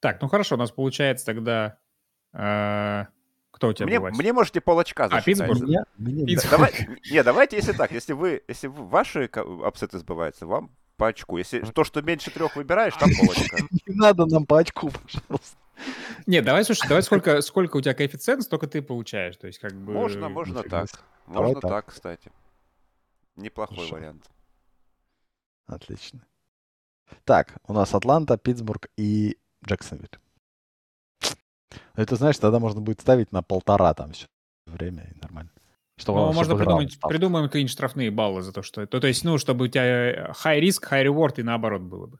[0.00, 1.78] Так, ну хорошо, у нас получается тогда...
[2.32, 3.06] Э,
[3.50, 5.40] кто у тебя мне, мне можете полочка засчитать.
[5.40, 5.68] А, Питтсбург?
[5.68, 6.72] Меня, меня, Давай,
[7.10, 9.30] не, давайте, если так, если вы, если вы, ваши
[9.62, 11.36] апсеты сбываются, вам по очку.
[11.38, 13.58] Если то, что меньше трех выбираешь, там полочка.
[13.86, 15.56] Не надо нам по очку, пожалуйста.
[16.26, 19.36] Нет, давай, слушай, давай сколько, сколько у тебя коэффициент, столько ты получаешь.
[19.36, 19.92] То есть, как бы...
[19.92, 20.88] Можно, можно так.
[21.26, 21.70] Можно так.
[21.70, 22.30] так, кстати.
[23.36, 23.96] Неплохой Хорошо.
[23.96, 24.30] вариант.
[25.66, 26.20] Отлично.
[27.24, 30.18] Так, у нас Атланта, Питтсбург и Джексонвиль.
[31.94, 34.26] Это, знаешь, тогда можно будет ставить на полтора там все
[34.66, 35.50] время, и нормально.
[35.96, 39.00] Что, ну, можно придумать, придумаем какие-нибудь штрафные баллы за то, что это.
[39.00, 42.18] То есть, ну, чтобы у тебя high risk, high reward и наоборот было бы.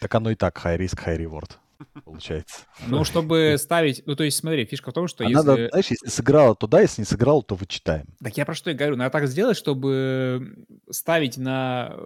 [0.00, 1.58] Так оно и так high risk, high reward
[2.04, 2.66] получается.
[2.86, 4.02] Ну, чтобы ставить...
[4.06, 5.36] Ну, то есть, смотри, фишка в том, что а если...
[5.36, 8.06] Надо, знаешь, если сыграла туда, если не сыграл, то вычитаем.
[8.22, 8.96] Так я про что и говорю.
[8.96, 11.96] Надо так сделать, чтобы ставить на...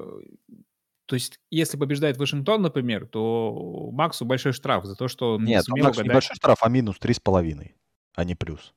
[1.07, 5.59] То есть, если побеждает Вашингтон, например, то Максу большой штраф за то, что он Нет,
[5.59, 6.11] не сумел Максу угадать...
[6.11, 7.71] не большой штраф, а минус 3,5,
[8.15, 8.75] а не плюс.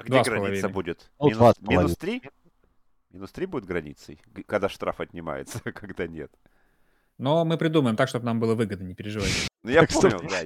[0.00, 1.10] А где граница будет?
[1.18, 2.22] Ну, минус, минус 3?
[3.10, 6.32] Минус 3 будет границей, когда штраф отнимается, когда нет.
[7.18, 9.48] Но мы придумаем так, чтобы нам было выгодно, не переживайте.
[9.62, 10.40] Ну я понял, да,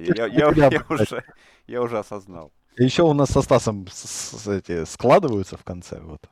[1.67, 2.51] я, уже, осознал.
[2.75, 6.01] Еще у нас со Стасом эти, складываются в конце.
[6.01, 6.29] Вот.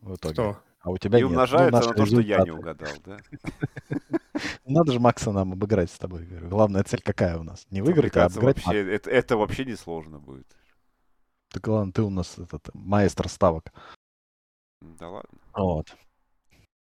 [0.00, 0.32] В итоге.
[0.32, 0.62] Кто?
[0.80, 1.30] А у тебя и нет.
[1.30, 3.18] умножается ну, на то, что я не угадал, да?
[4.64, 6.24] Надо же Макса нам обыграть с тобой.
[6.24, 7.66] Главная цель какая у нас?
[7.70, 10.46] Не выиграть, а обыграть вообще, это, это вообще не сложно будет.
[11.50, 13.72] Так ладно, ты у нас этот маэстро ставок.
[14.80, 15.38] Да ладно.
[15.52, 15.96] Вот.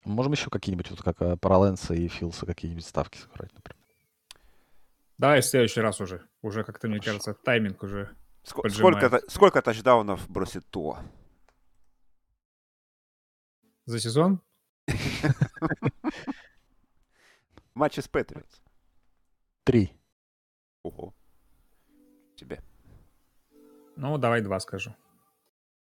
[0.05, 3.84] Можем еще какие-нибудь, вот как э, Параленса и Филса, какие-нибудь ставки сыграть, например.
[5.18, 6.26] Давай в следующий раз уже.
[6.43, 8.14] Уже как-то, мне кажется, тайминг уже
[8.44, 10.98] Ск- сколько, сколько тачдаунов бросит То?
[13.86, 14.40] За сезон?
[17.74, 18.62] Матчи с Патриотс.
[19.64, 19.93] Три.
[20.82, 21.14] Ого.
[22.36, 22.62] Тебе.
[23.97, 24.94] Ну, давай два скажу.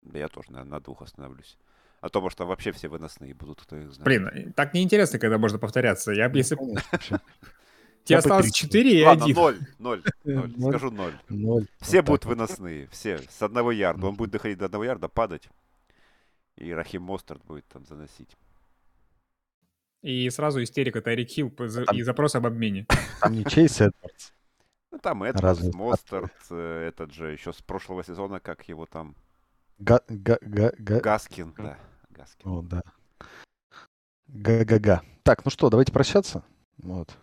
[0.03, 1.59] Да я тоже, наверное, на двух остановлюсь.
[2.01, 4.05] А то, может, там вообще все выносные будут, кто их знает.
[4.05, 6.13] Блин, так неинтересно, когда можно повторяться.
[6.13, 6.57] Я бы, если...
[8.05, 9.37] Тебе осталось 4 и 1.
[9.37, 10.71] Ладно, 0, 0, 0.
[10.71, 11.13] Скажу 0.
[11.31, 11.67] 0.
[11.81, 13.19] Все будут выносные, все.
[13.31, 14.07] С одного ярда.
[14.07, 15.49] Он будет доходить до одного ярда, падать.
[16.57, 18.37] И Рахим Мостард будет там заносить.
[20.03, 21.49] И сразу истерика Тайрик Хилл
[21.93, 22.87] и запрос об обмене.
[23.21, 24.33] Там не Чейз Эдмондс.
[24.95, 29.17] Ну, там Эдмондс, Мостерт, э, этот же еще с прошлого сезона, как его там...
[29.81, 31.77] Гаскин, да.
[32.11, 32.49] Гаскин.
[32.49, 32.83] О, да.
[34.29, 35.03] Га-га-га.
[35.25, 36.45] Так, ну что, давайте прощаться.
[36.77, 37.19] Вот.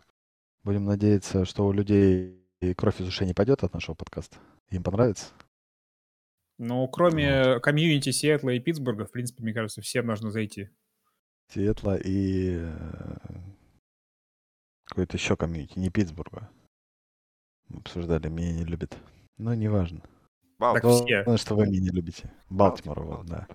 [0.66, 2.46] Будем надеяться, что у людей
[2.76, 4.38] кровь из ушей не пойдет от нашего подкаста.
[4.70, 5.28] Им понравится.
[6.58, 7.64] Ну, кроме вот.
[7.64, 10.72] комьюнити Сиэтла и Питтсбурга, в принципе, мне кажется, всем нужно зайти.
[11.48, 13.18] Сиэтла и э,
[14.84, 16.50] какой-то еще комьюнити, не Питтсбурга.
[17.78, 18.98] Обсуждали, меня не любят.
[19.38, 20.02] Но неважно.
[20.60, 21.24] Так все.
[21.24, 22.32] Главное, что вы меня не любите.
[22.50, 23.48] Балтимор, вот, да.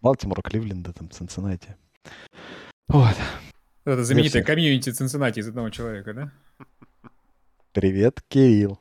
[0.00, 1.76] Балтимор, Кливленда, там, Цинциннати.
[2.88, 3.16] Вот.
[3.84, 6.32] Это знаменитое комьюнити Цинциннати из одного человека, да?
[7.72, 8.78] Привет, Кирилл.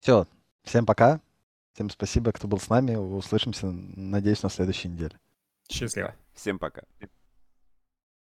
[0.00, 0.26] Все,
[0.64, 1.20] всем пока.
[1.74, 2.94] Всем спасибо, кто был с нами.
[2.94, 5.18] Услышимся, надеюсь, на следующей неделе.
[5.68, 6.14] Счастливо.
[6.34, 6.82] Всем пока.